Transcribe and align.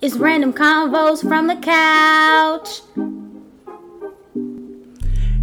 It's 0.00 0.14
random 0.14 0.52
convos 0.52 1.26
from 1.26 1.48
the 1.48 1.56
couch. 1.56 2.82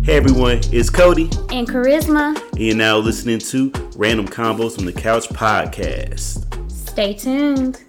Hey 0.02 0.16
everyone, 0.16 0.62
it's 0.72 0.90
Cody. 0.90 1.24
And 1.52 1.68
Charisma. 1.68 2.42
And 2.54 2.60
you're 2.62 2.74
now 2.74 2.98
listening 3.00 3.40
to 3.40 3.70
Random 3.98 4.26
Convos 4.26 4.76
from 4.76 4.86
the 4.86 4.94
Couch 4.94 5.28
podcast. 5.28 6.72
Stay 6.72 7.14
tuned. 7.16 7.84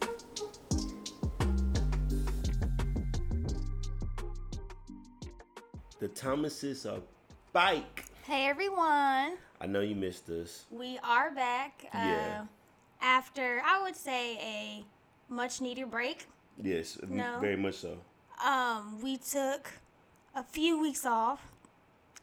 The 6.01 6.09
Thomases 6.09 6.85
are 6.85 6.99
bike. 7.53 8.07
Hey 8.25 8.49
everyone. 8.49 9.39
I 9.61 9.67
know 9.69 9.83
you 9.83 9.95
missed 9.95 10.29
us. 10.31 10.65
We 10.73 10.99
are 11.05 11.31
back. 11.31 11.87
Yeah. 11.95 12.41
Uh, 12.41 12.45
after 13.01 13.63
I 13.65 13.85
would 13.85 13.95
say 13.95 14.37
a 14.39 14.85
much 15.33 15.61
needed 15.61 15.93
break. 15.93 16.27
Yes, 16.63 16.99
No. 17.09 17.39
very 17.41 17.57
much 17.57 17.77
so. 17.77 17.99
Um, 18.45 19.01
we 19.03 19.17
took 19.19 19.71
a 20.35 20.43
few 20.43 20.79
weeks 20.81 21.05
off. 21.07 21.41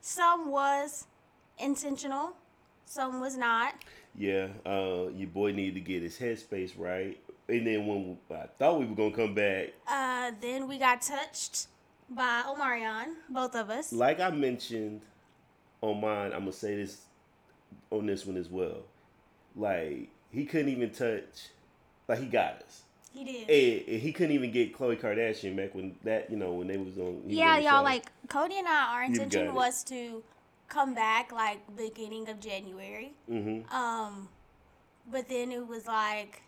Some 0.01 0.49
was 0.49 1.07
intentional, 1.57 2.33
some 2.85 3.19
was 3.21 3.37
not. 3.37 3.73
Yeah, 4.15 4.49
uh, 4.65 5.07
your 5.13 5.27
boy 5.29 5.51
needed 5.53 5.75
to 5.75 5.79
get 5.79 6.03
his 6.03 6.17
headspace 6.19 6.73
right. 6.77 7.17
And 7.47 7.65
then 7.67 7.87
when 7.87 8.17
I 8.31 8.47
thought 8.59 8.79
we 8.79 8.85
were 8.85 8.95
gonna 8.95 9.15
come 9.15 9.33
back, 9.33 9.69
Uh, 9.87 10.31
then 10.39 10.67
we 10.67 10.77
got 10.77 11.01
touched 11.01 11.67
by 12.09 12.43
Omarion, 12.45 13.15
both 13.29 13.55
of 13.55 13.70
us. 13.70 13.91
like 13.91 14.20
I 14.20 14.29
mentioned 14.29 15.01
on 15.81 15.99
mine, 16.01 16.31
I'm 16.34 16.39
gonna 16.41 16.51
say 16.53 16.75
this 16.75 17.01
on 17.89 18.05
this 18.05 18.25
one 18.25 18.37
as 18.37 18.49
well. 18.49 18.84
Like 19.55 20.09
he 20.31 20.45
couldn't 20.45 20.70
even 20.70 20.91
touch, 20.91 21.49
like 22.07 22.20
he 22.20 22.25
got 22.27 22.61
us. 22.63 22.82
He 23.13 23.23
did. 23.23 23.49
And, 23.49 23.87
and 23.93 24.01
he 24.01 24.11
couldn't 24.11 24.33
even 24.33 24.51
get 24.51 24.75
Khloe 24.75 24.99
Kardashian 24.99 25.55
back 25.55 25.75
when 25.75 25.95
that 26.03 26.31
you 26.31 26.37
know 26.37 26.51
when 26.53 26.67
they 26.67 26.77
was 26.77 26.97
on. 26.97 27.21
yeah, 27.27 27.57
y'all, 27.59 27.83
like 27.83 28.11
Cody 28.27 28.57
and 28.57 28.67
I, 28.67 28.95
our 28.95 29.03
intention 29.03 29.53
was 29.53 29.83
to 29.85 30.23
come 30.67 30.95
back 30.95 31.31
like 31.31 31.59
beginning 31.77 32.27
of 32.29 32.39
January. 32.39 33.13
Mhm. 33.29 33.71
Um, 33.71 34.29
but 35.11 35.29
then 35.29 35.51
it 35.51 35.67
was 35.67 35.85
like, 35.85 36.41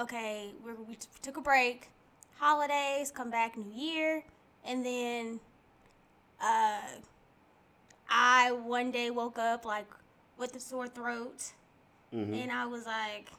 okay, 0.00 0.52
we're, 0.64 0.74
we 0.74 0.96
took 1.22 1.36
a 1.36 1.40
break, 1.40 1.90
holidays, 2.38 3.10
come 3.10 3.30
back 3.30 3.56
New 3.56 3.72
Year, 3.74 4.22
and 4.64 4.86
then 4.86 5.40
uh, 6.40 6.80
I 8.08 8.52
one 8.52 8.92
day 8.92 9.10
woke 9.10 9.38
up 9.38 9.64
like 9.64 9.86
with 10.38 10.54
a 10.54 10.60
sore 10.60 10.86
throat, 10.86 11.52
Mhm. 12.12 12.42
and 12.44 12.52
I 12.52 12.66
was 12.66 12.86
like, 12.86 13.30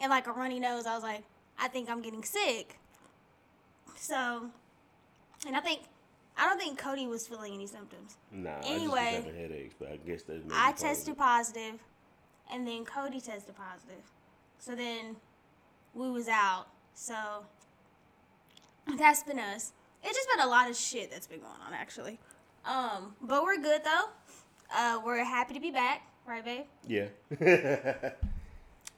and 0.00 0.10
like 0.10 0.26
a 0.26 0.32
runny 0.32 0.58
nose. 0.58 0.86
I 0.86 0.94
was 0.94 1.02
like, 1.04 1.22
I 1.60 1.68
think 1.68 1.90
I'm 1.90 2.00
getting 2.02 2.24
sick. 2.24 2.78
So, 3.96 4.50
and 5.46 5.56
I 5.56 5.60
think. 5.60 5.82
I 6.38 6.46
don't 6.46 6.58
think 6.58 6.78
Cody 6.78 7.06
was 7.06 7.26
feeling 7.26 7.52
any 7.52 7.66
symptoms. 7.66 8.16
Nah, 8.32 8.50
I 8.50 8.66
Anyway, 8.66 9.12
having 9.16 9.34
headaches, 9.34 9.74
but 9.78 9.90
I 9.90 9.96
guess 9.96 10.22
that's 10.22 10.40
I 10.50 10.72
tested 10.72 11.12
it. 11.12 11.18
positive, 11.18 11.74
and 12.50 12.66
then 12.66 12.86
Cody 12.86 13.20
tested 13.20 13.54
positive. 13.56 14.02
So 14.58 14.74
then 14.74 15.16
we 15.92 16.08
was 16.10 16.28
out. 16.28 16.66
So 16.94 17.14
that's 18.96 19.22
been 19.22 19.38
us. 19.38 19.72
It's 20.02 20.16
just 20.16 20.28
been 20.34 20.40
a 20.46 20.48
lot 20.48 20.70
of 20.70 20.76
shit 20.76 21.10
that's 21.10 21.26
been 21.26 21.40
going 21.40 21.60
on 21.66 21.74
actually. 21.74 22.18
Um, 22.64 23.14
but 23.20 23.42
we're 23.42 23.60
good 23.60 23.82
though. 23.84 24.08
Uh, 24.74 25.00
we're 25.04 25.22
happy 25.24 25.52
to 25.54 25.60
be 25.60 25.70
back, 25.72 26.02
right, 26.26 26.44
babe? 26.44 26.64
Yeah. 26.86 27.08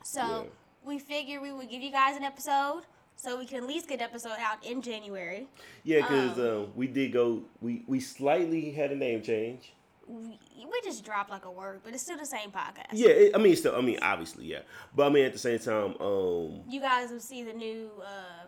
So 0.04 0.20
Yeah. 0.20 0.42
We 0.84 0.98
figured 0.98 1.42
we 1.42 1.52
would 1.52 1.70
give 1.70 1.82
you 1.82 1.90
guys 1.90 2.16
an 2.16 2.22
episode 2.24 2.82
so 3.16 3.38
we 3.38 3.46
can 3.46 3.58
at 3.58 3.66
least 3.68 3.88
get 3.88 3.96
an 4.00 4.04
episode 4.04 4.36
out 4.40 4.64
in 4.64 4.82
January. 4.82 5.46
yeah, 5.84 6.00
because 6.00 6.38
Um, 6.38 6.46
um, 6.64 6.72
we 6.74 6.86
did 6.86 7.12
go. 7.12 7.42
We 7.60 7.84
we 7.86 8.00
slightly 8.00 8.70
had 8.72 8.90
a 8.92 8.96
name 8.96 9.22
change. 9.22 9.72
We, 10.08 10.38
we 10.56 10.80
just 10.82 11.04
dropped 11.04 11.30
like 11.30 11.44
a 11.44 11.50
word, 11.50 11.80
but 11.84 11.94
it's 11.94 12.02
still 12.02 12.18
the 12.18 12.26
same 12.26 12.50
podcast. 12.50 12.88
Yeah, 12.92 13.10
it, 13.10 13.36
I 13.36 13.38
mean, 13.38 13.54
still, 13.54 13.76
I 13.76 13.80
mean, 13.80 13.98
obviously, 14.02 14.46
yeah, 14.46 14.60
but 14.96 15.06
I 15.06 15.10
mean, 15.10 15.24
at 15.24 15.32
the 15.32 15.38
same 15.38 15.60
time, 15.60 15.94
um, 16.00 16.60
You 16.68 16.80
guys 16.80 17.10
will 17.10 17.20
see 17.20 17.44
the 17.44 17.52
new 17.52 17.88
uh, 18.04 18.46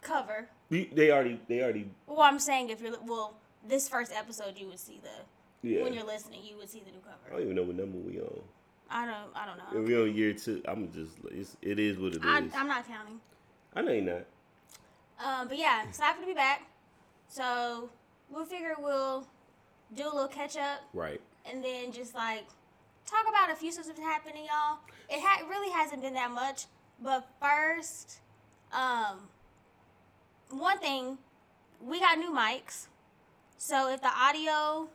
cover. 0.00 0.48
we, 0.70 0.84
they 0.94 1.10
already, 1.10 1.40
they 1.48 1.62
already, 1.62 1.90
Well, 2.06 2.20
I'm 2.22 2.38
saying 2.38 2.70
if 2.70 2.80
you're 2.80 2.94
well, 3.04 3.34
this 3.66 3.88
first 3.88 4.12
episode 4.12 4.56
you 4.56 4.68
would 4.68 4.78
see 4.78 5.00
the 5.02 5.68
yeah. 5.68 5.82
when 5.82 5.92
you're 5.92 6.06
listening, 6.06 6.40
you 6.44 6.56
would 6.58 6.70
see 6.70 6.80
the 6.84 6.92
new 6.92 7.00
cover. 7.00 7.18
I 7.26 7.30
don't 7.32 7.42
even 7.42 7.56
know 7.56 7.64
what 7.64 7.76
number 7.76 7.98
we 7.98 8.20
on. 8.20 8.40
I 8.90 9.04
don't, 9.06 9.16
I 9.34 9.46
don't 9.46 9.58
know. 9.58 9.86
we 9.86 10.00
on 10.10 10.14
year 10.14 10.32
two, 10.32 10.62
I'm 10.66 10.90
just, 10.92 11.12
it's, 11.30 11.56
it 11.60 11.78
is 11.78 11.98
what 11.98 12.14
it 12.14 12.16
is. 12.16 12.24
I, 12.24 12.38
I, 12.38 12.48
I'm 12.54 12.68
not 12.68 12.86
counting. 12.88 13.20
I 13.74 13.82
know 13.82 13.92
you're 13.92 14.02
not. 14.02 14.24
Um, 15.24 15.48
but 15.48 15.58
yeah, 15.58 15.84
it's 15.88 15.98
happy 15.98 16.20
to 16.22 16.26
be 16.26 16.32
back. 16.34 16.62
So 17.28 17.90
we'll 18.30 18.44
figure 18.46 18.74
we'll 18.78 19.26
do 19.94 20.04
a 20.04 20.12
little 20.12 20.28
catch 20.28 20.56
up 20.56 20.80
Right. 20.94 21.20
and 21.50 21.62
then 21.62 21.92
just 21.92 22.14
like 22.14 22.44
talk 23.06 23.24
about 23.28 23.50
a 23.50 23.56
few 23.56 23.72
stuff 23.72 23.86
that's 23.86 24.00
happening, 24.00 24.44
y'all. 24.44 24.78
It 25.10 25.20
ha- 25.22 25.46
really 25.48 25.70
hasn't 25.72 26.02
been 26.02 26.14
that 26.14 26.30
much, 26.30 26.64
but 27.02 27.26
first, 27.40 28.20
um, 28.72 29.18
one 30.50 30.78
thing, 30.78 31.18
we 31.82 32.00
got 32.00 32.18
new 32.18 32.32
mics, 32.32 32.86
so 33.58 33.90
if 33.92 34.00
the 34.00 34.08
audio 34.14 34.88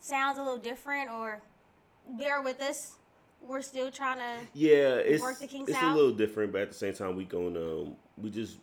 sounds 0.00 0.38
a 0.38 0.42
little 0.42 0.58
different 0.58 1.10
or 1.10 1.40
bear 2.18 2.40
with 2.42 2.60
us, 2.60 2.96
we're 3.46 3.62
still 3.62 3.90
trying 3.90 4.18
to. 4.18 4.46
Yeah, 4.54 4.96
it's 4.96 5.22
Work 5.22 5.38
the 5.38 5.46
kinks 5.46 5.70
it's 5.70 5.82
a 5.82 5.94
little 5.94 6.12
different, 6.12 6.52
but 6.52 6.62
at 6.62 6.68
the 6.68 6.76
same 6.76 6.94
time, 6.94 7.16
we 7.16 7.24
going 7.24 7.56
um 7.56 7.96
we 8.16 8.30
just 8.30 8.58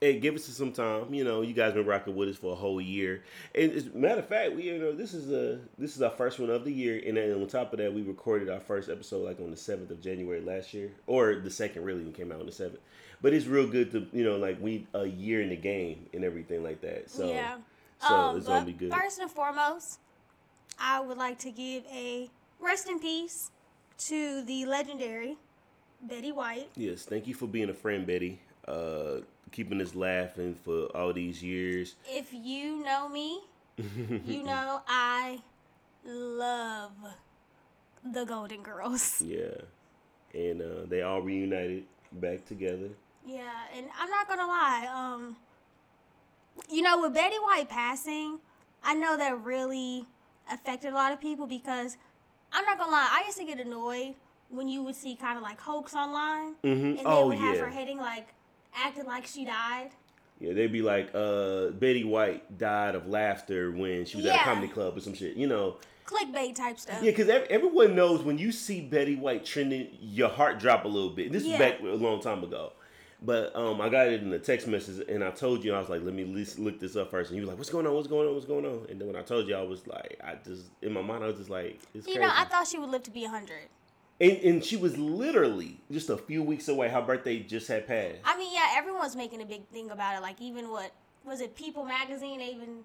hey 0.00 0.18
give 0.18 0.34
us 0.34 0.44
some 0.44 0.72
time. 0.72 1.12
You 1.12 1.24
know, 1.24 1.42
you 1.42 1.52
guys 1.52 1.74
been 1.74 1.86
rocking 1.86 2.14
with 2.14 2.28
us 2.28 2.36
for 2.36 2.52
a 2.52 2.56
whole 2.56 2.80
year, 2.80 3.22
and 3.54 3.72
as 3.72 3.86
a 3.86 3.96
matter 3.96 4.20
of 4.20 4.28
fact, 4.28 4.54
we 4.54 4.64
you 4.64 4.78
know 4.78 4.92
this 4.92 5.14
is 5.14 5.30
a 5.30 5.60
this 5.78 5.96
is 5.96 6.02
our 6.02 6.10
first 6.10 6.38
one 6.38 6.50
of 6.50 6.64
the 6.64 6.72
year, 6.72 7.00
and 7.06 7.16
then 7.16 7.32
on 7.32 7.46
top 7.46 7.72
of 7.72 7.78
that, 7.78 7.92
we 7.92 8.02
recorded 8.02 8.48
our 8.48 8.60
first 8.60 8.88
episode 8.88 9.24
like 9.24 9.40
on 9.40 9.50
the 9.50 9.56
seventh 9.56 9.90
of 9.90 10.00
January 10.00 10.40
last 10.40 10.74
year, 10.74 10.90
or 11.06 11.36
the 11.36 11.50
second 11.50 11.84
really 11.84 12.02
it 12.02 12.14
came 12.14 12.32
out 12.32 12.40
on 12.40 12.46
the 12.46 12.52
seventh. 12.52 12.80
But 13.22 13.32
it's 13.32 13.46
real 13.46 13.66
good 13.66 13.90
to 13.92 14.06
you 14.12 14.24
know 14.24 14.36
like 14.36 14.60
we 14.60 14.86
a 14.94 15.06
year 15.06 15.42
in 15.42 15.48
the 15.48 15.56
game 15.56 16.06
and 16.12 16.24
everything 16.24 16.62
like 16.62 16.80
that. 16.82 17.10
So 17.10 17.28
yeah. 17.28 17.56
so 18.00 18.14
um, 18.14 18.36
it's 18.36 18.46
gonna 18.46 18.66
be 18.66 18.72
good. 18.72 18.92
First 18.92 19.18
and 19.18 19.30
foremost, 19.30 20.00
I 20.78 21.00
would 21.00 21.18
like 21.18 21.38
to 21.40 21.50
give 21.50 21.84
a 21.92 22.28
rest 22.60 22.88
in 22.88 22.98
peace 22.98 23.50
to 23.98 24.42
the 24.42 24.66
legendary 24.66 25.36
Betty 26.02 26.32
White. 26.32 26.68
Yes, 26.76 27.04
thank 27.04 27.26
you 27.26 27.34
for 27.34 27.46
being 27.46 27.70
a 27.70 27.74
friend, 27.74 28.06
Betty. 28.06 28.40
Uh, 28.66 29.20
keeping 29.52 29.80
us 29.80 29.94
laughing 29.94 30.54
for 30.54 30.86
all 30.96 31.12
these 31.12 31.42
years. 31.42 31.94
If 32.08 32.32
you 32.32 32.82
know 32.84 33.08
me, 33.08 33.40
you 34.24 34.42
know 34.44 34.82
I 34.86 35.40
love 36.04 36.92
the 38.04 38.24
Golden 38.24 38.62
Girls. 38.62 39.22
Yeah, 39.26 39.56
and 40.34 40.60
uh, 40.60 40.86
they 40.86 41.02
all 41.02 41.22
reunited 41.22 41.84
back 42.12 42.44
together. 42.44 42.90
Yeah, 43.26 43.50
and 43.76 43.86
I'm 43.98 44.10
not 44.10 44.28
gonna 44.28 44.46
lie. 44.46 44.88
Um, 44.92 45.36
you 46.70 46.82
know, 46.82 47.00
with 47.00 47.14
Betty 47.14 47.36
White 47.36 47.68
passing, 47.68 48.38
I 48.84 48.94
know 48.94 49.16
that 49.16 49.42
really 49.42 50.06
affected 50.50 50.92
a 50.92 50.94
lot 50.94 51.12
of 51.12 51.20
people 51.20 51.46
because 51.46 51.96
I'm 52.52 52.64
not 52.64 52.78
gonna 52.78 52.90
lie. 52.92 53.08
I 53.10 53.24
used 53.26 53.38
to 53.38 53.44
get 53.44 53.58
annoyed 53.60 54.14
when 54.48 54.68
you 54.68 54.82
would 54.82 54.94
see 54.94 55.16
kind 55.16 55.36
of 55.36 55.42
like 55.42 55.60
hoax 55.60 55.94
online, 55.94 56.54
Mm-hmm. 56.64 56.86
and 56.86 56.98
they 56.98 57.02
Oh 57.04 57.28
would 57.28 57.38
have 57.38 57.56
yeah, 57.56 57.60
her 57.62 57.68
heading 57.70 57.98
like 57.98 58.28
acting 58.74 59.04
like 59.06 59.26
she 59.26 59.44
died. 59.44 59.90
yeah. 60.40 60.52
They'd 60.52 60.72
be 60.72 60.82
like, 60.82 61.10
uh, 61.14 61.68
Betty 61.70 62.04
White 62.04 62.58
died 62.58 62.94
of 62.94 63.06
laughter 63.08 63.70
when 63.72 64.04
she 64.04 64.16
was 64.18 64.26
at 64.26 64.36
a 64.36 64.38
comedy 64.44 64.68
club 64.68 64.96
or 64.96 65.00
some 65.00 65.14
shit. 65.14 65.36
You 65.36 65.46
know, 65.48 65.76
Clickbait 66.06 66.54
type 66.54 66.78
stuff. 66.78 67.02
yeah, 67.02 67.10
because 67.10 67.28
everyone 67.50 67.96
knows 67.96 68.22
when 68.22 68.38
you 68.38 68.52
see 68.52 68.80
Betty 68.80 69.16
White 69.16 69.44
trending, 69.44 69.88
your 70.00 70.28
heart 70.28 70.58
drop 70.60 70.84
a 70.84 70.88
little 70.88 71.10
bit. 71.10 71.32
This 71.32 71.42
Yeah. 71.44 71.54
is 71.54 71.58
back 71.58 71.80
a 71.80 71.84
long 71.86 72.20
time 72.20 72.44
ago. 72.44 72.72
But 73.22 73.56
um, 73.56 73.80
I 73.80 73.88
got 73.88 74.08
it 74.08 74.22
in 74.22 74.28
the 74.30 74.38
text 74.38 74.66
message, 74.66 75.04
and 75.08 75.24
I 75.24 75.30
told 75.30 75.64
you 75.64 75.74
I 75.74 75.80
was 75.80 75.88
like, 75.88 76.02
"Let 76.02 76.12
me 76.14 76.24
look 76.58 76.78
this 76.78 76.96
up 76.96 77.10
first. 77.10 77.30
And 77.30 77.38
you 77.38 77.44
were 77.44 77.48
like, 77.48 77.58
"What's 77.58 77.70
going 77.70 77.86
on? 77.86 77.94
What's 77.94 78.08
going 78.08 78.28
on? 78.28 78.34
What's 78.34 78.46
going 78.46 78.66
on?" 78.66 78.86
And 78.90 79.00
then 79.00 79.06
when 79.08 79.16
I 79.16 79.22
told 79.22 79.48
you, 79.48 79.56
I 79.56 79.62
was 79.62 79.86
like, 79.86 80.20
"I 80.22 80.34
just 80.44 80.64
in 80.82 80.92
my 80.92 81.00
mind, 81.00 81.24
I 81.24 81.28
was 81.28 81.36
just 81.36 81.48
like, 81.50 81.80
it's 81.94 82.06
You 82.06 82.14
crazy." 82.14 82.18
know, 82.20 82.30
I 82.32 82.44
thought 82.44 82.66
she 82.66 82.78
would 82.78 82.90
live 82.90 83.02
to 83.04 83.10
be 83.10 83.22
100. 83.22 83.52
and, 84.20 84.32
and 84.38 84.64
she 84.64 84.76
was 84.76 84.96
literally 84.98 85.80
just 85.90 86.10
a 86.10 86.16
few 86.18 86.42
weeks 86.42 86.68
away. 86.68 86.88
Her 86.88 87.02
birthday 87.02 87.40
just 87.40 87.68
had 87.68 87.86
passed. 87.86 88.16
I 88.24 88.36
mean, 88.38 88.52
yeah, 88.54 88.74
everyone's 88.76 89.16
making 89.16 89.40
a 89.42 89.46
big 89.46 89.66
thing 89.68 89.90
about 89.90 90.16
it. 90.16 90.22
Like, 90.22 90.40
even 90.42 90.70
what 90.70 90.92
was 91.24 91.40
it? 91.40 91.54
People 91.56 91.84
magazine. 91.84 92.38
They 92.38 92.48
even 92.50 92.80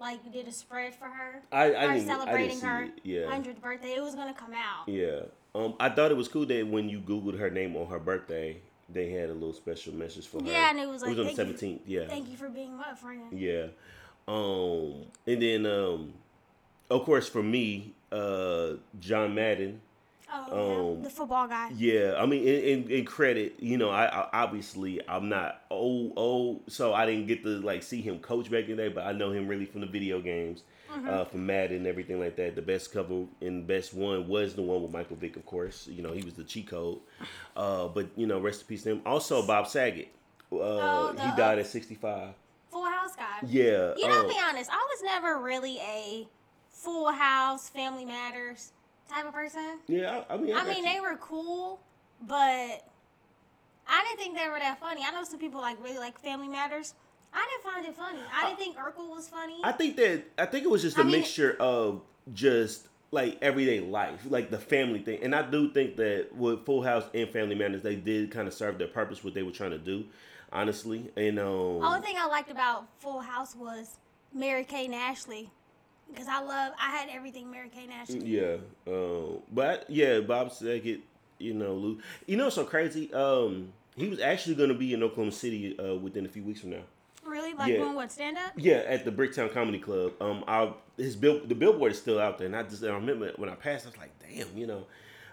like 0.00 0.32
did 0.32 0.48
a 0.48 0.52
spread 0.52 0.94
for 0.94 1.04
her. 1.06 1.42
I, 1.52 1.62
I 1.62 1.66
her 1.66 1.72
didn't, 1.72 1.82
I 1.90 1.94
didn't 1.94 2.06
celebrating 2.08 2.60
her 2.60 2.82
it. 2.84 3.00
Yeah, 3.04 3.20
100th 3.26 3.60
birthday. 3.60 3.92
It 3.96 4.02
was 4.02 4.14
gonna 4.14 4.34
come 4.34 4.54
out. 4.54 4.88
yeah. 4.88 5.20
Um, 5.54 5.74
I 5.78 5.88
thought 5.90 6.10
it 6.10 6.16
was 6.16 6.26
cool 6.26 6.46
that 6.46 6.66
when 6.66 6.88
you 6.88 6.98
googled 7.00 7.38
her 7.38 7.48
name 7.48 7.76
on 7.76 7.86
her 7.86 8.00
birthday, 8.00 8.60
they 8.88 9.10
had 9.10 9.30
a 9.30 9.32
little 9.34 9.52
special 9.52 9.94
message 9.94 10.26
for 10.26 10.40
her. 10.42 10.46
Yeah, 10.48 10.70
and 10.70 10.78
it 10.78 10.88
was 10.88 11.02
it 11.02 11.06
like, 11.06 11.16
was 11.16 11.18
on 11.20 11.24
the 11.26 11.32
thank 11.34 11.38
you- 11.48 11.56
seventeenth. 11.56 11.80
Yeah, 11.86 12.06
Thank 12.08 12.30
you 12.30 12.36
for 12.36 12.48
being 12.48 12.76
my 12.76 12.94
friend. 12.94 13.22
yeah. 13.32 13.66
Um, 14.26 15.04
and 15.26 15.42
then 15.42 15.66
um, 15.66 16.14
of 16.90 17.04
course 17.04 17.28
for 17.28 17.42
me, 17.42 17.94
uh, 18.12 18.74
John 19.00 19.34
Madden. 19.34 19.80
Oh, 20.32 20.90
Um, 20.92 20.96
yeah. 20.98 21.04
the 21.04 21.10
football 21.10 21.46
guy. 21.46 21.70
Yeah, 21.76 22.14
I 22.18 22.26
mean, 22.26 22.42
in, 22.42 22.64
in, 22.84 22.90
in 22.90 23.04
credit, 23.04 23.54
you 23.60 23.76
know, 23.76 23.90
I, 23.90 24.06
I 24.06 24.28
obviously 24.42 25.00
I'm 25.08 25.28
not 25.28 25.62
old 25.70 26.12
old, 26.16 26.62
so 26.68 26.92
I 26.94 27.06
didn't 27.06 27.26
get 27.26 27.42
to 27.44 27.60
like 27.60 27.82
see 27.82 28.00
him 28.00 28.18
coach 28.18 28.50
back 28.50 28.64
in 28.68 28.76
the 28.76 28.84
day, 28.84 28.88
but 28.88 29.04
I 29.06 29.12
know 29.12 29.30
him 29.30 29.46
really 29.46 29.66
from 29.66 29.82
the 29.82 29.86
video 29.86 30.20
games, 30.20 30.62
uh, 31.08 31.24
from 31.24 31.46
Madden 31.46 31.78
and 31.78 31.86
everything 31.86 32.20
like 32.20 32.36
that. 32.36 32.54
The 32.54 32.62
best 32.62 32.92
cover 32.92 33.24
and 33.40 33.66
best 33.66 33.94
one 33.94 34.28
was 34.28 34.54
the 34.54 34.62
one 34.62 34.82
with 34.82 34.92
Michael 34.92 35.16
Vick, 35.16 35.36
of 35.36 35.44
course. 35.46 35.86
You 35.86 36.02
know, 36.02 36.12
he 36.12 36.22
was 36.22 36.34
the 36.34 36.44
cheat 36.44 36.68
code. 36.68 36.98
Uh, 37.56 37.88
but 37.88 38.08
you 38.16 38.26
know, 38.26 38.38
rest 38.40 38.62
in 38.62 38.66
peace 38.68 38.82
to 38.84 38.90
him. 38.92 39.02
Also, 39.06 39.46
Bob 39.46 39.66
Saget. 39.68 40.08
Uh, 40.52 40.56
Oh, 40.60 41.12
he 41.12 41.36
died 41.36 41.58
at 41.58 41.66
65. 41.66 42.34
Full 42.70 42.84
House 42.84 43.16
guy. 43.16 43.38
Yeah. 43.46 43.94
You 43.96 44.08
know, 44.08 44.20
um, 44.20 44.28
to 44.28 44.28
be 44.28 44.40
honest, 44.48 44.70
I 44.70 44.76
was 44.76 45.02
never 45.04 45.38
really 45.38 45.78
a 45.78 46.26
Full 46.70 47.10
House, 47.12 47.68
Family 47.68 48.04
Matters 48.04 48.72
type 49.10 49.26
of 49.26 49.32
person. 49.32 49.78
yeah. 49.86 50.22
I, 50.28 50.34
I 50.34 50.36
mean, 50.36 50.54
I, 50.54 50.60
I 50.60 50.64
mean, 50.64 50.84
you. 50.84 50.92
they 50.92 51.00
were 51.00 51.16
cool, 51.16 51.80
but 52.26 52.34
I 53.86 54.04
didn't 54.08 54.18
think 54.18 54.38
they 54.38 54.48
were 54.48 54.58
that 54.58 54.80
funny. 54.80 55.02
I 55.06 55.10
know 55.10 55.24
some 55.24 55.38
people 55.40 55.60
like 55.60 55.82
really 55.82 55.98
like 55.98 56.18
Family 56.18 56.48
Matters. 56.48 56.94
I 57.34 57.46
didn't 57.50 57.74
find 57.74 57.86
it 57.86 57.96
funny. 57.96 58.20
I 58.34 58.46
didn't 58.46 58.58
think 58.58 58.76
Urkel 58.76 59.08
was 59.10 59.28
funny. 59.28 59.60
I 59.64 59.72
think 59.72 59.96
that 59.96 60.22
I 60.38 60.46
think 60.46 60.64
it 60.64 60.70
was 60.70 60.82
just 60.82 60.96
a 60.96 61.00
I 61.00 61.02
mean- 61.04 61.12
mixture 61.12 61.56
of 61.58 62.00
just 62.32 62.86
like 63.10 63.38
everyday 63.42 63.80
life, 63.80 64.20
like 64.28 64.50
the 64.50 64.58
family 64.58 64.98
thing. 65.00 65.20
And 65.22 65.34
I 65.34 65.42
do 65.48 65.70
think 65.70 65.96
that 65.96 66.34
with 66.34 66.64
Full 66.66 66.82
House 66.82 67.04
and 67.14 67.28
Family 67.30 67.54
Matters, 67.54 67.82
they 67.82 67.94
did 67.96 68.30
kind 68.32 68.48
of 68.48 68.54
serve 68.54 68.76
their 68.78 68.88
purpose, 68.88 69.22
what 69.22 69.34
they 69.34 69.42
were 69.44 69.52
trying 69.52 69.70
to 69.70 69.78
do, 69.78 70.04
honestly. 70.52 71.10
And 71.16 71.38
um, 71.38 71.46
Only 71.84 72.00
thing 72.00 72.16
I 72.18 72.26
liked 72.26 72.50
about 72.50 72.86
Full 72.98 73.20
House 73.20 73.54
was 73.54 73.98
Mary-Kate 74.32 74.86
and 74.86 74.94
Ashley. 74.94 75.50
Because 76.10 76.26
I 76.28 76.40
love, 76.40 76.72
I 76.80 76.90
had 76.90 77.08
everything 77.08 77.50
Mary-Kate 77.50 77.84
and 77.84 77.92
Ashley. 77.92 78.26
yeah, 78.26 78.56
um, 78.86 79.38
but 79.52 79.88
yeah, 79.88 80.18
Bob 80.20 80.52
Saget, 80.52 81.00
you 81.38 81.54
know, 81.54 81.74
Lou, 81.74 82.00
you 82.26 82.36
know, 82.36 82.50
so 82.50 82.64
crazy. 82.64 83.12
Um, 83.14 83.72
he 83.96 84.08
was 84.08 84.18
actually 84.20 84.56
going 84.56 84.68
to 84.70 84.74
be 84.74 84.92
in 84.92 85.02
Oklahoma 85.04 85.32
City 85.32 85.78
uh, 85.78 85.94
within 85.94 86.26
a 86.26 86.28
few 86.28 86.42
weeks 86.42 86.60
from 86.60 86.70
now. 86.70 86.82
Really? 87.26 87.54
Like 87.54 87.70
Yeah. 87.72 87.78
doing 87.78 87.94
what, 87.94 88.12
stand 88.12 88.36
up? 88.38 88.52
Yeah, 88.56 88.82
at 88.86 89.04
the 89.04 89.12
Bricktown 89.12 89.52
Comedy 89.52 89.78
Club. 89.78 90.12
Um, 90.20 90.44
I 90.46 90.72
his 90.96 91.16
bill 91.16 91.40
the 91.44 91.54
billboard 91.54 91.92
is 91.92 91.98
still 91.98 92.18
out 92.20 92.38
there, 92.38 92.46
and 92.46 92.56
I 92.56 92.62
just 92.62 92.82
I 92.84 92.88
remember 92.94 93.32
when 93.36 93.48
I 93.48 93.54
passed, 93.54 93.86
I 93.86 93.90
was 93.90 93.98
like, 93.98 94.12
damn, 94.20 94.56
you 94.56 94.66
know. 94.66 94.86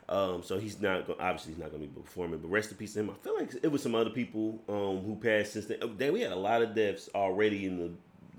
Um, 0.10 0.44
so 0.44 0.60
he's 0.60 0.82
not 0.82 1.08
go- 1.08 1.16
obviously 1.20 1.54
he's 1.54 1.62
not 1.62 1.72
going 1.72 1.84
to 1.84 1.88
be 1.88 2.02
performing, 2.02 2.40
but 2.40 2.50
rest 2.50 2.70
in 2.72 2.78
peace 2.78 2.94
to 2.96 3.00
him. 3.00 3.12
I 3.12 3.14
feel 3.24 3.36
like 3.38 3.52
it 3.64 3.72
was 3.72 3.82
some 3.82 3.96
other 3.96 4.10
people 4.10 4.62
um 4.68 5.04
who 5.06 5.18
passed 5.22 5.54
since 5.54 5.68
then. 5.68 5.78
Oh, 5.82 5.88
we 6.12 6.20
had 6.22 6.32
a 6.34 6.36
lot 6.36 6.62
of 6.62 6.76
deaths 6.76 7.10
already 7.16 7.66
in 7.66 7.78
the 7.78 7.92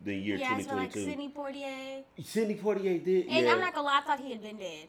the 0.05 0.15
year 0.15 0.37
Yeah, 0.37 0.49
so 0.59 0.75
like 0.75 0.93
2022. 0.93 1.05
Sidney 1.11 1.33
Poitier. 1.35 2.03
Sidney 2.25 2.55
Poitier 2.57 3.03
did. 3.05 3.27
And 3.29 3.47
yeah. 3.47 3.53
I'm 3.53 3.61
not 3.61 3.75
gonna 3.75 3.87
lie, 3.87 3.99
I 3.99 4.07
thought 4.07 4.21
he 4.21 4.33
had 4.33 4.43
been 4.43 4.57
dead. 4.57 4.89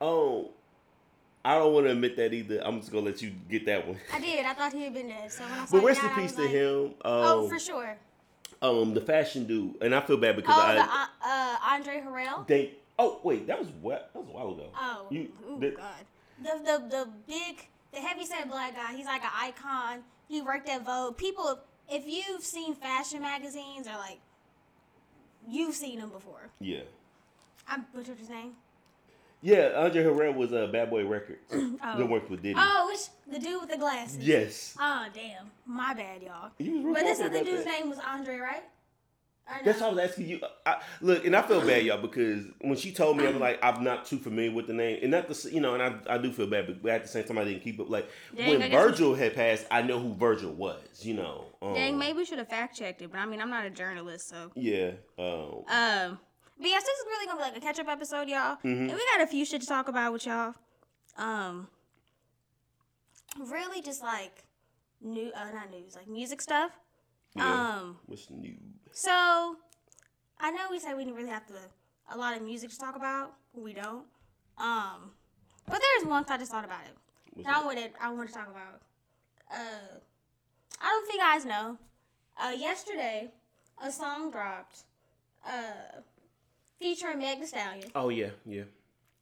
Oh, 0.00 0.50
I 1.46 1.54
don't 1.58 1.72
want 1.72 1.86
to 1.86 1.92
admit 1.92 2.16
that 2.16 2.32
either. 2.34 2.60
I'm 2.64 2.80
just 2.80 2.90
gonna 2.90 3.06
let 3.06 3.22
you 3.22 3.30
get 3.48 3.66
that 3.66 3.86
one. 3.86 3.96
I 4.12 4.18
did. 4.20 4.44
I 4.44 4.52
thought 4.52 4.72
he 4.72 4.82
had 4.82 4.94
been 4.94 5.06
dead. 5.08 5.30
So 5.30 5.44
when 5.44 5.52
I 5.52 5.64
saw 5.64 5.76
But 5.76 5.84
rest 5.84 6.02
in 6.02 6.10
peace 6.10 6.32
to 6.32 6.42
like, 6.42 6.50
him. 6.50 6.84
Um, 6.86 6.92
Oh, 7.04 7.48
for 7.48 7.58
sure. 7.60 7.96
um, 8.62 8.94
the 8.94 9.00
fashion 9.00 9.46
dude, 9.46 9.80
and 9.80 9.94
I 9.94 10.00
feel 10.00 10.16
bad 10.16 10.34
because 10.36 10.54
Oh, 10.56 10.60
I 10.60 10.74
the 10.74 10.80
uh, 10.82 11.06
uh, 11.24 11.56
Andre 11.74 12.00
Harrell. 12.04 12.46
they. 12.48 12.72
Oh 12.98 13.20
wait, 13.22 13.46
that 13.46 13.58
was 13.58 13.68
what? 13.80 14.10
That 14.12 14.20
was 14.20 14.28
a 14.28 14.32
while 14.32 14.50
ago. 14.52 14.70
Oh, 14.74 15.06
You- 15.10 15.30
oh 15.48 15.58
the- 15.60 15.70
God. 15.70 16.04
The 16.42 16.50
the 16.64 16.88
the 16.88 17.08
big, 17.28 17.68
the 17.92 18.00
heavyset 18.00 18.50
black 18.50 18.74
guy. 18.74 18.94
He's 18.96 19.06
like 19.06 19.22
an 19.22 19.30
icon. 19.34 20.02
He 20.28 20.42
worked 20.42 20.68
at 20.68 20.84
Vogue. 20.84 21.16
People, 21.16 21.60
if 21.88 22.04
you've 22.06 22.42
seen 22.42 22.74
fashion 22.74 23.20
magazines 23.22 23.86
or 23.86 23.92
like, 23.98 24.18
you've 25.48 25.74
seen 25.76 26.00
him 26.00 26.08
before. 26.10 26.50
Yeah. 26.60 26.80
I 27.68 27.78
butchered 27.94 28.18
his 28.18 28.28
name. 28.28 28.52
Yeah, 29.42 29.72
Andre 29.76 30.02
Harrell 30.04 30.34
was 30.34 30.52
a 30.52 30.64
uh, 30.64 30.66
Bad 30.72 30.90
Boy 30.90 31.06
Records. 31.06 31.40
Oh. 31.84 31.98
That 31.98 32.06
worked 32.08 32.30
with 32.30 32.42
Diddy. 32.42 32.54
Oh, 32.58 32.96
the 33.30 33.38
dude 33.38 33.60
with 33.60 33.70
the 33.70 33.76
glasses. 33.76 34.18
Yes. 34.18 34.76
Oh 34.80 35.06
damn, 35.14 35.50
my 35.66 35.94
bad, 35.94 36.22
y'all. 36.22 36.50
He 36.58 36.70
was 36.70 36.94
But 36.94 37.02
this 37.04 37.20
other 37.20 37.44
dude's 37.44 37.64
that. 37.64 37.78
name 37.80 37.88
was 37.90 37.98
Andre, 37.98 38.38
right? 38.38 38.62
That's 39.64 39.80
why 39.80 39.86
I 39.86 39.90
was 39.90 39.98
asking 40.00 40.26
you. 40.28 40.40
I, 40.64 40.80
look, 41.00 41.24
and 41.24 41.36
I 41.36 41.42
feel 41.42 41.60
bad, 41.64 41.84
y'all, 41.84 42.02
because 42.02 42.44
when 42.62 42.76
she 42.76 42.90
told 42.90 43.16
me, 43.16 43.28
I'm 43.28 43.38
like, 43.38 43.60
I'm 43.62 43.84
not 43.84 44.04
too 44.04 44.18
familiar 44.18 44.50
with 44.50 44.66
the 44.66 44.72
name, 44.72 44.98
and 45.02 45.12
not 45.12 45.28
the, 45.28 45.50
you 45.52 45.60
know, 45.60 45.74
and 45.74 45.82
I, 45.82 46.14
I 46.14 46.18
do 46.18 46.32
feel 46.32 46.48
bad, 46.48 46.66
but 46.82 46.90
at 46.90 47.02
the 47.02 47.08
same 47.08 47.22
time, 47.22 47.38
I 47.38 47.44
didn't 47.44 47.62
keep 47.62 47.78
up. 47.78 47.88
Like 47.88 48.08
Dang, 48.36 48.48
when 48.50 48.62
I 48.62 48.68
guess 48.68 48.84
we- 48.84 48.90
Virgil 48.90 49.14
had 49.14 49.34
passed, 49.36 49.64
I 49.70 49.82
know 49.82 50.00
who 50.00 50.14
Virgil 50.14 50.52
was. 50.52 50.82
You 51.04 51.14
know. 51.14 51.44
Um, 51.62 51.74
Dang, 51.74 51.96
maybe 51.96 52.18
we 52.18 52.24
should 52.24 52.38
have 52.38 52.48
fact 52.48 52.76
checked 52.76 53.02
it, 53.02 53.12
but 53.12 53.18
I 53.18 53.26
mean, 53.26 53.40
I'm 53.40 53.50
not 53.50 53.64
a 53.66 53.70
journalist, 53.70 54.28
so. 54.28 54.50
Yeah. 54.56 54.92
Um, 55.16 55.62
Um, 55.70 56.18
but 56.58 56.68
yes, 56.68 56.82
this 56.82 56.98
is 56.98 57.04
really 57.06 57.26
gonna 57.26 57.38
be 57.38 57.42
like 57.42 57.56
a 57.56 57.60
catch 57.60 57.78
up 57.78 57.88
episode, 57.88 58.28
y'all. 58.28 58.56
Mm-hmm. 58.56 58.68
And 58.68 58.92
we 58.92 59.02
got 59.14 59.22
a 59.22 59.26
few 59.26 59.44
shit 59.44 59.60
to 59.62 59.66
talk 59.66 59.88
about 59.88 60.12
with 60.12 60.26
y'all. 60.26 60.54
Um, 61.18 61.68
really 63.38 63.82
just 63.82 64.02
like 64.02 64.44
new, 65.00 65.30
uh, 65.34 65.50
not 65.52 65.70
news, 65.70 65.94
like 65.94 66.08
music 66.08 66.40
stuff. 66.40 66.70
yeah. 67.34 67.76
Um, 67.78 67.96
What's 68.06 68.30
new? 68.30 68.54
so 68.92 69.56
I 70.40 70.50
know 70.50 70.66
we 70.70 70.78
said 70.78 70.96
we 70.96 71.04
didn't 71.04 71.16
really 71.16 71.30
have 71.30 71.46
to 71.46 71.54
a 72.12 72.16
lot 72.16 72.36
of 72.36 72.42
music 72.42 72.70
to 72.70 72.78
talk 72.78 72.96
about. 72.96 73.34
We 73.54 73.72
don't. 73.72 74.04
Um, 74.58 75.12
but 75.66 75.80
there's 75.80 76.08
one 76.08 76.24
I 76.28 76.38
just 76.38 76.50
thought 76.50 76.64
about 76.64 76.80
it. 76.84 76.96
What's 77.34 77.46
And 77.46 77.56
I 77.56 77.64
wanted 77.64 77.92
I 78.00 78.10
want 78.10 78.28
to 78.28 78.34
talk 78.34 78.48
about. 78.48 78.80
Uh, 79.50 79.98
I 80.80 80.88
don't 80.88 81.06
think 81.06 81.14
you 81.14 81.20
guys 81.20 81.44
know. 81.44 81.78
Uh, 82.38 82.52
yesterday, 82.52 83.30
a 83.82 83.90
song 83.90 84.30
dropped. 84.30 84.80
Uh, 85.46 86.00
featuring 86.78 87.18
Meg 87.18 87.40
Thee 87.40 87.46
Stallion 87.46 87.90
Oh 87.94 88.08
yeah, 88.08 88.30
yeah. 88.44 88.64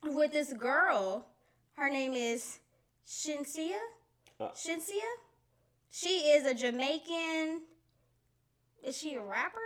with 0.03 0.33
this 0.33 0.53
girl. 0.53 1.27
Her 1.77 1.89
name 1.91 2.13
is 2.15 2.59
Shenseea. 3.07 3.79
Uh. 4.41 4.49
Shenseea. 4.51 5.01
She 5.91 6.09
is 6.09 6.45
a 6.47 6.55
Jamaican. 6.55 7.63
Is 8.85 8.97
she 8.97 9.15
a 9.15 9.21
rapper? 9.23 9.59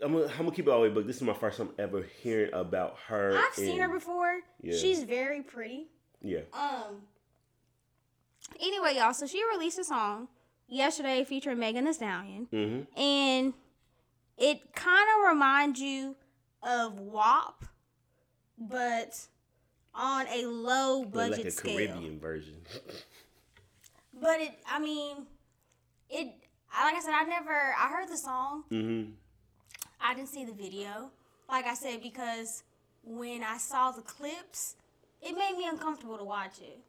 I'm 0.00 0.12
gonna, 0.12 0.26
I'm 0.26 0.36
gonna 0.38 0.52
keep 0.52 0.66
it 0.66 0.70
all 0.70 0.82
the 0.82 0.88
way, 0.88 0.94
but 0.94 1.06
this 1.06 1.16
is 1.16 1.22
my 1.22 1.34
first 1.34 1.58
time 1.58 1.70
ever 1.78 2.06
hearing 2.22 2.52
about 2.54 2.96
her. 3.08 3.36
I've 3.36 3.54
seen 3.54 3.80
her 3.80 3.88
before. 3.88 4.40
Yeah. 4.62 4.76
She's 4.76 5.02
very 5.02 5.42
pretty. 5.42 5.86
Yeah. 6.22 6.40
Um. 6.52 7.02
Anyway, 8.60 8.94
y'all. 8.96 9.12
So 9.14 9.26
she 9.26 9.42
released 9.52 9.78
a 9.78 9.84
song 9.84 10.28
yesterday 10.68 11.24
featuring 11.24 11.58
Megan 11.58 11.84
Thee 11.84 11.92
Stallion, 11.92 12.46
Mm-hmm. 12.52 13.00
and 13.00 13.54
it 14.38 14.72
kind 14.74 15.06
of 15.18 15.28
reminds 15.30 15.80
you 15.80 16.16
of 16.62 16.98
WAP, 16.98 17.64
but 18.58 19.26
on 19.94 20.26
a 20.28 20.46
low 20.46 21.04
budget 21.04 21.38
like 21.38 21.46
a 21.46 21.50
scale. 21.50 21.76
Caribbean 21.76 22.18
version. 22.18 22.56
But 24.20 24.40
it, 24.40 24.50
I 24.68 24.80
mean, 24.80 25.26
it. 26.10 26.26
Like 26.76 26.94
I 26.96 27.00
said, 27.00 27.12
I 27.14 27.22
never. 27.22 27.52
I 27.78 27.88
heard 27.88 28.08
the 28.08 28.16
song. 28.16 28.64
mm-hmm. 28.68 29.12
I 30.00 30.14
didn't 30.14 30.28
see 30.28 30.44
the 30.44 30.52
video. 30.52 31.10
Like 31.48 31.66
I 31.66 31.74
said, 31.74 32.02
because 32.02 32.64
when 33.04 33.42
I 33.42 33.58
saw 33.58 33.92
the 33.92 34.02
clips, 34.02 34.74
it 35.22 35.36
made 35.36 35.56
me 35.56 35.68
uncomfortable 35.68 36.18
to 36.18 36.24
watch 36.24 36.58
it. 36.60 36.80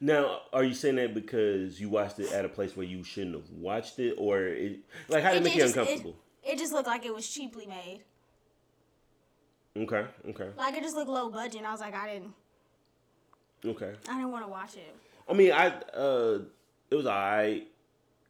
Now, 0.00 0.40
are 0.52 0.62
you 0.62 0.74
saying 0.74 0.96
that 0.96 1.14
because 1.14 1.80
you 1.80 1.88
watched 1.88 2.18
it 2.18 2.30
at 2.32 2.44
a 2.44 2.48
place 2.48 2.76
where 2.76 2.86
you 2.86 3.02
shouldn't 3.02 3.34
have 3.36 3.50
watched 3.50 3.98
it, 3.98 4.14
or 4.18 4.42
it, 4.42 4.80
like 5.08 5.22
how 5.22 5.30
did 5.30 5.38
it 5.38 5.44
make 5.44 5.54
you 5.54 5.60
just- 5.62 5.76
uncomfortable? 5.76 6.16
It, 6.44 6.58
just 6.58 6.72
looked 6.72 6.86
like 6.86 7.04
it 7.04 7.14
was 7.14 7.28
cheaply 7.28 7.66
made. 7.66 8.00
okay, 9.76 10.06
okay, 10.28 10.48
Like 10.56 10.74
it 10.74 10.82
just 10.82 10.96
looked 10.96 11.10
low 11.10 11.30
budget. 11.30 11.58
And 11.58 11.66
I 11.66 11.72
was 11.72 11.80
like, 11.80 11.94
I 11.94 12.14
didn't. 12.14 12.32
okay. 13.64 13.92
I 14.08 14.14
didn't 14.14 14.32
want 14.32 14.44
to 14.44 14.50
watch 14.50 14.74
it. 14.76 14.94
I 15.28 15.32
mean, 15.32 15.52
I 15.52 15.68
uh, 15.94 16.38
it 16.90 16.94
was 16.94 17.06
alright. 17.06 17.68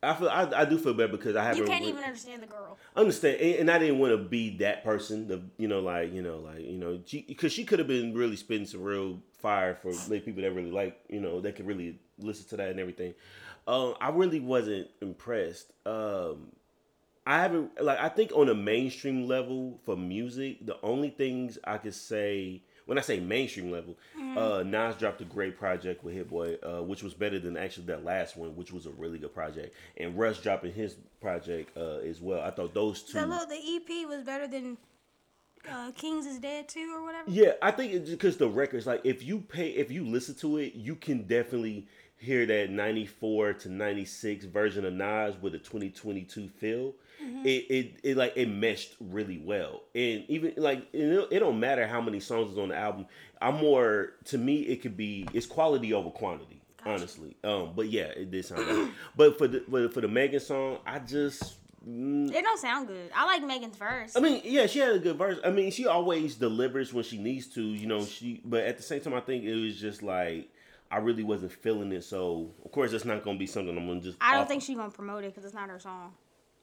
I 0.02 0.14
feel 0.14 0.28
I, 0.28 0.50
I 0.54 0.64
do 0.64 0.78
feel 0.78 0.94
bad 0.94 1.10
because 1.10 1.36
I 1.36 1.44
haven't 1.44 1.62
You 1.62 1.68
can't 1.68 1.84
even 1.84 2.02
understand 2.02 2.42
the 2.42 2.46
girl. 2.46 2.78
understand, 2.96 3.38
and, 3.40 3.54
and 3.60 3.70
I 3.70 3.78
didn't 3.78 3.98
want 3.98 4.12
to 4.12 4.18
be 4.18 4.56
that 4.58 4.82
person. 4.82 5.28
The 5.28 5.42
you 5.58 5.68
know 5.68 5.80
like 5.80 6.12
you 6.12 6.22
know 6.22 6.38
like 6.38 6.60
you 6.60 6.78
know 6.78 6.98
because 7.26 7.52
she, 7.52 7.64
could 7.64 7.78
have 7.78 7.88
been 7.88 8.14
really 8.14 8.36
spitting 8.36 8.66
some 8.66 8.82
real 8.82 9.18
fire 9.38 9.74
for 9.74 9.92
like 10.08 10.24
people 10.24 10.42
that 10.42 10.52
really 10.52 10.70
like 10.70 10.98
you 11.08 11.20
know 11.20 11.40
that 11.42 11.56
could 11.56 11.66
really 11.66 11.98
listen 12.18 12.48
to 12.48 12.56
that 12.56 12.70
and 12.70 12.80
everything. 12.80 13.14
Um, 13.66 13.94
I 14.00 14.08
really 14.08 14.40
wasn't 14.40 14.88
impressed. 15.02 15.72
Um, 15.84 16.48
I 17.30 17.40
haven't 17.42 17.80
like 17.80 18.00
I 18.00 18.08
think 18.08 18.32
on 18.34 18.48
a 18.48 18.54
mainstream 18.56 19.28
level 19.28 19.78
for 19.84 19.96
music, 19.96 20.66
the 20.66 20.76
only 20.82 21.10
things 21.10 21.58
I 21.62 21.78
could 21.78 21.94
say 21.94 22.62
when 22.86 22.98
I 22.98 23.02
say 23.02 23.20
mainstream 23.20 23.70
level, 23.70 23.96
uh, 24.36 24.64
Nas 24.66 24.96
dropped 24.96 25.20
a 25.20 25.24
great 25.24 25.56
project 25.56 26.02
with 26.02 26.12
Hit 26.12 26.28
Boy, 26.28 26.56
uh, 26.56 26.82
which 26.82 27.04
was 27.04 27.14
better 27.14 27.38
than 27.38 27.56
actually 27.56 27.86
that 27.86 28.04
last 28.04 28.36
one, 28.36 28.56
which 28.56 28.72
was 28.72 28.86
a 28.86 28.90
really 28.90 29.16
good 29.16 29.32
project. 29.32 29.76
And 29.96 30.18
Russ 30.18 30.40
dropping 30.40 30.72
his 30.72 30.96
project 31.20 31.76
uh, 31.76 31.98
as 31.98 32.20
well. 32.20 32.40
I 32.40 32.50
thought 32.50 32.74
those 32.74 33.04
two. 33.04 33.20
The 33.20 33.26
little, 33.26 33.46
the 33.46 33.54
EP 33.76 34.08
was 34.08 34.24
better 34.24 34.48
than 34.48 34.76
uh, 35.70 35.92
King's 35.92 36.26
Disease 36.26 36.64
too, 36.66 36.92
or 36.96 37.04
whatever. 37.04 37.30
Yeah, 37.30 37.52
I 37.62 37.70
think 37.70 37.92
it's 37.92 38.10
because 38.10 38.38
the 38.38 38.48
records, 38.48 38.88
like 38.88 39.02
if 39.04 39.22
you 39.22 39.38
pay, 39.38 39.68
if 39.68 39.92
you 39.92 40.04
listen 40.04 40.34
to 40.36 40.56
it, 40.56 40.74
you 40.74 40.96
can 40.96 41.28
definitely 41.28 41.86
hear 42.16 42.44
that 42.46 42.70
'94 42.70 43.52
to 43.52 43.68
'96 43.68 44.46
version 44.46 44.84
of 44.84 44.94
Nas 44.94 45.40
with 45.40 45.54
a 45.54 45.58
2022 45.58 46.48
feel. 46.48 46.94
Mm-hmm. 47.22 47.46
it, 47.46 47.50
it 47.70 47.94
it 48.02 48.16
like 48.16 48.32
it 48.36 48.46
meshed 48.48 48.96
really 49.00 49.38
well. 49.38 49.82
And 49.94 50.24
even 50.28 50.54
like 50.56 50.86
it, 50.92 51.14
don't- 51.14 51.32
it 51.32 51.38
don't 51.40 51.60
matter 51.60 51.86
how 51.86 52.00
many 52.00 52.20
songs 52.20 52.52
is 52.52 52.58
on 52.58 52.68
the 52.70 52.76
album. 52.76 53.06
I'm 53.42 53.56
more 53.56 54.12
to 54.26 54.38
me 54.38 54.60
it 54.62 54.82
could 54.82 54.96
be 54.96 55.26
it's 55.32 55.46
quality 55.46 55.92
over 55.92 56.10
quantity. 56.10 56.56
Honestly, 56.86 57.36
um, 57.44 57.72
but 57.76 57.90
yeah, 57.90 58.04
it 58.04 58.30
did 58.30 58.42
sound. 58.44 58.64
good. 58.64 58.90
But 59.16 59.36
for 59.38 59.46
the 59.48 59.62
but 59.68 59.92
for 59.92 60.00
the 60.00 60.08
Megan 60.08 60.40
song, 60.40 60.78
I 60.86 60.98
just 60.98 61.56
mm, 61.86 62.32
It 62.34 62.42
don't 62.42 62.58
sound 62.58 62.88
good. 62.88 63.10
I 63.14 63.26
like 63.26 63.42
Megan's 63.44 63.76
verse. 63.76 64.16
I 64.16 64.20
mean, 64.20 64.40
yeah, 64.44 64.64
she 64.66 64.78
had 64.78 64.94
a 64.94 64.98
good 64.98 65.16
verse. 65.18 65.38
I 65.44 65.50
mean, 65.50 65.70
she 65.72 65.86
always 65.86 66.36
delivers 66.36 66.94
when 66.94 67.04
she 67.04 67.18
needs 67.18 67.48
to, 67.48 67.62
you 67.62 67.86
know. 67.86 68.02
She, 68.06 68.40
but 68.46 68.64
at 68.64 68.78
the 68.78 68.82
same 68.82 69.02
time, 69.02 69.12
I 69.12 69.20
think 69.20 69.44
it 69.44 69.54
was 69.60 69.78
just 69.78 70.02
like 70.02 70.48
I 70.90 70.96
really 70.96 71.22
wasn't 71.22 71.52
feeling 71.52 71.92
it. 71.92 72.02
So 72.04 72.50
of 72.64 72.72
course, 72.72 72.94
it's 72.94 73.04
not 73.04 73.22
gonna 73.24 73.38
be 73.38 73.46
something 73.46 73.76
I'm 73.76 73.86
gonna 73.86 74.00
just. 74.00 74.16
I 74.18 74.32
don't 74.32 74.42
off- 74.42 74.48
think 74.48 74.62
she's 74.62 74.76
gonna 74.78 74.90
promote 74.90 75.24
it 75.24 75.34
because 75.34 75.44
it's 75.44 75.54
not 75.54 75.68
her 75.68 75.78
song. 75.78 76.14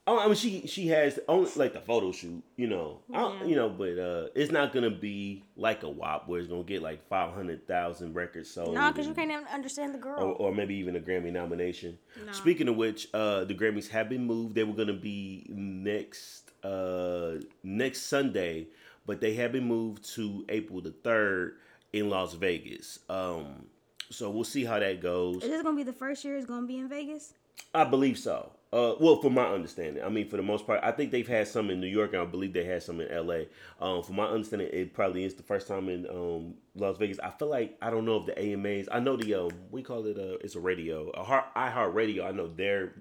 Oh, 0.10 0.18
I 0.20 0.28
mean, 0.28 0.36
she 0.36 0.66
she 0.68 0.88
has 0.88 1.20
only 1.28 1.52
like 1.58 1.74
the 1.74 1.82
photo 1.82 2.14
shoot, 2.14 2.42
you 2.56 2.68
know. 2.68 3.02
Yeah. 3.10 3.44
you 3.44 3.56
know, 3.58 3.70
but 3.70 4.00
uh 4.00 4.28
it's 4.36 4.52
not 4.54 4.72
gonna 4.72 4.90
be 4.90 5.44
like 5.58 5.84
a 5.84 5.90
WAP 5.90 6.30
where 6.30 6.40
it's 6.40 6.48
gonna 6.48 6.64
get 6.64 6.82
like 6.82 7.06
five 7.10 7.34
hundred 7.34 7.68
thousand 7.68 8.14
records 8.14 8.50
sold. 8.50 8.74
No, 8.74 8.90
because 8.90 9.06
you 9.06 9.14
can't 9.14 9.30
even 9.30 9.46
understand 9.48 9.94
the 9.94 9.98
girl. 10.00 10.24
or, 10.24 10.32
or 10.34 10.56
maybe 10.56 10.76
even 10.76 10.96
a 10.96 11.00
Grammy 11.02 11.32
nomination. 11.32 11.98
No. 12.26 12.32
Speaking 12.32 12.70
of 12.70 12.78
which, 12.78 13.10
uh, 13.14 13.44
the 13.44 13.54
Grammys 13.54 13.90
have 13.90 14.08
been 14.08 14.26
moved. 14.26 14.56
They 14.56 14.64
were 14.64 14.74
going 14.74 14.88
to 14.88 14.94
be 14.94 15.46
next 15.50 16.52
uh, 16.64 17.34
next 17.64 18.04
Sunday, 18.04 18.68
but 19.06 19.20
they 19.20 19.34
have 19.34 19.52
been 19.52 19.66
moved 19.68 20.04
to 20.16 20.46
April 20.48 20.80
the 20.80 20.92
third 20.92 21.58
in 21.92 22.10
Las 22.10 22.34
Vegas. 22.34 23.00
Um, 23.10 23.66
so 24.10 24.30
we'll 24.30 24.44
see 24.46 24.64
how 24.64 24.80
that 24.80 25.02
goes. 25.02 25.44
Is 25.44 25.50
this 25.50 25.64
gonna 25.64 25.76
be 25.76 25.84
the 25.84 25.92
first 25.94 26.24
year 26.24 26.38
it's 26.38 26.46
gonna 26.46 26.66
be 26.66 26.78
in 26.78 26.88
Vegas? 26.88 27.34
I 27.74 27.84
believe 27.84 28.18
so. 28.18 28.52
Uh, 28.72 28.96
well, 29.00 29.22
for 29.22 29.32
my 29.32 29.46
understanding, 29.46 30.04
I 30.04 30.10
mean, 30.10 30.28
for 30.28 30.36
the 30.36 30.44
most 30.44 30.68
part, 30.68 30.82
I 30.84 30.92
think 30.92 31.12
they've 31.12 31.28
had 31.28 31.48
some 31.48 31.70
in 31.70 31.80
New 31.80 31.88
York, 31.88 32.12
and 32.12 32.22
I 32.22 32.26
believe 32.26 32.52
they 32.52 32.66
had 32.66 32.84
some 32.84 33.00
in 33.00 33.08
L.A. 33.10 33.48
Um, 33.80 34.04
from 34.04 34.18
my 34.18 34.26
understanding, 34.26 34.70
it 34.74 34.94
probably 34.94 35.24
is 35.24 35.36
the 35.36 35.44
first 35.44 35.70
time 35.70 35.88
in 35.88 36.06
um, 36.10 36.56
Las 36.76 36.98
Vegas. 36.98 37.18
I 37.20 37.30
feel 37.30 37.48
like 37.48 37.78
I 37.82 37.90
don't 37.90 38.04
know 38.04 38.18
if 38.18 38.26
the 38.26 38.38
AMAs. 38.38 38.90
I 38.92 39.00
know 39.00 39.16
the 39.16 39.34
um, 39.36 39.52
we 39.72 39.84
call 39.84 40.06
it 40.06 40.18
uh, 40.18 40.38
it's 40.42 40.56
a 40.56 40.60
radio, 40.60 41.10
a 41.12 41.24
heart, 41.24 41.46
iHeart 41.56 41.94
Radio. 41.94 42.28
I 42.28 42.32
know 42.32 42.48
their 42.48 42.94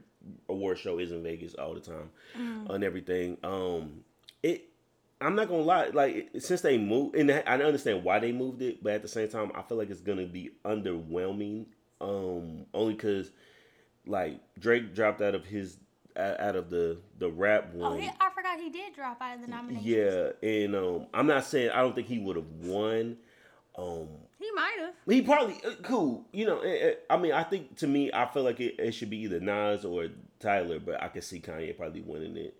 award 0.48 0.78
show 0.78 0.98
is 0.98 1.10
in 1.10 1.24
Vegas 1.24 1.54
all 1.54 1.74
the 1.74 1.80
time, 1.80 2.10
and 2.70 2.84
everything. 2.84 3.36
Um, 3.42 4.04
it. 4.42 4.68
I'm 5.20 5.34
not 5.34 5.48
gonna 5.48 5.62
lie, 5.62 5.88
like 5.88 6.30
since 6.38 6.60
they 6.60 6.78
moved, 6.78 7.16
and 7.16 7.30
I 7.32 7.56
understand 7.56 8.04
why 8.04 8.18
they 8.20 8.32
moved 8.32 8.62
it, 8.62 8.84
but 8.84 8.92
at 8.92 9.02
the 9.02 9.08
same 9.08 9.28
time, 9.28 9.50
I 9.54 9.62
feel 9.62 9.78
like 9.78 9.90
it's 9.90 10.00
gonna 10.00 10.26
be 10.26 10.50
underwhelming. 10.64 11.66
Um, 12.00 12.66
only 12.74 12.92
because 12.92 13.30
like 14.06 14.40
Drake 14.58 14.94
dropped 14.94 15.20
out 15.20 15.34
of 15.34 15.44
his 15.44 15.78
out 16.16 16.56
of 16.56 16.70
the 16.70 16.98
the 17.18 17.30
rap 17.30 17.74
one. 17.74 17.92
Oh, 17.92 17.96
he, 17.96 18.08
I 18.08 18.30
forgot 18.30 18.58
he 18.58 18.70
did 18.70 18.94
drop 18.94 19.20
out 19.20 19.36
of 19.36 19.42
the 19.42 19.48
nomination. 19.48 19.86
yeah, 19.86 20.30
and 20.48 20.74
um, 20.74 21.06
I'm 21.12 21.26
not 21.26 21.44
saying 21.44 21.70
I 21.70 21.82
don't 21.82 21.94
think 21.94 22.06
he 22.06 22.18
would 22.18 22.36
have 22.36 22.50
won. 22.62 23.16
Um, 23.76 24.08
he 24.38 24.50
might 24.54 24.76
have. 24.80 24.94
he 25.06 25.20
probably 25.20 25.60
uh, 25.66 25.72
cool, 25.82 26.24
you 26.32 26.46
know. 26.46 26.60
eh, 26.60 26.78
eh, 26.80 26.94
I 27.10 27.18
mean, 27.18 27.32
I 27.32 27.42
think 27.42 27.76
to 27.78 27.86
me, 27.86 28.10
I 28.12 28.26
feel 28.26 28.42
like 28.42 28.58
it, 28.60 28.76
it 28.78 28.92
should 28.92 29.10
be 29.10 29.18
either 29.18 29.40
Nas 29.40 29.84
or 29.84 30.08
Tyler, 30.40 30.78
but 30.78 31.02
I 31.02 31.08
can 31.08 31.20
see 31.20 31.40
Kanye 31.40 31.76
probably 31.76 32.00
winning 32.00 32.36
it 32.38 32.54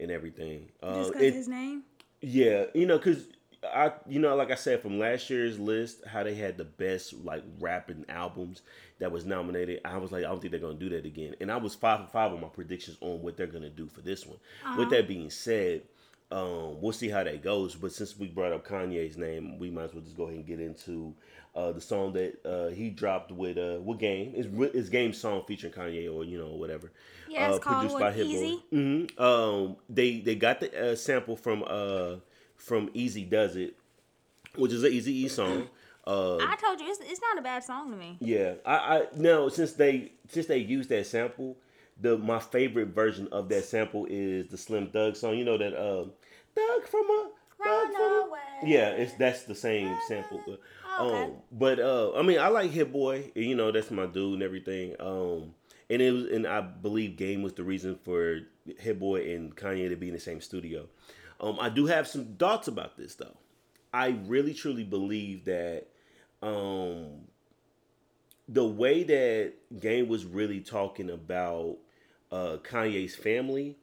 and 0.00 0.10
everything. 0.10 0.70
Uh, 0.82 0.94
Just 0.96 1.12
because 1.12 1.34
his 1.34 1.48
name. 1.48 1.82
yeah, 2.20 2.64
you 2.74 2.86
know, 2.86 2.98
cause 2.98 3.28
I, 3.64 3.92
you 4.08 4.20
know, 4.20 4.36
like 4.36 4.50
I 4.50 4.54
said 4.54 4.82
from 4.82 4.98
last 4.98 5.30
year's 5.30 5.58
list, 5.58 6.04
how 6.06 6.22
they 6.22 6.34
had 6.34 6.56
the 6.56 6.64
best 6.64 7.12
like 7.24 7.42
rapping 7.58 8.04
albums 8.08 8.62
that 9.00 9.10
was 9.10 9.24
nominated. 9.24 9.80
I 9.84 9.98
was 9.98 10.12
like, 10.12 10.24
I 10.24 10.28
don't 10.28 10.40
think 10.40 10.52
they're 10.52 10.60
gonna 10.60 10.74
do 10.74 10.88
that 10.90 11.04
again. 11.04 11.34
And 11.40 11.50
I 11.50 11.56
was 11.56 11.74
five 11.74 12.00
for 12.00 12.06
five 12.06 12.32
on 12.32 12.40
my 12.40 12.48
predictions 12.48 12.98
on 13.00 13.22
what 13.22 13.36
they're 13.36 13.46
gonna 13.46 13.70
do 13.70 13.88
for 13.88 14.00
this 14.00 14.26
one. 14.26 14.38
With 14.76 14.90
that 14.90 15.08
being 15.08 15.30
said, 15.30 15.82
um, 16.30 16.80
we'll 16.80 16.92
see 16.92 17.08
how 17.08 17.24
that 17.24 17.42
goes. 17.42 17.74
But 17.74 17.92
since 17.92 18.16
we 18.18 18.28
brought 18.28 18.52
up 18.52 18.66
Kanye's 18.66 19.16
name, 19.16 19.58
we 19.58 19.70
might 19.70 19.84
as 19.84 19.94
well 19.94 20.04
just 20.04 20.16
go 20.16 20.24
ahead 20.24 20.36
and 20.36 20.46
get 20.46 20.60
into 20.60 21.14
uh, 21.54 21.72
the 21.72 21.80
song 21.80 22.12
that 22.12 22.44
uh, 22.44 22.68
he 22.68 22.90
dropped 22.90 23.32
with 23.32 23.58
uh, 23.58 23.78
what 23.78 23.98
game? 23.98 24.34
Is 24.34 24.46
it's 24.74 24.88
game 24.88 25.12
song 25.12 25.42
featuring 25.48 25.72
Kanye 25.72 26.12
or 26.12 26.24
you 26.24 26.38
know 26.38 26.50
whatever. 26.50 26.92
Yeah, 27.28 27.50
it's 27.50 27.64
called 27.64 27.90
what, 27.92 28.14
Eazy? 28.14 28.60
hmm 28.70 29.22
Um, 29.22 29.76
they 29.88 30.20
they 30.20 30.34
got 30.34 30.60
the 30.60 30.92
uh, 30.92 30.96
sample 30.96 31.36
from 31.36 31.64
uh 31.66 32.16
from 32.58 32.88
Eazy-Duz-It, 32.90 33.76
which 34.56 34.72
is 34.72 34.84
an 34.84 34.92
Easy 34.92 35.24
E 35.24 35.28
song. 35.28 35.68
Uh, 36.06 36.36
I 36.36 36.56
told 36.56 36.80
you 36.80 36.88
it's, 36.88 37.00
it's 37.02 37.20
not 37.20 37.38
a 37.38 37.42
bad 37.42 37.64
song 37.64 37.90
to 37.90 37.96
me. 37.96 38.16
yeah, 38.20 38.54
I 38.64 38.74
I 38.74 39.06
now 39.14 39.48
since 39.48 39.72
they 39.72 40.12
since 40.28 40.46
they 40.46 40.58
used 40.58 40.88
that 40.88 41.06
sample, 41.06 41.56
the 42.00 42.16
my 42.16 42.38
favorite 42.38 42.88
version 42.88 43.28
of 43.30 43.48
that 43.50 43.64
sample 43.64 44.06
is 44.08 44.48
the 44.48 44.56
Slim 44.56 44.88
Thug 44.88 45.16
song. 45.16 45.36
You 45.36 45.44
know 45.44 45.58
that 45.58 45.74
uh, 45.74 46.04
Thug 46.54 46.86
from 46.88 47.04
a 47.10 47.30
Thug 47.62 47.92
from 47.92 48.02
a 48.02 48.28
yeah, 48.64 48.90
it's 48.90 49.12
that's 49.14 49.42
the 49.44 49.54
same 49.54 49.94
sample. 50.08 50.40
But, 50.46 50.60
okay. 51.00 51.24
um, 51.24 51.32
but 51.52 51.78
uh, 51.78 52.12
I 52.16 52.22
mean, 52.22 52.38
I 52.38 52.48
like 52.48 52.70
Hit 52.70 52.92
Boy. 52.92 53.30
You 53.34 53.54
know, 53.54 53.70
that's 53.70 53.90
my 53.90 54.06
dude 54.06 54.34
and 54.34 54.42
everything. 54.42 54.96
Um, 54.98 55.54
and 55.90 56.02
it 56.02 56.12
was, 56.12 56.24
and 56.24 56.46
I 56.46 56.60
believe 56.60 57.16
Game 57.16 57.42
was 57.42 57.54
the 57.54 57.64
reason 57.64 57.98
for 58.04 58.40
Hit 58.78 58.98
Boy 58.98 59.34
and 59.34 59.54
Kanye 59.54 59.88
to 59.88 59.96
be 59.96 60.08
in 60.08 60.14
the 60.14 60.20
same 60.20 60.40
studio. 60.40 60.86
Um, 61.40 61.58
I 61.60 61.68
do 61.68 61.86
have 61.86 62.08
some 62.08 62.34
thoughts 62.36 62.68
about 62.68 62.96
this 62.96 63.14
though. 63.14 63.36
I 63.92 64.18
really 64.26 64.54
truly 64.54 64.84
believe 64.84 65.44
that 65.46 65.86
um 66.42 67.26
the 68.48 68.64
way 68.64 69.02
that 69.02 69.52
Game 69.80 70.08
was 70.08 70.24
really 70.24 70.60
talking 70.60 71.10
about 71.10 71.76
uh 72.32 72.56
Kanye's 72.62 73.14
family, 73.14 73.76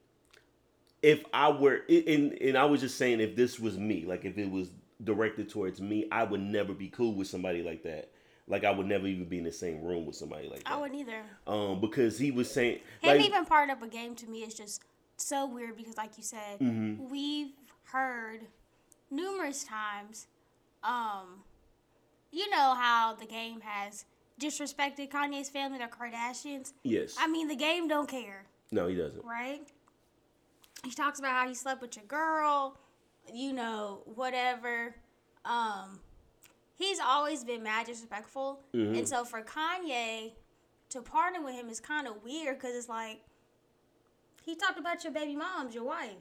if 1.01 1.23
I 1.33 1.49
were 1.49 1.81
and 1.89 2.33
and 2.33 2.57
I 2.57 2.65
was 2.65 2.81
just 2.81 2.97
saying 2.97 3.19
if 3.19 3.35
this 3.35 3.59
was 3.59 3.77
me, 3.77 4.05
like 4.05 4.25
if 4.25 4.37
it 4.37 4.49
was 4.49 4.69
directed 5.03 5.49
towards 5.49 5.81
me, 5.81 6.07
I 6.11 6.23
would 6.23 6.41
never 6.41 6.73
be 6.73 6.89
cool 6.89 7.13
with 7.13 7.27
somebody 7.27 7.61
like 7.61 7.83
that. 7.83 8.11
Like 8.47 8.63
I 8.63 8.71
would 8.71 8.85
never 8.85 9.07
even 9.07 9.25
be 9.25 9.39
in 9.39 9.43
the 9.43 9.51
same 9.51 9.81
room 9.83 10.05
with 10.05 10.15
somebody 10.15 10.47
like 10.47 10.63
that. 10.63 10.71
I 10.73 10.77
wouldn't 10.77 10.99
either. 10.99 11.23
um, 11.47 11.81
because 11.81 12.17
he 12.19 12.31
was 12.31 12.49
saying 12.49 12.79
Him 13.01 13.17
like, 13.17 13.25
even 13.25 13.45
part 13.45 13.69
of 13.69 13.81
a 13.81 13.87
game 13.87 14.13
to 14.15 14.27
me 14.27 14.43
is 14.43 14.53
just 14.53 14.83
so 15.17 15.45
weird 15.45 15.75
because, 15.77 15.97
like 15.97 16.17
you 16.17 16.23
said, 16.23 16.59
Mm-hmm. 16.61 17.09
we've 17.09 17.51
heard 17.85 18.41
numerous 19.11 19.63
times, 19.63 20.27
um, 20.83 21.43
you 22.31 22.49
know 22.49 22.75
how 22.75 23.15
the 23.15 23.25
game 23.25 23.61
has 23.61 24.05
disrespected 24.39 25.09
Kanye's 25.09 25.49
family, 25.49 25.77
the 25.77 25.85
Kardashians. 25.85 26.73
yes, 26.83 27.15
I 27.19 27.27
mean, 27.27 27.47
the 27.47 27.55
game 27.55 27.87
don't 27.87 28.09
care, 28.09 28.45
no, 28.71 28.87
he 28.87 28.95
doesn't. 28.95 29.23
right? 29.23 29.61
He 30.83 30.91
talks 30.91 31.19
about 31.19 31.31
how 31.31 31.47
he 31.47 31.53
slept 31.55 31.81
with 31.81 31.95
your 31.95 32.05
girl, 32.05 32.77
you 33.33 33.53
know, 33.53 34.01
whatever. 34.13 34.93
Um, 35.45 35.99
he's 36.77 36.99
always 36.99 37.43
been 37.43 37.63
mad 37.63 37.85
disrespectful, 37.87 38.59
Mm-hmm. 38.73 38.95
and 38.95 39.07
so 39.07 39.23
for 39.23 39.41
Kanye 39.41 40.33
to 40.89 41.01
partner 41.01 41.41
with 41.41 41.55
him 41.55 41.69
is 41.69 41.79
kind 41.79 42.07
of 42.07 42.23
weird 42.23 42.59
because 42.59 42.75
it's 42.75 42.89
like 42.89 43.21
he 44.45 44.55
talked 44.55 44.79
about 44.79 45.03
your 45.03 45.11
baby 45.11 45.35
mom's, 45.35 45.73
your 45.73 45.83
wife. 45.83 46.11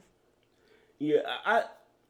Yeah, 0.99 1.19
I, 1.45 1.63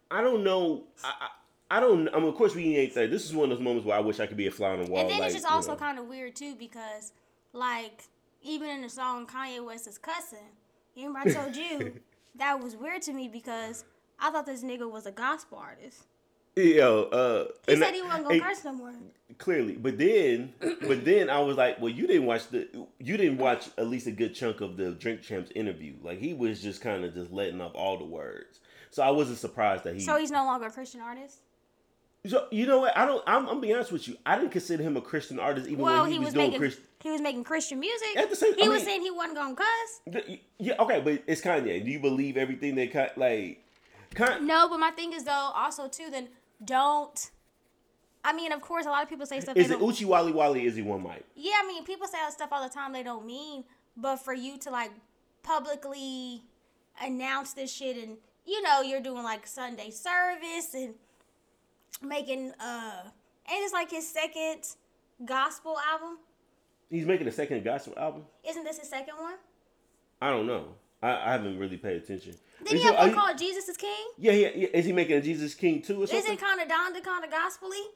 I 0.09 0.21
don't 0.21 0.43
know. 0.43 0.83
I, 1.03 1.13
I, 1.21 1.77
I 1.77 1.79
don't. 1.79 2.07
I 2.09 2.19
mean, 2.19 2.29
of 2.29 2.35
course, 2.35 2.55
we 2.55 2.77
ain't 2.77 2.93
say 2.93 3.07
This 3.07 3.25
is 3.25 3.33
one 3.33 3.51
of 3.51 3.57
those 3.57 3.63
moments 3.63 3.85
where 3.85 3.97
I 3.97 3.99
wish 3.99 4.19
I 4.19 4.27
could 4.27 4.37
be 4.37 4.47
a 4.47 4.51
fly 4.51 4.69
on 4.69 4.83
the 4.83 4.89
wall. 4.89 5.01
and 5.01 5.09
then 5.09 5.19
like, 5.19 5.27
it's 5.27 5.35
just 5.35 5.49
you 5.49 5.55
also 5.55 5.71
know. 5.71 5.77
kind 5.77 5.99
of 5.99 6.07
weird 6.07 6.35
too 6.35 6.55
because, 6.55 7.11
like, 7.53 8.03
even 8.41 8.69
in 8.69 8.81
the 8.81 8.89
song 8.89 9.27
Kanye 9.27 9.63
West 9.65 9.87
is 9.87 9.97
cussing. 9.97 10.39
Remember 10.95 11.19
I 11.19 11.33
told 11.33 11.55
you 11.55 11.99
that 12.35 12.63
was 12.63 12.75
weird 12.75 13.01
to 13.03 13.13
me 13.13 13.27
because 13.27 13.83
I 14.19 14.31
thought 14.31 14.45
this 14.45 14.63
nigga 14.63 14.89
was 14.89 15.05
a 15.05 15.11
gospel 15.11 15.57
artist. 15.57 16.05
Yo, 16.55 17.03
uh, 17.03 17.45
He 17.67 17.75
said 17.75 17.93
he 17.93 18.01
wasn't 18.01 18.23
gonna 18.23 18.35
and 18.35 18.43
curse 18.43 18.63
no 18.63 18.73
more. 18.73 18.93
Clearly, 19.37 19.73
but 19.73 19.97
then, 19.97 20.53
but 20.87 21.03
then 21.03 21.29
I 21.29 21.39
was 21.39 21.57
like, 21.57 21.81
well, 21.81 21.91
you 21.91 22.07
didn't 22.07 22.25
watch 22.25 22.47
the, 22.47 22.67
you 22.99 23.17
didn't 23.17 23.37
watch 23.37 23.67
at 23.77 23.87
least 23.87 24.07
a 24.07 24.11
good 24.11 24.33
chunk 24.33 24.61
of 24.61 24.77
the 24.77 24.91
Drink 24.91 25.21
Champs 25.21 25.51
interview. 25.55 25.93
Like 26.01 26.19
he 26.19 26.33
was 26.33 26.61
just 26.61 26.79
kind 26.81 27.03
of 27.03 27.13
just 27.13 27.31
letting 27.33 27.59
off 27.59 27.73
all 27.75 27.97
the 27.97 28.05
words. 28.05 28.59
So 28.91 29.03
I 29.03 29.09
wasn't 29.09 29.39
surprised 29.39 29.83
that 29.83 29.95
he. 29.95 29.99
So 29.99 30.15
he's 30.17 30.31
no 30.31 30.45
longer 30.45 30.67
a 30.67 30.71
Christian 30.71 31.01
artist. 31.01 31.39
So, 32.27 32.47
you 32.49 32.65
know 32.65 32.79
what? 32.79 32.97
I 32.97 33.05
don't. 33.05 33.21
I'm, 33.27 33.47
I'm 33.49 33.59
being 33.61 33.75
honest 33.75 33.91
with 33.91 34.07
you. 34.07 34.15
I 34.25 34.37
didn't 34.37 34.51
consider 34.51 34.81
him 34.81 34.95
a 34.95 35.01
Christian 35.01 35.37
artist 35.39 35.67
even 35.67 35.83
Well, 35.83 36.03
when 36.03 36.11
he, 36.11 36.13
he, 36.13 36.19
was, 36.19 36.27
was, 36.27 36.33
doing 36.35 36.45
making 36.47 36.59
Christian. 36.59 36.83
he 37.03 37.11
was 37.11 37.21
making 37.21 37.43
Christian 37.43 37.79
music. 37.79 38.15
At 38.15 38.29
the 38.29 38.35
same- 38.35 38.55
he 38.55 38.63
I 38.63 38.67
was 38.69 38.77
mean- 38.77 38.85
saying 38.85 39.01
he 39.01 39.11
wasn't 39.11 39.35
gonna 39.35 39.55
cuss. 39.55 40.23
Yeah, 40.57 40.73
okay, 40.79 41.01
but 41.01 41.23
it's 41.27 41.41
Kanye. 41.41 41.83
Do 41.83 41.91
you 41.91 41.99
believe 41.99 42.37
everything 42.37 42.75
that 42.75 43.17
like? 43.17 43.61
Con- 44.15 44.47
No, 44.47 44.69
but 44.69 44.79
my 44.79 44.91
thing 44.91 45.11
is 45.11 45.25
though, 45.25 45.51
also 45.53 45.87
too, 45.89 46.09
then 46.09 46.29
don't. 46.63 47.31
I 48.23 48.33
mean, 48.33 48.51
of 48.51 48.61
course, 48.61 48.85
a 48.85 48.89
lot 48.89 49.03
of 49.03 49.09
people 49.09 49.25
say 49.25 49.39
stuff. 49.39 49.55
Is 49.55 49.69
it 49.69 49.79
Uchi 49.79 50.05
Wally 50.05 50.31
Wally? 50.31 50.65
Is 50.65 50.75
he 50.75 50.81
one 50.81 51.03
mic? 51.03 51.23
Yeah, 51.35 51.53
I 51.63 51.67
mean, 51.67 51.83
people 51.83 52.07
say 52.07 52.17
stuff 52.29 52.49
all 52.51 52.63
the 52.63 52.73
time 52.73 52.91
they 52.91 53.03
don't 53.03 53.25
mean, 53.25 53.63
but 53.95 54.17
for 54.17 54.33
you 54.33 54.57
to 54.59 54.71
like 54.71 54.91
publicly 55.43 56.41
announce 57.01 57.53
this 57.53 57.71
shit 57.71 57.97
and 57.97 58.17
you 58.45 58.61
know 58.61 58.81
you're 58.81 59.01
doing 59.01 59.23
like 59.23 59.45
Sunday 59.45 59.91
service 59.91 60.73
and 60.73 60.95
making 62.01 62.51
uh 62.59 63.01
and 63.03 63.63
it's 63.63 63.73
like 63.73 63.91
his 63.91 64.07
second 64.07 64.65
gospel 65.23 65.77
album. 65.91 66.17
He's 66.89 67.05
making 67.05 67.27
a 67.27 67.31
second 67.31 67.63
gospel 67.63 67.93
album. 67.97 68.23
Isn't 68.47 68.63
this 68.63 68.79
his 68.79 68.89
second 68.89 69.15
one? 69.19 69.35
I 70.21 70.31
don't 70.31 70.47
know. 70.47 70.69
I, 71.01 71.11
I 71.11 71.31
haven't 71.33 71.59
really 71.59 71.77
paid 71.77 71.97
attention. 71.97 72.35
Did 72.63 72.77
he 72.77 72.83
have 72.83 72.93
you- 72.93 72.99
are 72.99 73.07
one 73.07 73.15
called 73.15 73.37
Jesus 73.37 73.67
is 73.69 73.77
King? 73.77 74.07
Yeah, 74.17 74.31
yeah. 74.31 74.67
Is 74.73 74.85
he 74.85 74.93
making 74.93 75.17
a 75.17 75.21
Jesus 75.21 75.53
King 75.53 75.81
too 75.81 76.01
or 76.01 76.03
Is 76.05 76.11
something? 76.11 76.33
it 76.33 76.39
kind 76.39 76.61
of 76.61 76.67
Donda, 76.67 77.03
kind 77.03 77.23
of 77.25 77.31
gospel-y? 77.31 77.87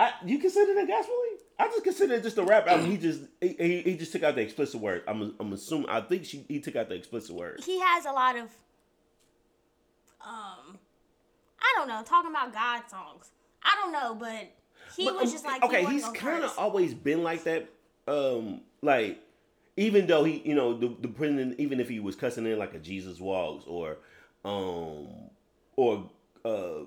I, 0.00 0.12
you 0.24 0.38
consider 0.38 0.74
that 0.74 0.86
gospelly? 0.88 1.40
I 1.58 1.66
just 1.66 1.82
consider 1.82 2.14
it 2.14 2.22
just 2.22 2.38
a 2.38 2.44
rap 2.44 2.68
album. 2.68 2.88
He 2.88 2.96
just 2.96 3.22
he, 3.40 3.56
he, 3.58 3.80
he 3.82 3.96
just 3.96 4.12
took 4.12 4.22
out 4.22 4.36
the 4.36 4.42
explicit 4.42 4.80
word. 4.80 5.02
I'm 5.08 5.34
I'm 5.40 5.52
assuming. 5.52 5.88
I 5.88 6.00
think 6.02 6.24
she 6.24 6.44
he 6.46 6.60
took 6.60 6.76
out 6.76 6.88
the 6.88 6.94
explicit 6.94 7.34
word. 7.34 7.60
He 7.66 7.80
has 7.80 8.06
a 8.06 8.12
lot 8.12 8.36
of, 8.36 8.44
um, 10.24 10.78
I 11.60 11.74
don't 11.76 11.88
know, 11.88 12.02
talking 12.04 12.30
about 12.30 12.52
God 12.52 12.82
songs. 12.88 13.30
I 13.62 13.76
don't 13.82 13.92
know, 13.92 14.14
but 14.14 14.48
he 14.96 15.04
But, 15.04 15.14
was 15.16 15.24
um, 15.24 15.32
just 15.32 15.44
like, 15.44 15.64
okay, 15.64 15.84
he 15.84 15.94
he's 15.94 16.08
kind 16.10 16.44
of 16.44 16.56
always 16.58 16.94
been 16.94 17.22
like 17.24 17.42
that. 17.44 17.68
Um, 18.06 18.60
like 18.82 19.20
even 19.78 20.08
though 20.08 20.24
he, 20.24 20.42
you 20.44 20.56
know, 20.56 20.76
the 20.76 20.94
the 21.00 21.08
putting 21.08 21.54
even 21.56 21.78
if 21.78 21.88
he 21.88 22.00
was 22.00 22.16
cussing 22.16 22.44
in 22.44 22.58
like 22.58 22.74
a 22.74 22.78
Jesus 22.78 23.20
walks 23.20 23.64
or, 23.66 23.98
um, 24.44 25.06
or 25.76 26.10
uh, 26.44 26.80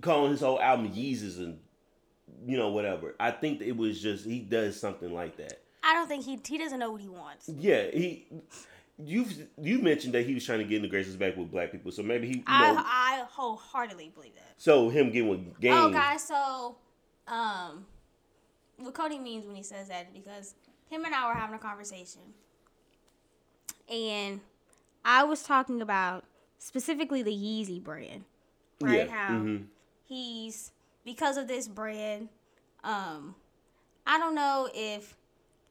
calling 0.00 0.30
his 0.30 0.40
whole 0.40 0.58
album 0.58 0.90
Yeezus 0.90 1.36
and 1.38 1.58
you 2.46 2.56
know 2.56 2.70
whatever. 2.70 3.14
I 3.20 3.30
think 3.30 3.60
it 3.60 3.76
was 3.76 4.00
just 4.00 4.24
he 4.24 4.40
does 4.40 4.80
something 4.80 5.12
like 5.12 5.36
that. 5.36 5.60
I 5.82 5.92
don't 5.92 6.08
think 6.08 6.24
he 6.24 6.40
he 6.46 6.56
doesn't 6.56 6.78
know 6.78 6.90
what 6.90 7.02
he 7.02 7.08
wants. 7.08 7.48
Yeah, 7.48 7.90
he. 7.92 8.26
You've 8.96 9.48
you 9.60 9.80
mentioned 9.80 10.14
that 10.14 10.24
he 10.24 10.34
was 10.34 10.46
trying 10.46 10.60
to 10.60 10.64
get 10.64 10.76
in 10.76 10.82
the 10.82 10.88
graces 10.88 11.16
back 11.16 11.36
with 11.36 11.50
black 11.50 11.72
people, 11.72 11.92
so 11.92 12.02
maybe 12.02 12.28
he. 12.28 12.34
You 12.34 12.40
know, 12.40 12.44
I 12.48 13.20
I 13.20 13.24
wholeheartedly 13.28 14.12
believe 14.14 14.34
that. 14.36 14.54
so 14.56 14.88
him 14.88 15.10
getting 15.10 15.28
with 15.28 15.60
game. 15.60 15.74
Oh, 15.74 15.90
guys, 15.90 16.22
so 16.22 16.76
um, 17.26 17.84
what 18.78 18.94
Cody 18.94 19.18
means 19.18 19.44
when 19.44 19.56
he 19.56 19.64
says 19.64 19.88
that 19.88 20.14
because 20.14 20.54
him 20.94 21.04
and 21.04 21.14
I 21.14 21.28
were 21.28 21.34
having 21.34 21.54
a 21.56 21.58
conversation, 21.58 22.20
and 23.90 24.40
I 25.04 25.24
was 25.24 25.42
talking 25.42 25.82
about 25.82 26.24
specifically 26.58 27.22
the 27.22 27.32
Yeezy 27.32 27.82
brand, 27.82 28.24
right? 28.80 29.06
Yeah, 29.08 29.12
How 29.14 29.34
mhm. 29.34 29.66
he's 30.04 30.72
because 31.04 31.36
of 31.36 31.48
this 31.48 31.68
brand. 31.68 32.28
Um, 32.82 33.34
I 34.06 34.18
don't 34.18 34.34
know 34.34 34.68
if 34.74 35.16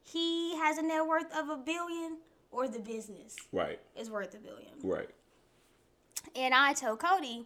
he 0.03 0.55
has 0.57 0.77
a 0.77 0.81
net 0.81 1.05
worth 1.05 1.31
of 1.35 1.49
a 1.49 1.57
billion 1.57 2.17
or 2.51 2.67
the 2.67 2.79
business 2.79 3.35
Right, 3.51 3.79
is 3.95 4.09
worth 4.09 4.33
a 4.35 4.37
billion. 4.37 4.73
right. 4.83 5.09
And 6.35 6.53
I 6.53 6.73
told 6.73 6.99
Cody, 6.99 7.45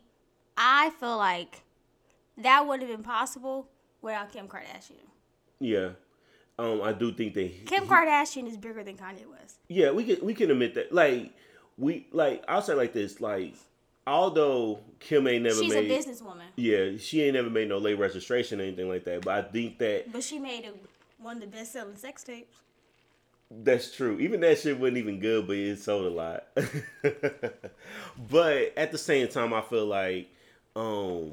I 0.56 0.92
feel 1.00 1.18
like 1.18 1.64
that 2.38 2.66
would 2.68 2.82
have 2.82 2.90
been 2.90 3.04
possible 3.04 3.68
without 4.02 4.32
Kim 4.32 4.48
Kardashian. 4.48 5.08
Yeah, 5.60 5.90
um, 6.60 6.82
I 6.82 6.92
do 6.94 7.12
think 7.14 7.34
that 7.36 7.66
Kim 7.66 7.84
he- 7.84 7.90
Kardashian 7.90 8.48
is 8.48 8.58
bigger 8.58 8.84
than 8.84 8.96
Kanye 8.98 9.26
West. 9.30 9.58
Yeah, 9.68 9.92
we 9.92 10.04
can 10.04 10.26
we 10.26 10.34
can 10.34 10.50
admit 10.52 10.76
that. 10.76 10.92
Like 10.94 11.32
we 11.78 12.08
like 12.12 12.44
I'll 12.48 12.62
say 12.62 12.74
it 12.74 12.78
like 12.78 12.94
this. 12.94 13.22
Like 13.22 13.54
although 14.06 14.80
Kim 15.00 15.28
ain't 15.28 15.44
never 15.44 15.56
She's 15.62 15.74
made 15.74 15.92
a 15.92 15.98
businesswoman, 15.98 16.42
yeah 16.56 16.98
she 16.98 17.22
ain't 17.24 17.34
never 17.36 17.50
made 17.50 17.68
no 17.70 17.78
late 17.78 18.00
registration 18.00 18.60
or 18.60 18.64
anything 18.64 18.90
like 18.90 19.04
that. 19.06 19.22
But 19.22 19.34
I 19.46 19.48
think 19.50 19.78
that 19.80 20.12
but 20.12 20.24
she 20.24 20.40
made 20.40 20.66
a, 20.66 20.72
one 21.24 21.36
of 21.38 21.42
the 21.42 21.48
best 21.48 21.74
selling 21.74 21.96
sex 21.98 22.24
tapes. 22.24 22.56
That's 23.50 23.96
true. 23.96 24.20
Even 24.20 24.42
that 24.42 24.60
shit 24.60 24.78
wasn't 24.80 24.98
even 24.98 25.20
good, 25.22 25.48
but 25.48 25.56
it 25.56 25.80
sold 25.80 26.06
a 26.06 26.10
lot. 26.10 26.48
but 28.30 28.74
at 28.78 28.92
the 28.92 28.98
same 28.98 29.28
time, 29.30 29.54
I 29.54 29.62
feel 29.62 29.86
like, 29.86 30.30
um, 30.76 31.32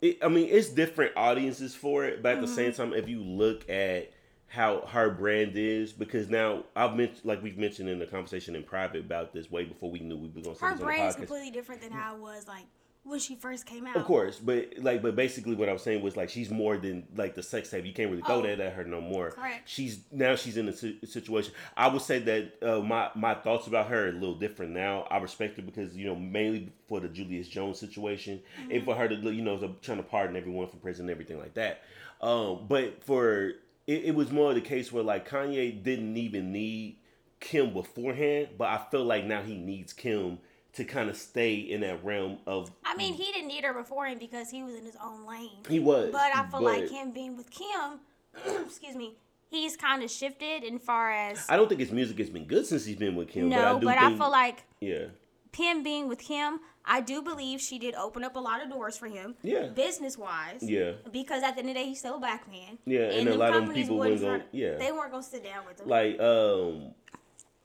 it, 0.00 0.18
I 0.22 0.28
mean, 0.28 0.48
it's 0.50 0.68
different 0.68 1.16
audiences 1.16 1.74
for 1.74 2.04
it. 2.04 2.22
But 2.22 2.36
at 2.36 2.40
the 2.40 2.46
same 2.48 2.70
Mm-hmm. 2.72 2.82
time, 2.82 2.94
if 2.94 3.08
you 3.08 3.20
look 3.22 3.68
at 3.68 4.12
how 4.54 4.82
her 4.86 5.10
brand 5.10 5.52
is, 5.56 5.92
because 5.92 6.28
now 6.30 6.64
I've 6.76 6.94
mentioned, 6.96 7.24
like 7.24 7.42
we've 7.42 7.58
mentioned 7.58 7.88
in 7.88 7.98
the 7.98 8.06
conversation 8.06 8.54
in 8.54 8.62
private 8.62 9.00
about 9.00 9.32
this 9.32 9.50
way 9.50 9.64
before 9.64 9.90
we 9.90 9.98
knew 9.98 10.16
we 10.16 10.28
were 10.28 10.42
going 10.42 10.54
to 10.54 10.60
say 10.60 10.66
Her 10.66 10.72
this 10.72 10.72
on 10.72 10.78
the 10.78 10.84
brand 10.84 11.08
is 11.08 11.16
completely 11.16 11.50
different 11.50 11.82
than 11.82 11.90
how 11.92 12.14
it 12.14 12.20
was 12.20 12.46
like 12.46 12.64
when 13.02 13.18
she 13.18 13.34
first 13.34 13.66
came 13.66 13.86
out. 13.86 13.96
Of 13.96 14.04
course, 14.04 14.38
but 14.38 14.68
like, 14.78 15.02
but 15.02 15.14
basically, 15.16 15.54
what 15.56 15.68
I 15.68 15.72
was 15.74 15.82
saying 15.82 16.02
was 16.02 16.16
like 16.16 16.30
she's 16.30 16.50
more 16.50 16.78
than 16.78 17.06
like 17.16 17.34
the 17.34 17.42
sex 17.42 17.68
tape. 17.68 17.84
You 17.84 17.92
can't 17.92 18.10
really 18.10 18.22
throw 18.22 18.36
Oh. 18.38 18.42
that 18.42 18.60
at 18.60 18.72
her 18.74 18.84
no 18.84 19.00
more. 19.00 19.32
Correct. 19.32 19.68
She's 19.68 20.00
now 20.10 20.36
she's 20.36 20.56
in 20.56 20.68
a 20.68 20.72
situation. 20.72 21.52
I 21.76 21.88
would 21.88 22.00
say 22.02 22.20
that 22.20 22.52
uh, 22.62 22.80
my 22.80 23.10
my 23.14 23.34
thoughts 23.34 23.66
about 23.66 23.88
her 23.88 24.06
are 24.06 24.08
a 24.08 24.12
little 24.12 24.36
different 24.36 24.72
now. 24.72 25.02
I 25.10 25.18
respect 25.18 25.56
her 25.56 25.62
because 25.62 25.94
you 25.96 26.06
know 26.06 26.14
mainly 26.16 26.72
for 26.88 27.00
the 27.00 27.08
Julius 27.08 27.48
Jones 27.48 27.78
situation 27.78 28.40
and 28.70 28.84
for 28.84 28.94
her 28.94 29.08
to 29.08 29.16
you 29.16 29.42
know 29.42 29.58
trying 29.82 29.98
to 29.98 30.04
pardon 30.04 30.36
everyone 30.36 30.68
from 30.68 30.78
prison 30.78 31.04
and 31.06 31.10
everything 31.10 31.38
like 31.38 31.54
that. 31.54 31.82
Um, 32.22 32.66
but 32.68 33.04
for 33.04 33.52
it, 33.86 34.04
it 34.04 34.14
was 34.14 34.30
more 34.30 34.50
of 34.50 34.54
the 34.54 34.60
case 34.60 34.92
where 34.92 35.04
like 35.04 35.28
Kanye 35.28 35.82
didn't 35.82 36.16
even 36.16 36.52
need 36.52 36.96
Kim 37.40 37.72
beforehand, 37.72 38.48
but 38.56 38.68
I 38.68 38.78
feel 38.90 39.04
like 39.04 39.24
now 39.24 39.42
he 39.42 39.56
needs 39.56 39.92
Kim 39.92 40.38
to 40.74 40.84
kind 40.84 41.08
of 41.08 41.16
stay 41.16 41.54
in 41.54 41.82
that 41.82 42.04
realm 42.04 42.38
of 42.46 42.70
I 42.84 42.96
mean, 42.96 43.14
he 43.14 43.30
didn't 43.32 43.48
need 43.48 43.64
her 43.64 43.72
before 43.72 44.06
him 44.06 44.18
because 44.18 44.50
he 44.50 44.62
was 44.62 44.74
in 44.74 44.84
his 44.84 44.96
own 45.02 45.26
lane. 45.26 45.62
he 45.68 45.78
was. 45.78 46.10
But 46.10 46.34
I 46.34 46.46
feel 46.46 46.62
like 46.62 46.90
him 46.90 47.12
being 47.12 47.36
with 47.36 47.50
Kim, 47.50 48.00
excuse 48.66 48.96
me, 48.96 49.14
he's 49.50 49.76
kind 49.76 50.02
of 50.02 50.10
shifted 50.10 50.64
in 50.64 50.78
far 50.78 51.12
as 51.12 51.46
I 51.48 51.56
don't 51.56 51.68
think 51.68 51.80
his 51.80 51.92
music 51.92 52.18
has 52.18 52.30
been 52.30 52.44
good 52.44 52.66
since 52.66 52.84
he's 52.84 52.96
been 52.96 53.14
with 53.14 53.28
Kim. 53.28 53.48
no, 53.48 53.74
but 53.74 53.84
but 53.84 53.98
I 53.98 54.00
I, 54.00 54.00
do 54.00 54.06
think, 54.06 54.20
feel 54.20 54.30
like 54.30 54.64
yeah, 54.80 55.04
Kim 55.54 55.82
being 55.82 56.08
with 56.08 56.18
Kim, 56.18 56.58
I 56.84 57.00
do 57.00 57.22
believe 57.22 57.60
she 57.60 57.78
did 57.78 57.94
open 57.94 58.24
up 58.24 58.34
a 58.36 58.40
lot 58.40 58.62
of 58.62 58.68
doors 58.70 58.96
for 58.98 59.06
him. 59.06 59.36
Yeah. 59.42 59.68
Business 59.68 60.18
wise. 60.18 60.62
yeah, 60.62 60.92
Because 61.10 61.42
at 61.42 61.54
the 61.54 61.60
end 61.60 61.68
of 61.70 61.74
the 61.76 61.80
day, 61.80 61.86
he's 61.88 62.00
still 62.00 62.16
a 62.16 62.18
black 62.18 62.50
man. 62.50 62.76
Yeah, 62.84 63.10
and 63.12 63.28
a 63.28 63.34
lot 63.36 63.54
of 63.54 63.72
people 63.72 63.96
wouldn't 63.98 64.20
wouldn't 64.20 64.20
go- 64.20 64.36
try- 64.38 64.46
yeah. 64.52 64.74
They 64.76 64.90
weren't 64.92 65.12
gonna 65.12 65.22
sit 65.22 65.44
down 65.44 65.64
with 65.66 65.80
him. 65.80 65.88
like 65.88 66.18
um, 66.20 66.90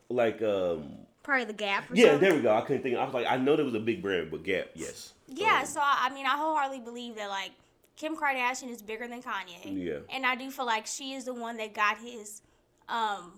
like 0.10 0.42
um, 0.42 0.98
Probably 1.24 1.46
the 1.46 1.54
Gap. 1.54 1.90
Or 1.92 1.96
yeah. 1.96 2.12
something. 2.12 2.22
There 2.22 2.36
we 2.36 2.42
go. 2.42 2.56
I 2.56 2.62
couldn't 2.62 2.84
think. 2.84 2.96
I 2.98 3.04
was 3.04 3.14
like, 3.14 3.26
I 3.28 3.38
know 3.38 3.56
there 3.56 3.66
was 3.66 3.74
a 3.76 3.80
big 3.80 4.02
brand, 4.02 4.30
but 4.32 4.44
Gap, 4.44 4.68
yes. 4.76 5.14
Yeah, 5.28 5.60
Um, 5.62 5.66
so 5.66 5.80
I 5.82 6.08
I 6.10 6.14
mean, 6.14 6.26
I 6.26 6.38
wholeheartedly 6.38 6.80
believe 6.82 7.16
that 7.16 7.30
like 7.30 7.52
Kim 7.96 8.16
Kardashian 8.16 8.70
is 8.70 8.82
bigger 8.82 9.08
than 9.08 9.22
Kanye. 9.22 9.64
Yeah. 9.66 10.00
And 10.14 10.26
I 10.26 10.36
do 10.36 10.50
feel 10.52 10.66
like 10.66 10.86
she 10.88 11.14
is 11.14 11.26
the 11.26 11.34
one 11.34 11.58
that 11.58 11.74
got 11.74 11.98
his 11.98 12.42
um 12.88 13.34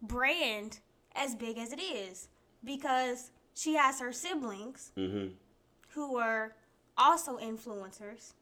brand 0.00 0.80
as 1.14 1.34
big 1.34 1.58
as 1.58 1.72
it 1.72 1.80
is 1.80 2.28
because 2.64 3.30
she 3.54 3.74
has 3.74 4.00
her 4.00 4.12
siblings 4.12 4.92
mhm. 4.96 5.32
who 5.90 6.16
are 6.16 6.54
also 6.96 7.38
influencers 7.38 8.32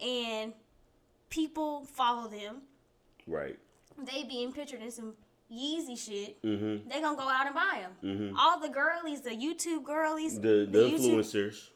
and 0.00 0.52
people 1.28 1.84
follow 1.84 2.28
them. 2.28 2.62
Right. 3.26 3.58
They 3.98 4.24
being 4.24 4.52
pictured 4.52 4.80
in 4.82 4.90
some 4.90 5.14
Yeezy 5.52 5.98
shit. 5.98 6.40
Mhm. 6.42 6.88
They 6.88 7.00
gonna 7.00 7.16
go 7.16 7.28
out 7.28 7.46
and 7.46 7.54
buy 7.54 7.80
them. 7.82 7.96
Mhm. 8.02 8.34
All 8.38 8.60
the 8.60 8.68
girlies, 8.68 9.22
the 9.22 9.30
YouTube 9.30 9.84
girlies, 9.84 10.40
The 10.40 10.66
the, 10.70 10.78
YouTube 10.90 11.00
influencers. 11.00 11.68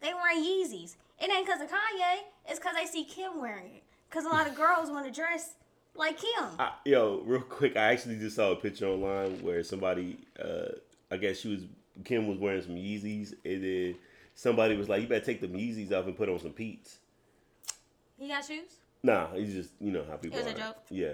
they 0.00 0.12
wearing 0.12 0.42
Yeezys. 0.42 0.96
It 1.20 1.30
ain't 1.30 1.46
because 1.46 1.60
of 1.60 1.68
Kanye. 1.70 2.24
It's 2.48 2.58
because 2.58 2.74
they 2.74 2.86
see 2.86 3.04
Kim 3.04 3.40
wearing 3.40 3.76
it. 3.76 3.84
Because 4.10 4.24
a 4.24 4.28
lot 4.28 4.48
of 4.48 4.56
girls 4.56 4.90
want 4.90 5.06
to 5.06 5.12
dress 5.12 5.54
like 5.94 6.18
Kim. 6.18 6.48
I, 6.58 6.72
yo, 6.84 7.22
real 7.24 7.42
quick, 7.42 7.76
I 7.76 7.92
actually 7.92 8.18
just 8.18 8.34
saw 8.36 8.50
a 8.50 8.56
picture 8.56 8.86
online 8.88 9.40
where 9.42 9.62
somebody, 9.62 10.18
uh, 10.42 10.72
I 11.12 11.18
guess 11.18 11.38
she 11.38 11.48
was 11.48 11.62
Kim 12.04 12.26
was 12.26 12.38
wearing 12.38 12.62
some 12.62 12.74
Yeezys, 12.74 13.34
and 13.44 13.62
then 13.62 13.94
somebody 14.34 14.76
was 14.76 14.88
like, 14.88 15.02
"You 15.02 15.08
better 15.08 15.24
take 15.24 15.40
the 15.40 15.48
Yeezys 15.48 15.92
off 15.92 16.06
and 16.06 16.16
put 16.16 16.28
on 16.28 16.38
some 16.38 16.52
Pete's." 16.52 16.98
He 18.18 18.28
got 18.28 18.44
shoes? 18.44 18.76
Nah, 19.02 19.32
he's 19.34 19.52
just 19.52 19.70
you 19.80 19.90
know 19.92 20.04
how 20.08 20.16
people 20.16 20.38
It 20.38 20.44
was 20.44 20.52
are. 20.52 20.56
a 20.56 20.58
joke? 20.60 20.76
Yeah, 20.90 21.12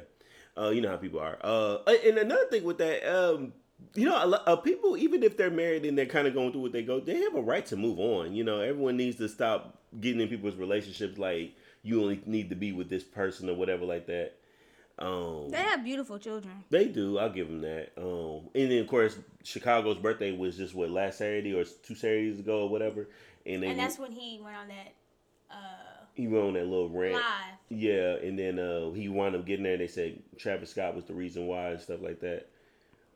uh, 0.57 0.71
you 0.71 0.81
know 0.81 0.91
how 0.91 0.97
people 0.97 1.21
are. 1.21 1.39
Uh, 1.43 1.79
and 2.07 2.19
another 2.19 2.47
thing 2.47 2.65
with 2.65 2.79
that, 2.79 3.05
um, 3.13 3.53
you 3.95 4.07
know, 4.07 4.23
a 4.23 4.27
lot 4.27 4.43
of 4.47 4.63
people, 4.63 4.97
even 4.97 5.23
if 5.23 5.37
they're 5.37 5.51
married 5.51 5.85
and 5.85 5.97
they're 5.97 6.07
kind 6.07 6.29
of 6.29 6.35
going 6.35 6.53
through 6.53 6.63
what 6.63 6.73
they 6.73 6.83
go, 6.83 7.01
they 7.01 7.17
have 7.21 7.35
a 7.35 7.41
right 7.41 7.65
to 7.67 7.77
move 7.77 7.99
on. 7.99 8.35
You 8.35 8.45
know, 8.45 8.61
everyone 8.61 8.97
needs 8.97 9.17
to 9.17 9.29
stop 9.29 9.79
getting 10.01 10.21
in 10.21 10.29
people's 10.29 10.57
relationships 10.57 11.19
like 11.19 11.55
you 11.83 12.03
only 12.03 12.21
need 12.27 12.51
to 12.51 12.57
be 12.57 12.73
with 12.73 12.89
this 12.91 13.05
person 13.05 13.49
or 13.49 13.55
whatever 13.55 13.85
like 13.85 14.07
that. 14.07 14.35
Um, 14.99 15.49
They 15.51 15.59
have 15.63 15.85
beautiful 15.85 16.19
children. 16.19 16.65
they 16.71 16.87
do. 16.87 17.19
I'll 17.19 17.31
give 17.31 17.47
them 17.49 17.61
that. 17.63 17.93
Um, 17.97 18.49
and 18.55 18.71
then 18.71 18.79
of 18.81 18.89
course, 18.89 19.17
Chicago's 19.45 19.97
birthday 19.99 20.33
was 20.37 20.57
just 20.57 20.75
what 20.75 20.91
last 20.91 21.19
Saturday 21.19 21.55
or 21.55 21.65
two 21.65 21.95
Saturdays 21.95 22.41
ago 22.41 22.63
or 22.63 22.69
whatever, 22.69 23.09
and 23.47 23.63
And 23.65 23.79
that's 23.79 23.99
when 23.99 24.11
he 24.13 24.41
went 24.43 24.57
on 24.57 24.69
that 24.69 24.95
uh, 25.51 26.05
he 26.15 26.27
went 26.27 26.45
on 26.45 26.53
that 26.55 26.67
little 26.67 26.89
rant. 26.89 27.15
live. 27.15 27.23
Yeah, 27.71 28.15
and 28.17 28.39
then 28.39 28.59
uh, 28.59 28.91
he 28.91 29.09
wound 29.09 29.37
up 29.37 29.47
getting 29.47 29.63
there. 29.63 29.75
and 29.75 29.81
They 29.83 29.87
said 29.87 30.19
Travis 30.37 30.71
Scott 30.71 30.95
was 30.97 31.05
the 31.05 31.15
reason 31.15 31.47
why 31.47 31.71
and 31.71 31.81
stuff 31.81 32.01
like 32.03 32.21
that. 32.21 32.49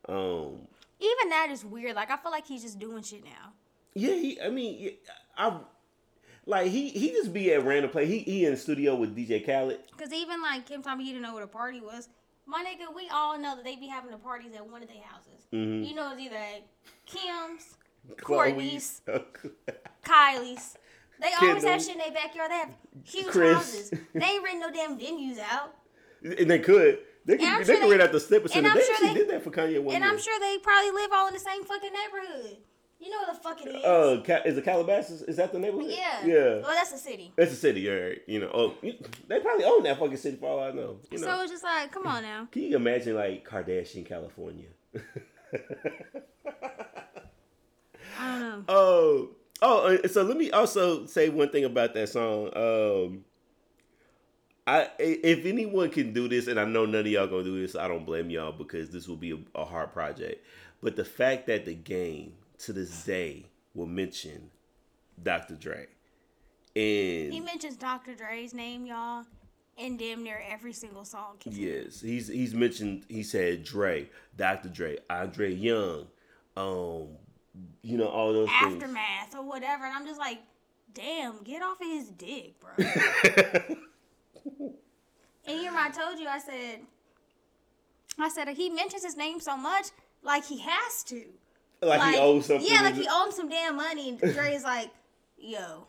Um, 0.08 0.58
Even 1.00 1.28
that 1.30 1.48
is 1.50 1.64
weird. 1.64 1.96
Like, 1.96 2.10
I 2.10 2.16
feel 2.16 2.30
like 2.30 2.46
he's 2.46 2.62
just 2.62 2.78
doing 2.78 3.02
shit 3.02 3.24
now. 3.24 3.52
yeah, 3.94 4.14
he. 4.14 4.40
I 4.40 4.50
mean, 4.50 4.92
I 5.36 5.58
like 6.46 6.68
he 6.70 6.88
he 6.90 7.10
just 7.10 7.32
be 7.32 7.52
at 7.52 7.64
random 7.64 7.90
play. 7.90 8.06
He 8.06 8.18
he 8.20 8.44
in 8.44 8.52
the 8.52 8.56
studio 8.56 8.94
with 8.96 9.16
DJ 9.16 9.44
Khaled. 9.44 9.80
Because 9.96 10.12
even 10.12 10.40
like 10.42 10.66
Kim 10.66 10.82
told 10.82 10.98
me 10.98 11.04
he 11.04 11.10
didn't 11.10 11.22
know 11.22 11.34
what 11.34 11.42
a 11.42 11.46
party 11.48 11.80
was. 11.80 12.08
My 12.46 12.64
nigga, 12.64 12.94
we 12.94 13.08
all 13.12 13.38
know 13.38 13.54
that 13.54 13.64
they 13.64 13.76
be 13.76 13.86
having 13.86 14.10
the 14.10 14.16
parties 14.16 14.52
at 14.56 14.68
one 14.68 14.82
of 14.82 14.88
their 14.88 15.02
houses. 15.02 15.46
Mhm. 15.52 15.88
You 15.88 15.94
know, 15.94 16.10
it's 16.12 16.20
either 16.20 16.36
at 16.36 16.62
Kim's. 17.06 17.76
Kourtney's, 18.16 19.00
Kylie's. 20.04 20.76
They 21.20 21.30
always 21.40 21.62
have 21.62 21.80
shit 21.80 21.92
in 21.92 21.98
their 21.98 22.10
backyard. 22.10 22.50
They 22.50 22.56
have 22.56 22.70
huge 23.04 23.26
Kris. 23.26 23.54
houses. 23.54 23.90
They 24.12 24.24
ain't 24.24 24.42
renting 24.42 24.60
no 24.60 24.72
damn 24.72 24.98
venues 24.98 25.38
out. 25.38 25.74
and 26.24 26.50
they 26.50 26.58
could. 26.58 26.98
They 27.24 27.34
And 27.34 27.42
I'm 27.42 27.48
can, 27.58 27.64
sure 27.64 27.64
they 27.64 27.72
can 27.80 27.82
they- 27.90 27.96
rent 27.96 28.02
out 28.02 28.12
the 28.12 28.50
and 28.56 28.66
I'm 28.66 28.74
they 28.76 28.82
sure 28.82 28.94
actually 28.94 29.08
they- 29.10 29.14
did 29.14 29.30
that 29.30 29.44
for 29.44 29.50
Kanye 29.52 29.80
one 29.80 29.94
And 29.94 30.02
year. 30.02 30.12
I'm 30.12 30.18
sure 30.18 30.36
they 30.40 30.58
probably 30.58 30.90
live 30.90 31.10
all 31.12 31.28
in 31.28 31.34
the 31.34 31.38
same 31.38 31.62
fucking 31.64 31.90
neighborhood. 31.92 32.56
You 33.02 33.10
know 33.10 33.16
what 33.26 33.34
the 33.34 33.42
fuck 33.42 33.60
it 33.66 33.68
is? 33.76 33.84
Uh, 33.84 34.42
is 34.46 34.56
it 34.56 34.64
Calabasas? 34.64 35.22
Is 35.22 35.36
that 35.36 35.52
the 35.52 35.58
neighborhood? 35.58 35.90
yeah. 35.90 36.24
Yeah. 36.24 36.60
Well, 36.60 36.70
that's 36.72 36.92
a 36.92 36.98
city. 36.98 37.32
That's 37.34 37.50
a 37.52 37.56
city, 37.56 37.90
all 37.90 37.96
right. 38.00 38.22
You 38.28 38.40
know, 38.40 38.50
oh, 38.54 38.74
they 38.80 39.40
probably 39.40 39.64
own 39.64 39.82
that 39.82 39.98
fucking 39.98 40.16
city 40.18 40.36
for 40.36 40.46
all 40.48 40.60
I 40.62 40.70
know. 40.70 40.98
You 41.10 41.18
know. 41.18 41.26
So 41.26 41.42
it's 41.42 41.50
just 41.50 41.64
like, 41.64 41.90
come 41.90 42.06
on 42.06 42.22
now. 42.22 42.46
Can 42.52 42.62
you 42.62 42.76
imagine 42.76 43.16
like 43.16 43.44
Kardashian, 43.48 44.06
California? 44.06 44.68
I 48.18 48.38
don't 48.38 48.40
know. 48.40 48.64
Oh, 48.68 49.28
oh. 49.62 49.96
uh, 50.04 50.08
So 50.08 50.22
let 50.22 50.36
me 50.36 50.50
also 50.52 51.06
say 51.06 51.28
one 51.28 51.48
thing 51.50 51.64
about 51.64 51.94
that 51.94 52.08
song. 52.08 52.50
Um, 52.54 53.24
I 54.66 54.82
i- 54.84 54.90
if 55.24 55.44
anyone 55.44 55.90
can 55.90 56.12
do 56.12 56.28
this, 56.28 56.46
and 56.46 56.60
I 56.60 56.64
know 56.64 56.86
none 56.86 57.00
of 57.00 57.06
y'all 57.08 57.26
gonna 57.26 57.42
do 57.42 57.60
this, 57.60 57.74
I 57.74 57.88
don't 57.88 58.04
blame 58.06 58.30
y'all 58.30 58.52
because 58.52 58.90
this 58.90 59.08
will 59.08 59.16
be 59.16 59.32
a, 59.32 59.38
a 59.60 59.64
hard 59.64 59.92
project. 59.92 60.44
But 60.82 60.94
the 60.96 61.04
fact 61.04 61.46
that 61.48 61.64
the 61.64 61.74
game 61.74 62.34
to 62.62 62.72
this 62.72 63.04
day 63.04 63.46
will 63.74 63.86
mention 63.86 64.50
Dr. 65.22 65.54
Dre, 65.54 65.86
and 66.74 67.32
He 67.32 67.40
mentions 67.40 67.76
Dr. 67.76 68.14
Dre's 68.14 68.54
name, 68.54 68.86
y'all, 68.86 69.24
in 69.76 69.96
damn 69.96 70.22
near 70.22 70.42
every 70.48 70.72
single 70.72 71.04
song. 71.04 71.36
Yes, 71.44 72.00
he's 72.00 72.28
he's 72.28 72.54
mentioned. 72.54 73.04
He 73.08 73.22
said 73.22 73.64
Dre, 73.64 74.08
Dr. 74.36 74.68
Dre, 74.68 74.98
Andre 75.10 75.52
Young, 75.52 76.06
um, 76.56 77.08
you 77.82 77.96
know 77.96 78.06
all 78.06 78.32
those 78.32 78.48
things. 78.60 78.82
Aftermath 78.82 79.34
or 79.34 79.42
whatever. 79.42 79.84
And 79.84 79.94
I'm 79.94 80.06
just 80.06 80.20
like, 80.20 80.38
damn, 80.94 81.42
get 81.42 81.62
off 81.62 81.80
of 81.80 81.86
his 81.86 82.10
dick, 82.10 82.54
bro. 82.60 82.70
and 85.46 85.62
you 85.62 85.70
I 85.74 85.90
told 85.90 86.18
you, 86.18 86.28
I 86.28 86.38
said, 86.38 86.80
I 88.18 88.28
said, 88.28 88.48
he 88.48 88.70
mentions 88.70 89.04
his 89.04 89.16
name 89.16 89.40
so 89.40 89.56
much, 89.56 89.86
like 90.22 90.44
he 90.46 90.60
has 90.60 91.02
to. 91.04 91.24
Like, 91.88 92.14
he 92.14 92.20
owes 92.20 92.46
something. 92.46 92.66
Yeah, 92.70 92.82
like 92.82 92.94
he 92.94 93.06
owes 93.10 93.36
some 93.36 93.48
damn 93.48 93.76
money. 93.76 94.10
And 94.10 94.18
Dre's 94.18 94.62
like, 94.62 94.90
yo, 95.38 95.86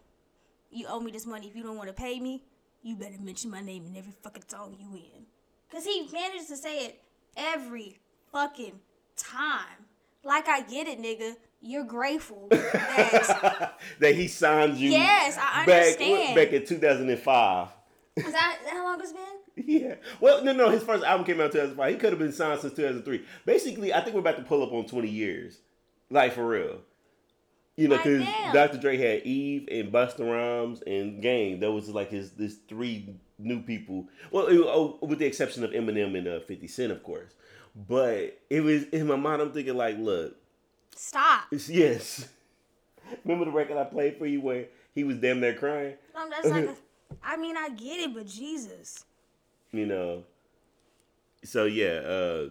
you 0.72 0.88
owe 0.90 1.00
me 1.00 1.12
this 1.12 1.26
money. 1.26 1.48
If 1.48 1.56
you 1.56 1.64
don't 1.64 1.78
want 1.78 1.90
to 1.90 1.94
pay 1.94 2.20
me, 2.20 2.44
you 2.82 2.96
better 2.96 3.20
mention 3.20 3.52
my 3.52 3.62
name 3.62 3.86
in 3.86 3.96
every 3.96 4.14
fucking 4.24 4.44
song 4.48 4.76
you 4.80 4.96
in. 4.96 5.26
Because 5.70 5.86
he 5.86 6.08
manages 6.12 6.48
to 6.48 6.58
say 6.58 6.86
it 6.86 7.02
every 7.38 7.98
fucking 8.32 8.80
time. 9.16 9.88
Like, 10.24 10.48
I 10.48 10.62
get 10.62 10.88
it, 10.88 11.00
nigga. 11.00 11.36
You're 11.62 11.86
grateful 11.86 12.48
that. 12.52 13.80
that 14.00 14.16
he 14.16 14.28
signed 14.28 14.78
you. 14.78 14.92
Yes, 14.92 15.38
I 15.38 15.66
back, 15.66 15.84
understand. 15.84 16.36
Back 16.36 16.50
in 16.50 16.66
2005. 16.66 17.68
is 18.16 18.24
that, 18.24 18.32
is 18.32 18.34
that 18.34 18.58
how 18.74 18.84
long 18.86 19.00
it's 19.00 19.14
been? 19.14 19.22
Yeah. 19.56 19.96
Well, 20.20 20.44
no, 20.44 20.52
no. 20.52 20.70
His 20.70 20.84
first 20.84 21.04
album 21.04 21.26
came 21.26 21.40
out 21.40 21.46
in 21.46 21.52
2005. 21.52 21.92
He 21.92 21.98
could 21.98 22.10
have 22.12 22.20
been 22.20 22.32
signed 22.34 22.60
since 22.60 22.74
2003. 22.74 23.24
Basically, 23.46 23.94
I 23.94 24.02
think 24.02 24.16
we're 24.16 24.22
about 24.22 24.38
to 24.38 24.44
pull 24.44 24.64
up 24.64 24.74
on 24.74 24.86
20 24.86 25.08
years. 25.10 25.60
Like, 26.10 26.34
for 26.34 26.46
real. 26.48 26.78
You 27.76 27.88
know, 27.88 27.98
because. 27.98 28.24
Dr. 28.54 28.78
Dre 28.78 28.98
had 28.98 29.24
Eve 29.24 29.68
and 29.72 29.92
Busta 29.92 30.20
Rhymes 30.20 30.82
and 30.86 31.22
Game. 31.22 31.60
That 31.62 31.72
was 31.72 31.90
like 31.90 32.12
his 32.12 32.32
this 32.32 32.56
three 32.68 33.16
new 33.40 33.62
people. 33.62 34.08
Well, 34.32 34.48
it- 34.48 34.60
oh, 34.60 35.00
with 35.02 35.20
the 35.20 35.26
exception 35.26 35.64
of 35.64 35.72
Eminem 35.72 36.16
and 36.18 36.28
uh, 36.28 36.40
50 36.42 36.68
Cent, 36.68 36.92
of 36.92 37.02
course. 37.04 37.34
But 37.76 38.40
it 38.52 38.62
was 38.62 38.84
in 38.90 39.08
my 39.08 39.16
mind. 39.16 39.42
I'm 39.42 39.52
thinking 39.52 39.76
like, 39.76 39.98
look, 39.98 40.36
Stop. 40.96 41.46
yes. 41.68 42.30
Remember 43.26 43.46
the 43.46 43.52
record 43.52 43.78
I 43.78 43.84
played 43.86 44.18
for 44.18 44.28
you 44.28 44.40
where 44.42 44.66
he 44.94 45.04
was 45.04 45.18
damn 45.18 45.40
near 45.40 45.56
crying? 45.56 45.96
I'm 46.16 46.30
just 46.30 46.50
like, 46.50 46.70
I 47.24 47.38
mean, 47.38 47.58
I 47.58 47.70
get 47.70 48.00
it, 48.00 48.14
but 48.14 48.28
Jesus. 48.28 49.04
You 49.72 49.88
know. 49.88 50.24
So 51.44 51.66
yeah, 51.66 52.02
uh, 52.06 52.50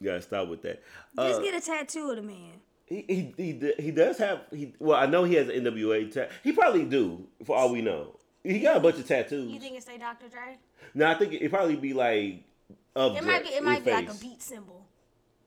you 0.00 0.04
gotta 0.04 0.20
stop 0.22 0.48
with 0.48 0.62
that. 0.62 0.82
Just 1.16 1.40
Uh, 1.40 1.42
get 1.44 1.54
a 1.54 1.60
tattoo 1.64 2.10
of 2.10 2.16
the 2.16 2.22
man. 2.22 2.60
He, 2.92 3.04
he 3.08 3.34
he 3.36 3.72
he 3.78 3.90
does 3.90 4.18
have 4.18 4.42
he 4.50 4.74
well 4.78 4.98
I 4.98 5.06
know 5.06 5.24
he 5.24 5.34
has 5.34 5.48
an 5.48 5.64
NWA 5.64 6.12
tat. 6.12 6.30
He 6.44 6.52
probably 6.52 6.84
do 6.84 7.26
for 7.44 7.56
all 7.56 7.72
we 7.72 7.80
know. 7.80 8.18
He 8.44 8.60
got 8.60 8.76
a 8.76 8.80
bunch 8.80 8.98
of 8.98 9.06
tattoos. 9.06 9.50
You 9.50 9.60
think 9.60 9.76
it 9.76 9.82
say 9.82 9.98
Dr. 9.98 10.28
Dre? 10.28 10.58
no, 10.94 11.06
I 11.06 11.14
think 11.14 11.32
it 11.32 11.50
probably 11.50 11.76
be 11.76 11.94
like 11.94 12.44
of 12.94 13.16
It 13.16 13.24
might 13.24 13.44
be. 13.44 13.50
It 13.50 13.64
might 13.64 13.84
be 13.84 13.90
like 13.90 14.10
a 14.10 14.14
beat 14.14 14.42
symbol. 14.42 14.84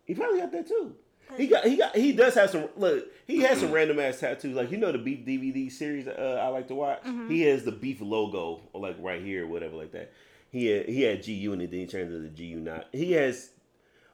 He 0.06 0.16
probably 0.16 0.40
got 0.40 0.52
that 0.54 0.68
too. 0.68 0.96
He 1.38 1.48
got 1.48 1.66
he 1.66 1.76
got 1.76 1.96
he 1.96 2.14
does 2.14 2.36
have 2.36 2.50
some 2.50 2.70
look. 2.78 3.06
He 3.28 3.40
has 3.42 3.60
some 3.60 3.72
random 3.72 4.00
ass 4.00 4.20
tattoos. 4.20 4.56
Like 4.56 4.72
you 4.72 4.78
know 4.78 4.92
the 4.92 4.98
Beef 4.98 5.26
DVD 5.26 5.72
series 5.72 6.08
uh, 6.08 6.42
I 6.42 6.48
like 6.48 6.68
to 6.70 6.76
watch. 6.76 7.04
Mm-hmm. 7.04 7.30
He 7.30 7.42
has 7.42 7.64
the 7.64 7.72
Beef 7.72 8.02
logo 8.02 8.62
like 8.74 8.96
right 9.00 9.22
here 9.22 9.44
or 9.44 9.48
whatever 9.48 9.76
like 9.76 9.92
that. 9.92 10.12
He 10.52 10.68
had, 10.68 10.88
he 10.88 11.02
had 11.02 11.26
GU 11.26 11.52
and 11.52 11.62
then 11.62 11.70
he 11.70 11.86
turned 11.86 12.10
to 12.10 12.20
the 12.20 12.30
GU 12.30 12.60
not. 12.60 12.88
He 12.92 13.12
has. 13.14 13.52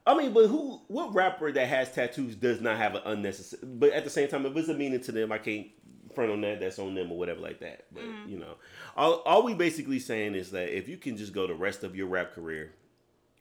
I 0.06 0.16
mean, 0.18 0.34
but 0.34 0.48
who? 0.48 0.82
What 0.88 1.14
rapper 1.14 1.52
that 1.52 1.68
has 1.68 1.92
tattoos 1.92 2.36
does 2.36 2.60
not 2.62 2.78
have 2.78 2.96
an 2.96 3.02
unnecessary? 3.06 3.62
But 3.66 3.92
at 3.92 4.04
the 4.04 4.10
same 4.10 4.28
time, 4.28 4.46
if 4.46 4.56
it's 4.56 4.70
a 4.70 4.74
meaning 4.74 5.02
to 5.02 5.12
them, 5.12 5.32
I 5.32 5.38
can't 5.38 5.68
front 6.16 6.32
on 6.32 6.42
that. 6.42 6.60
That's 6.60 6.80
on 6.80 6.96
them 6.96 7.12
or 7.12 7.18
whatever 7.18 7.40
like 7.40 7.60
that. 7.60 7.86
But 7.94 8.04
you 8.28 8.38
know, 8.38 8.56
all 8.96 9.16
all 9.26 9.44
we 9.44 9.54
basically 9.54 10.00
saying 10.00 10.36
is 10.36 10.52
that 10.52 10.76
if 10.76 10.88
you 10.90 10.98
can 10.98 11.18
just 11.18 11.34
go 11.34 11.46
the 11.48 11.54
rest 11.54 11.84
of 11.84 11.96
your 11.96 12.08
rap 12.08 12.34
career, 12.34 12.74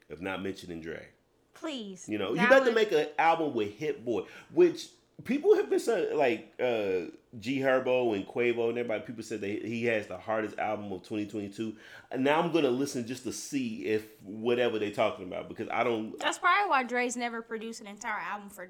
of 0.09 0.21
not 0.21 0.43
mentioning 0.43 0.81
Dre, 0.81 1.07
Please. 1.53 2.07
you 2.07 2.17
know, 2.17 2.33
you 2.33 2.47
better 2.47 2.65
would- 2.65 2.75
make 2.75 2.91
an 2.91 3.07
album 3.17 3.53
with 3.53 3.73
Hit 3.73 4.05
Boy, 4.05 4.23
which 4.53 4.87
people 5.23 5.55
have 5.55 5.69
been 5.69 5.79
saying, 5.79 6.15
like 6.17 6.53
uh, 6.59 7.09
G 7.39 7.59
Herbo 7.59 8.13
and 8.15 8.27
Quavo 8.27 8.69
and 8.69 8.77
everybody. 8.77 9.01
People 9.03 9.23
said 9.23 9.41
that 9.41 9.47
he 9.65 9.85
has 9.85 10.07
the 10.07 10.17
hardest 10.17 10.59
album 10.59 10.91
of 10.91 11.01
2022. 11.03 11.75
And 12.11 12.23
now 12.23 12.41
I'm 12.41 12.51
gonna 12.51 12.69
listen 12.69 13.07
just 13.07 13.23
to 13.23 13.31
see 13.31 13.85
if 13.85 14.05
whatever 14.23 14.77
they 14.79 14.91
talking 14.91 15.25
about 15.27 15.47
because 15.47 15.69
I 15.71 15.83
don't. 15.83 16.17
That's 16.19 16.37
probably 16.37 16.69
why 16.69 16.83
Dre's 16.83 17.15
never 17.15 17.41
produced 17.41 17.79
an 17.81 17.87
entire 17.87 18.19
album 18.19 18.49
for 18.49 18.67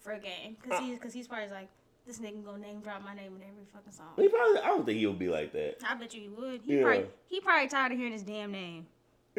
for 0.00 0.12
a 0.12 0.18
game, 0.18 0.56
cause 0.68 0.78
he's 0.80 0.98
uh, 0.98 1.00
cause 1.02 1.12
he's 1.12 1.26
probably 1.28 1.48
like 1.50 1.68
this 2.06 2.18
nigga 2.18 2.44
gonna 2.44 2.58
name 2.58 2.80
drop 2.80 3.02
my 3.04 3.14
name 3.14 3.36
in 3.36 3.42
every 3.42 3.64
fucking 3.72 3.92
song. 3.92 4.08
He 4.16 4.28
probably. 4.28 4.58
I 4.60 4.66
don't 4.66 4.84
think 4.84 4.98
he'll 4.98 5.12
be 5.14 5.28
like 5.28 5.52
that. 5.52 5.76
I 5.88 5.94
bet 5.94 6.12
you 6.12 6.20
he 6.22 6.28
would. 6.28 6.60
He 6.66 6.76
Yeah. 6.76 6.82
probably 6.82 7.06
he 7.28 7.40
probably 7.40 7.68
tired 7.68 7.92
of 7.92 7.98
hearing 7.98 8.12
his 8.12 8.22
damn 8.24 8.52
name. 8.52 8.86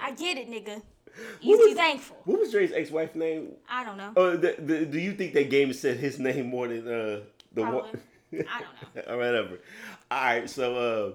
I 0.00 0.10
get 0.12 0.36
it, 0.38 0.50
nigga. 0.50 0.82
Be 1.42 1.54
was- 1.54 1.74
thankful. 1.74 2.16
What 2.24 2.40
was 2.40 2.50
Dre's 2.50 2.72
ex-wife 2.72 3.14
name? 3.14 3.52
I 3.68 3.84
don't 3.84 3.96
know. 3.96 4.12
Uh, 4.16 4.36
the, 4.36 4.56
the, 4.58 4.86
do 4.86 4.98
you 4.98 5.12
think 5.12 5.34
that 5.34 5.50
game 5.50 5.72
said 5.72 5.98
his 5.98 6.18
name 6.18 6.46
more 6.48 6.68
than 6.68 6.86
uh, 6.86 7.20
the 7.52 7.62
one? 7.62 8.00
I 8.32 8.60
don't 8.60 8.96
know. 8.96 9.02
All 9.08 9.18
right, 9.18 9.26
whatever. 9.26 9.58
All 10.10 10.24
right, 10.24 10.50
so 10.50 11.14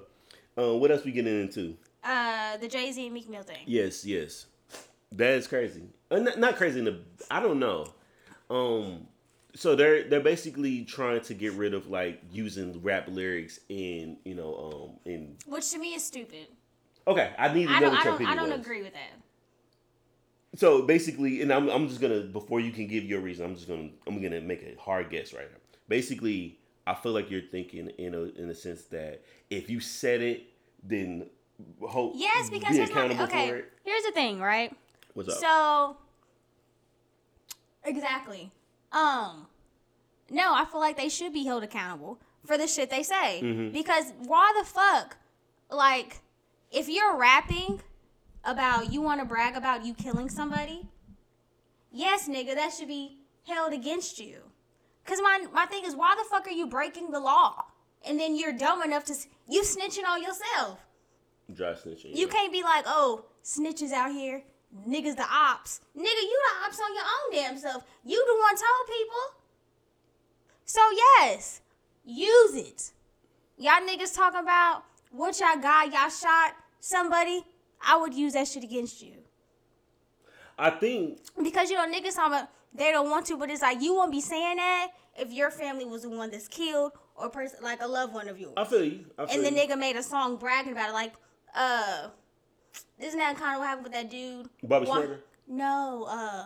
uh, 0.57 0.61
uh, 0.61 0.77
what 0.77 0.91
else 0.91 1.03
we 1.03 1.11
getting 1.11 1.41
into? 1.41 1.75
Uh, 2.03 2.57
the 2.57 2.67
Jay 2.67 2.91
Z 2.91 3.03
and 3.03 3.13
Meek 3.13 3.29
Mill 3.29 3.43
thing. 3.43 3.63
Yes, 3.65 4.05
yes, 4.05 4.47
that 5.11 5.31
is 5.33 5.47
crazy. 5.47 5.83
Uh, 6.09 6.19
not, 6.19 6.39
not 6.39 6.55
crazy. 6.55 6.79
In 6.79 6.85
the 6.85 6.99
I 7.29 7.39
don't 7.39 7.59
know. 7.59 7.87
Um, 8.49 9.07
so 9.55 9.75
they're 9.75 10.03
they're 10.03 10.19
basically 10.19 10.83
trying 10.83 11.21
to 11.21 11.33
get 11.33 11.53
rid 11.53 11.73
of 11.73 11.87
like 11.87 12.21
using 12.31 12.81
rap 12.81 13.07
lyrics 13.07 13.59
in 13.69 14.17
you 14.25 14.35
know 14.35 14.89
um 14.89 15.11
in. 15.11 15.35
Which 15.45 15.69
to 15.71 15.77
me 15.77 15.93
is 15.93 16.03
stupid. 16.03 16.47
Okay, 17.07 17.31
I 17.37 17.53
need 17.53 17.67
to 17.67 17.79
know 17.79 17.89
what 17.89 17.99
I 17.99 18.03
don't. 18.03 18.25
I 18.25 18.35
don't 18.35 18.51
agree 18.51 18.81
with 18.81 18.93
that. 18.93 19.19
So 20.55 20.81
basically, 20.81 21.41
and 21.41 21.51
I'm 21.51 21.69
I'm 21.69 21.87
just 21.87 22.01
gonna 22.01 22.21
before 22.21 22.59
you 22.59 22.71
can 22.71 22.87
give 22.87 23.05
your 23.05 23.21
reason, 23.21 23.45
I'm 23.45 23.55
just 23.55 23.67
gonna 23.67 23.89
I'm 24.05 24.21
gonna 24.21 24.41
make 24.41 24.63
a 24.63 24.79
hard 24.79 25.09
guess 25.09 25.33
right 25.33 25.49
now. 25.49 25.57
Basically, 25.87 26.59
I 26.85 26.93
feel 26.93 27.13
like 27.13 27.31
you're 27.31 27.41
thinking 27.41 27.89
in 27.97 28.13
a 28.13 28.23
in 28.41 28.49
a 28.49 28.55
sense 28.55 28.83
that 28.85 29.23
if 29.49 29.69
you 29.69 29.79
said 29.79 30.21
it, 30.21 30.43
then 30.83 31.27
hope 31.81 32.13
Yes, 32.15 32.49
because 32.49 32.75
be 32.75 32.81
accountable 32.81 33.23
okay. 33.23 33.49
for 33.49 33.55
it. 33.57 33.73
Here's 33.85 34.03
the 34.03 34.11
thing, 34.11 34.41
right? 34.41 34.75
What's 35.13 35.29
up? 35.29 35.37
So 35.37 35.97
exactly. 37.85 38.51
Um 38.91 39.47
no, 40.29 40.53
I 40.53 40.65
feel 40.65 40.79
like 40.81 40.97
they 40.97 41.09
should 41.09 41.33
be 41.33 41.45
held 41.45 41.63
accountable 41.63 42.19
for 42.45 42.57
the 42.57 42.67
shit 42.67 42.89
they 42.89 43.03
say. 43.03 43.41
Mm-hmm. 43.41 43.71
Because 43.71 44.11
why 44.19 44.53
the 44.59 44.65
fuck 44.65 45.17
like 45.69 46.19
if 46.71 46.89
you're 46.89 47.15
rapping 47.15 47.81
about 48.43 48.91
you 48.91 49.01
want 49.01 49.19
to 49.19 49.25
brag 49.25 49.55
about 49.55 49.85
you 49.85 49.93
killing 49.93 50.29
somebody, 50.29 50.87
yes, 51.91 52.27
nigga, 52.27 52.55
that 52.55 52.73
should 52.73 52.87
be 52.87 53.17
held 53.47 53.73
against 53.73 54.19
you. 54.19 54.37
Cuz 55.05 55.21
my 55.21 55.45
my 55.51 55.65
thing 55.65 55.83
is 55.85 55.95
why 55.95 56.15
the 56.15 56.27
fuck 56.29 56.47
are 56.47 56.51
you 56.51 56.67
breaking 56.67 57.11
the 57.11 57.19
law? 57.19 57.65
And 58.07 58.19
then 58.19 58.35
you're 58.35 58.53
dumb 58.53 58.81
enough 58.81 59.05
to 59.05 59.15
you 59.47 59.61
snitching 59.61 60.07
on 60.07 60.21
yourself. 60.21 60.79
Dry 61.53 61.73
snitching. 61.73 62.15
You 62.15 62.27
yeah. 62.27 62.33
can't 62.33 62.51
be 62.51 62.63
like, 62.63 62.85
oh, 62.87 63.25
snitches 63.43 63.91
out 63.91 64.11
here, 64.11 64.43
niggas 64.87 65.15
the 65.15 65.27
ops. 65.29 65.81
Nigga, 65.97 66.21
you 66.21 66.41
the 66.49 66.65
ops 66.65 66.79
on 66.79 66.95
your 66.95 67.03
own 67.03 67.33
damn 67.33 67.57
self. 67.57 67.83
You 68.03 68.23
the 68.25 68.39
one 68.39 68.55
told 68.55 68.87
people. 68.87 69.41
So 70.65 70.81
yes, 71.19 71.61
use 72.05 72.55
it. 72.55 72.91
Y'all 73.57 73.81
niggas 73.81 74.15
talking 74.15 74.39
about 74.39 74.83
what 75.11 75.39
y'all 75.39 75.61
got, 75.61 75.91
y'all 75.91 76.09
shot 76.09 76.55
somebody. 76.79 77.43
I 77.85 77.97
would 77.97 78.13
use 78.13 78.33
that 78.33 78.47
shit 78.47 78.63
against 78.63 79.01
you. 79.01 79.13
I 80.57 80.69
think 80.69 81.19
Because 81.41 81.69
you 81.69 81.77
know, 81.77 81.85
niggas 81.91 82.15
talking 82.15 82.33
about 82.33 82.49
they 82.73 82.91
don't 82.91 83.09
want 83.09 83.25
to, 83.27 83.37
but 83.37 83.49
it's 83.49 83.61
like 83.61 83.81
you 83.81 83.95
won't 83.95 84.11
be 84.11 84.21
saying 84.21 84.57
that 84.57 84.89
if 85.17 85.31
your 85.31 85.51
family 85.51 85.85
was 85.85 86.03
the 86.03 86.09
one 86.09 86.31
that's 86.31 86.47
killed 86.47 86.93
or 87.15 87.29
person 87.29 87.59
like 87.63 87.81
a 87.81 87.87
loved 87.87 88.13
one 88.13 88.27
of 88.29 88.39
yours 88.39 88.53
I 88.57 88.63
feel 88.65 88.83
you. 88.83 89.05
I 89.17 89.25
feel 89.25 89.35
and 89.35 89.45
the 89.45 89.59
you. 89.59 89.67
nigga 89.67 89.77
made 89.77 89.95
a 89.95 90.03
song 90.03 90.37
bragging 90.37 90.71
about 90.73 90.89
it, 90.89 90.93
like, 90.93 91.13
uh, 91.55 92.07
isn't 92.99 93.19
that 93.19 93.35
kind 93.37 93.55
of 93.55 93.59
what 93.59 93.67
happened 93.67 93.83
with 93.85 93.93
that 93.93 94.09
dude? 94.09 94.49
Bobby 94.63 94.85
Shmurda? 94.85 95.17
No, 95.47 96.05
uh, 96.07 96.45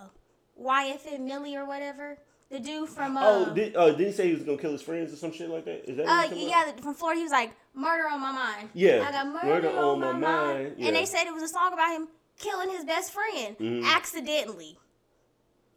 YFN 0.62 1.28
Melly 1.28 1.56
or 1.56 1.66
whatever. 1.66 2.18
The 2.50 2.60
dude 2.60 2.90
from 2.90 3.18
uh, 3.18 3.22
oh, 3.24 3.54
did, 3.54 3.76
uh, 3.76 3.88
didn't 3.92 4.06
he 4.08 4.12
say 4.12 4.28
he 4.28 4.34
was 4.36 4.44
gonna 4.44 4.58
kill 4.58 4.72
his 4.72 4.82
friends 4.82 5.12
or 5.12 5.16
some 5.16 5.32
shit 5.32 5.50
like 5.50 5.66
that? 5.66 5.90
Is 5.90 5.98
that? 5.98 6.06
what 6.06 6.10
uh, 6.10 6.14
you're 6.14 6.30
talking 6.30 6.48
about? 6.48 6.68
yeah, 6.78 6.82
from 6.84 6.94
Florida. 6.94 7.18
He 7.20 7.24
was 7.24 7.32
like, 7.32 7.54
"Murder 7.74 8.08
on 8.08 8.22
my 8.22 8.32
mind." 8.32 8.70
Yeah, 8.74 9.04
I 9.08 9.12
got 9.12 9.28
murder, 9.44 9.70
on, 9.70 10.00
my, 10.00 10.12
mind. 10.14 10.76
yeah. 10.78 10.88
And 10.88 10.96
they 10.96 11.06
said 11.06 11.26
it 11.26 11.34
was 11.34 11.42
a 11.44 11.48
song 11.48 11.74
about 11.74 11.92
him 11.92 12.08
killing 12.38 12.70
his 12.70 12.86
best 12.86 13.12
friend 13.14 13.58
Mhm. 13.58 13.84
accidentally. 13.86 14.78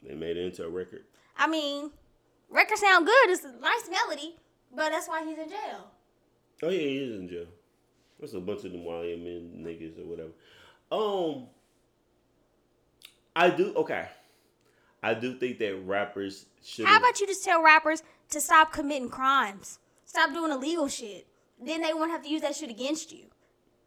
They 0.03 0.15
made 0.15 0.37
it 0.37 0.45
into 0.45 0.65
a 0.65 0.69
record. 0.69 1.05
I 1.37 1.47
mean, 1.47 1.91
record 2.51 2.79
sound 2.79 3.07
good. 3.07 3.31
It's 3.31 3.45
a 3.45 3.53
nice 3.61 3.89
melody, 3.91 4.37
but 4.75 4.91
that's 4.91 5.09
why 5.09 5.25
he's 5.25 5.39
in 5.39 5.49
jail. 5.49 5.91
Oh 6.63 6.69
yeah, 6.69 6.81
he 6.81 6.99
is 6.99 7.19
in 7.19 7.29
jail. 7.29 7.47
That's 8.21 8.35
a 8.35 8.41
bunch 8.41 8.65
of 8.65 8.73
them 8.73 8.83
YNW 8.85 9.63
niggas 9.65 9.99
or 9.99 10.05
whatever. 10.05 10.33
Um, 10.91 11.47
I 13.35 13.51
do 13.51 13.73
okay. 13.77 14.09
I 15.03 15.15
do 15.15 15.35
think 15.35 15.59
that 15.59 15.77
rappers 15.85 16.47
should. 16.65 16.87
How 16.87 16.99
about 16.99 17.21
you 17.21 17.27
just 17.27 17.45
tell 17.45 17.63
rappers 17.63 18.03
to 18.31 18.41
stop 18.41 18.73
committing 18.73 19.09
crimes, 19.09 19.79
stop 20.05 20.33
doing 20.33 20.51
illegal 20.53 20.89
shit? 20.89 21.27
Then 21.65 21.83
they 21.83 21.93
won't 21.93 22.11
have 22.11 22.23
to 22.23 22.29
use 22.29 22.43
that 22.43 22.55
shit 22.55 22.71
against 22.71 23.13
you. 23.13 23.25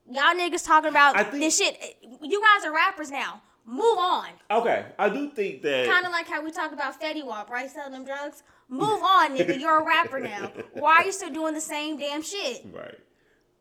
Y'all 0.09 0.33
niggas 0.35 0.65
talking 0.65 0.89
about 0.89 1.15
think- 1.15 1.43
this 1.43 1.57
shit. 1.57 1.97
You 2.21 2.41
guys 2.41 2.65
are 2.65 2.73
rappers 2.73 3.11
now. 3.11 3.41
Move 3.65 3.97
on. 3.99 4.27
Okay, 4.49 4.85
I 4.97 5.09
do 5.09 5.29
think 5.29 5.61
that. 5.61 5.87
Kind 5.87 6.05
of 6.05 6.11
like 6.11 6.27
how 6.27 6.43
we 6.43 6.51
talk 6.51 6.71
about 6.73 6.99
Fetty 6.99 7.23
Wap, 7.23 7.49
right? 7.49 7.69
Selling 7.69 7.91
them 7.91 8.03
drugs. 8.03 8.41
Move 8.67 9.03
on, 9.03 9.37
nigga. 9.37 9.59
You're 9.59 9.79
a 9.79 9.85
rapper 9.85 10.19
now. 10.19 10.51
Why 10.73 10.95
are 10.97 11.05
you 11.05 11.11
still 11.11 11.29
doing 11.29 11.53
the 11.53 11.61
same 11.61 11.97
damn 11.97 12.23
shit? 12.23 12.65
Right. 12.73 12.97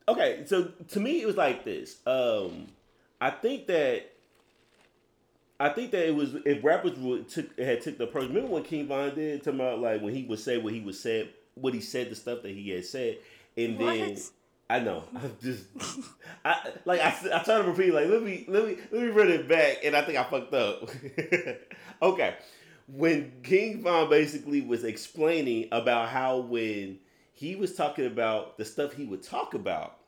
Okay, 0.08 0.42
so 0.46 0.72
to 0.88 1.00
me 1.00 1.20
it 1.20 1.26
was 1.26 1.36
like 1.36 1.64
this. 1.64 1.98
Um, 2.06 2.68
I 3.20 3.30
think 3.30 3.66
that 3.66 4.09
I 5.60 5.68
think 5.68 5.90
that 5.90 6.08
it 6.08 6.14
was 6.14 6.34
if 6.46 6.64
rappers 6.64 6.98
would 6.98 7.28
took 7.28 7.58
had 7.60 7.82
took 7.82 7.98
the 7.98 8.04
approach. 8.04 8.28
Remember 8.28 8.50
when 8.50 8.62
King 8.62 8.88
Von 8.88 9.14
did 9.14 9.44
talking 9.44 9.60
about 9.60 9.78
like 9.78 10.00
when 10.00 10.14
he 10.14 10.24
would 10.24 10.38
say 10.38 10.56
what 10.56 10.72
he 10.72 10.80
would 10.80 10.94
said, 10.94 11.28
what 11.54 11.74
he 11.74 11.82
said, 11.82 12.10
the 12.10 12.14
stuff 12.14 12.42
that 12.42 12.52
he 12.52 12.70
had 12.70 12.86
said, 12.86 13.18
and 13.58 13.78
then 13.78 14.16
I 14.70 14.78
know, 14.78 15.04
I'm 15.14 15.36
just 15.42 15.64
I 16.46 16.70
like 16.86 17.00
I 17.00 17.08
I 17.34 17.42
tried 17.42 17.58
to 17.58 17.64
repeat 17.64 17.92
like 17.92 18.08
let 18.08 18.22
me 18.22 18.46
let 18.48 18.66
me 18.66 18.76
let 18.90 19.02
me 19.02 19.08
run 19.08 19.30
it 19.30 19.48
back, 19.48 19.84
and 19.84 19.94
I 19.94 20.00
think 20.00 20.16
I 20.16 20.24
fucked 20.24 20.54
up. 20.54 20.88
okay, 22.02 22.36
when 22.88 23.30
King 23.42 23.82
Von 23.82 24.08
basically 24.08 24.62
was 24.62 24.84
explaining 24.84 25.68
about 25.72 26.08
how 26.08 26.38
when 26.38 26.98
he 27.34 27.54
was 27.54 27.74
talking 27.74 28.06
about 28.06 28.56
the 28.56 28.64
stuff 28.64 28.94
he 28.94 29.04
would 29.04 29.22
talk 29.22 29.52
about, 29.52 29.98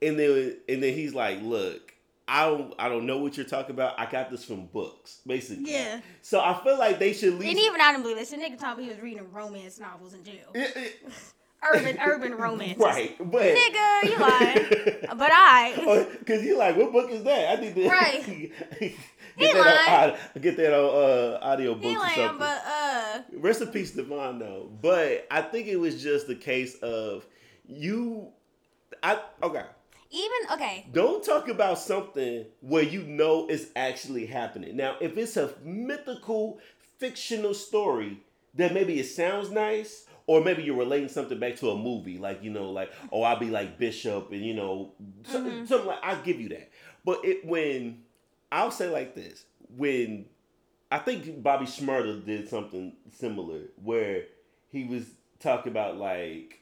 and 0.00 0.16
then 0.16 0.58
and 0.68 0.80
then 0.80 0.94
he's 0.94 1.12
like, 1.12 1.42
"Look, 1.42 1.89
I 2.30 2.46
don't 2.46 2.72
I 2.78 2.88
don't 2.88 3.06
know 3.06 3.18
what 3.18 3.36
you're 3.36 3.44
talking 3.46 3.72
about. 3.72 3.98
I 3.98 4.06
got 4.10 4.30
this 4.30 4.44
from 4.44 4.66
books, 4.66 5.20
basically." 5.26 5.72
Yeah. 5.72 6.00
So 6.22 6.40
I 6.40 6.54
feel 6.62 6.78
like 6.78 6.98
they 6.98 7.12
should 7.12 7.34
leave. 7.34 7.50
And 7.50 7.58
even 7.58 7.80
I 7.80 7.90
didn't 7.90 8.02
believe 8.04 8.18
this. 8.18 8.30
The 8.30 8.36
nigga 8.36 8.58
told 8.58 8.78
me 8.78 8.84
he 8.84 8.90
was 8.90 9.00
reading 9.00 9.30
romance 9.32 9.80
novels 9.80 10.14
in 10.14 10.22
jail. 10.24 10.54
Urban, 11.62 11.98
urban 12.02 12.34
romance. 12.36 12.78
right, 12.82 13.14
but 13.18 13.42
Nigga, 13.42 14.04
you 14.04 14.16
lying. 14.18 14.96
But 15.18 15.28
I. 15.30 16.06
Because 16.18 16.42
you 16.42 16.56
like, 16.56 16.74
what 16.76 16.90
book 16.90 17.10
is 17.10 17.22
that? 17.24 17.58
I 17.58 17.60
need 17.60 17.74
to 17.74 17.86
Right. 17.86 18.24
get, 18.24 18.92
He 19.36 19.44
that 19.52 20.16
on, 20.34 20.40
get 20.42 20.56
that 20.56 20.72
on 20.72 21.34
uh, 21.34 21.38
audio 21.42 21.74
book 21.74 21.84
He 21.84 21.96
or 21.96 21.98
lying, 21.98 22.14
something. 22.14 22.38
but 22.38 22.62
uh. 22.66 23.20
Rest 23.34 23.60
in 23.60 23.68
peace, 23.68 23.90
Devon, 23.90 24.38
though. 24.38 24.70
But 24.80 25.26
I 25.30 25.42
think 25.42 25.66
it 25.66 25.76
was 25.76 26.02
just 26.02 26.30
a 26.30 26.34
case 26.34 26.76
of 26.76 27.26
you. 27.68 28.28
I 29.02 29.20
okay. 29.42 29.64
Even 30.12 30.52
okay, 30.52 30.86
Don't 30.92 31.24
talk 31.24 31.48
about 31.48 31.78
something 31.78 32.44
where 32.60 32.82
you 32.82 33.02
know 33.04 33.46
it's 33.48 33.66
actually 33.76 34.26
happening. 34.26 34.76
Now, 34.76 34.96
if 35.00 35.16
it's 35.16 35.36
a 35.36 35.52
mythical, 35.62 36.58
fictional 36.98 37.54
story, 37.54 38.20
then 38.52 38.74
maybe 38.74 38.98
it 38.98 39.04
sounds 39.06 39.50
nice, 39.50 40.06
or 40.26 40.40
maybe 40.42 40.64
you're 40.64 40.76
relating 40.76 41.08
something 41.08 41.38
back 41.38 41.56
to 41.56 41.70
a 41.70 41.76
movie, 41.76 42.18
like 42.18 42.42
you 42.42 42.50
know, 42.50 42.70
like 42.70 42.92
oh, 43.12 43.22
I'll 43.22 43.38
be 43.38 43.50
like 43.50 43.78
Bishop, 43.78 44.32
and 44.32 44.44
you 44.44 44.54
know, 44.54 44.92
something, 45.22 45.52
mm-hmm. 45.52 45.66
something 45.66 45.86
like 45.86 46.00
I'll 46.02 46.22
give 46.22 46.40
you 46.40 46.48
that. 46.50 46.70
But 47.04 47.24
it 47.24 47.44
when 47.44 48.02
I'll 48.50 48.72
say 48.72 48.88
like 48.88 49.14
this, 49.14 49.44
when 49.76 50.26
I 50.90 50.98
think 50.98 51.40
Bobby 51.40 51.66
Shmurda 51.66 52.24
did 52.24 52.48
something 52.48 52.94
similar 53.12 53.60
where 53.80 54.24
he 54.70 54.84
was 54.84 55.04
talking 55.38 55.70
about 55.70 55.98
like 55.98 56.58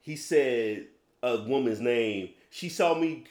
he 0.00 0.16
said 0.16 0.86
a 1.22 1.42
woman's 1.42 1.80
name. 1.80 2.30
She 2.50 2.68
saw 2.68 2.94
me 2.94 3.24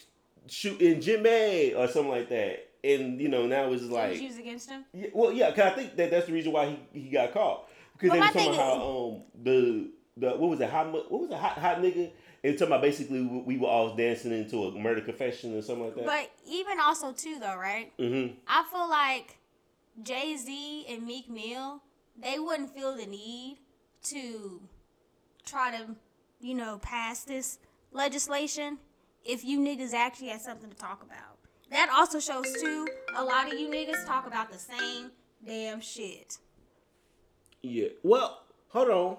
shooting 0.47 1.01
Jimmy 1.01 1.73
or 1.73 1.87
something 1.87 2.11
like 2.11 2.29
that, 2.29 2.69
and 2.83 3.19
you 3.19 3.27
know 3.27 3.47
now 3.47 3.71
it's 3.71 3.81
just 3.81 3.91
it 3.91 4.11
was 4.11 4.21
like, 4.21 4.39
against 4.39 4.69
him. 4.69 4.85
yeah, 4.93 5.07
well, 5.13 5.31
yeah, 5.31 5.49
because 5.49 5.71
I 5.71 5.75
think 5.75 5.95
that 5.95 6.11
that's 6.11 6.27
the 6.27 6.33
reason 6.33 6.51
why 6.51 6.77
he, 6.91 7.01
he 7.01 7.09
got 7.09 7.33
caught 7.33 7.67
because 7.93 8.11
they 8.11 8.19
were 8.19 8.25
talking 8.25 8.53
about 8.53 8.77
how 8.77 8.97
um 9.13 9.21
the 9.43 9.89
the 10.17 10.29
what 10.31 10.49
was 10.49 10.59
it 10.59 10.69
hot 10.69 10.91
what 10.91 11.11
was 11.11 11.31
it 11.31 11.37
hot 11.37 11.57
hot 11.57 11.77
nigga 11.77 12.11
and 12.43 12.57
talking 12.57 12.67
about 12.67 12.81
basically 12.81 13.21
we 13.21 13.39
we 13.39 13.57
were 13.57 13.67
all 13.67 13.95
dancing 13.95 14.31
into 14.31 14.65
a 14.65 14.71
murder 14.71 15.01
confession 15.01 15.57
or 15.57 15.61
something 15.61 15.85
like 15.85 15.95
that. 15.95 16.05
But 16.05 16.31
even 16.47 16.79
also 16.79 17.11
too 17.11 17.37
though, 17.39 17.57
right? 17.57 17.91
mm-hmm. 17.97 18.35
I 18.47 18.65
feel 18.71 18.89
like 18.89 19.37
Jay 20.03 20.35
Z 20.37 20.85
and 20.89 21.05
Meek 21.05 21.29
Mill, 21.29 21.81
they 22.21 22.37
wouldn't 22.37 22.73
feel 22.73 22.95
the 22.95 23.07
need 23.07 23.57
to 24.03 24.61
try 25.45 25.71
to, 25.71 25.95
you 26.39 26.53
know, 26.53 26.77
pass 26.77 27.23
this 27.23 27.57
legislation 27.91 28.77
if 29.25 29.43
you 29.43 29.59
niggas 29.59 29.93
actually 29.93 30.29
had 30.29 30.41
something 30.41 30.69
to 30.69 30.75
talk 30.75 31.03
about. 31.03 31.37
That 31.71 31.89
also 31.93 32.19
shows 32.19 32.45
too, 32.61 32.87
a 33.15 33.23
lot 33.23 33.51
of 33.51 33.59
you 33.59 33.67
niggas 33.69 34.05
talk 34.05 34.27
about 34.27 34.51
the 34.51 34.59
same 34.59 35.11
damn 35.45 35.81
shit. 35.81 36.37
Yeah. 37.61 37.87
Well, 38.03 38.43
hold 38.69 38.89
on. 38.89 39.17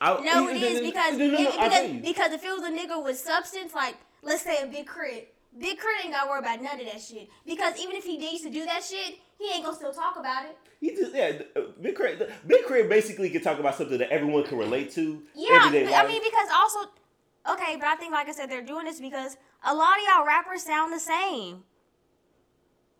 I, 0.00 0.20
No, 0.22 0.48
it 0.48 0.62
is 0.62 0.80
because 0.80 1.18
no, 1.18 1.26
no, 1.26 1.38
because, 1.38 2.02
because 2.02 2.32
if 2.32 2.44
it 2.44 2.50
was 2.50 2.62
a 2.62 2.70
nigga 2.70 3.02
with 3.04 3.18
substance, 3.18 3.74
like 3.74 3.96
let's 4.22 4.42
say 4.42 4.62
a 4.62 4.66
Big 4.66 4.86
K.R.I.T., 4.86 5.26
Big 5.58 5.76
K.R.I.T. 5.76 6.06
ain't 6.06 6.14
gotta 6.14 6.30
worry 6.30 6.38
about 6.38 6.62
none 6.62 6.80
of 6.80 6.86
that 6.86 7.00
shit. 7.00 7.28
Because 7.44 7.76
even 7.80 7.96
if 7.96 8.04
he 8.04 8.16
needs 8.16 8.44
to 8.44 8.50
do 8.50 8.64
that 8.64 8.84
shit, 8.84 9.18
he 9.38 9.50
ain't 9.52 9.64
gonna 9.64 9.76
still 9.76 9.92
talk 9.92 10.16
about 10.16 10.44
it. 10.44 10.56
He 10.80 10.94
just 10.94 11.14
yeah, 11.14 11.32
uh, 11.56 11.62
Big 11.80 11.96
Craig. 11.96 12.22
Big 12.46 12.64
Craig 12.64 12.88
basically 12.88 13.30
can 13.30 13.42
talk 13.42 13.58
about 13.58 13.74
something 13.74 13.98
that 13.98 14.10
everyone 14.10 14.44
can 14.44 14.58
relate 14.58 14.92
to. 14.92 15.20
Yeah, 15.34 15.62
I 15.62 16.06
mean 16.06 16.22
because 16.22 16.48
also, 16.54 16.90
okay, 17.52 17.76
but 17.76 17.86
I 17.86 17.96
think 17.96 18.12
like 18.12 18.28
I 18.28 18.32
said, 18.32 18.50
they're 18.50 18.62
doing 18.62 18.84
this 18.84 19.00
because 19.00 19.36
a 19.64 19.74
lot 19.74 19.96
of 19.98 20.04
y'all 20.08 20.26
rappers 20.26 20.62
sound 20.62 20.92
the 20.92 21.00
same. 21.00 21.64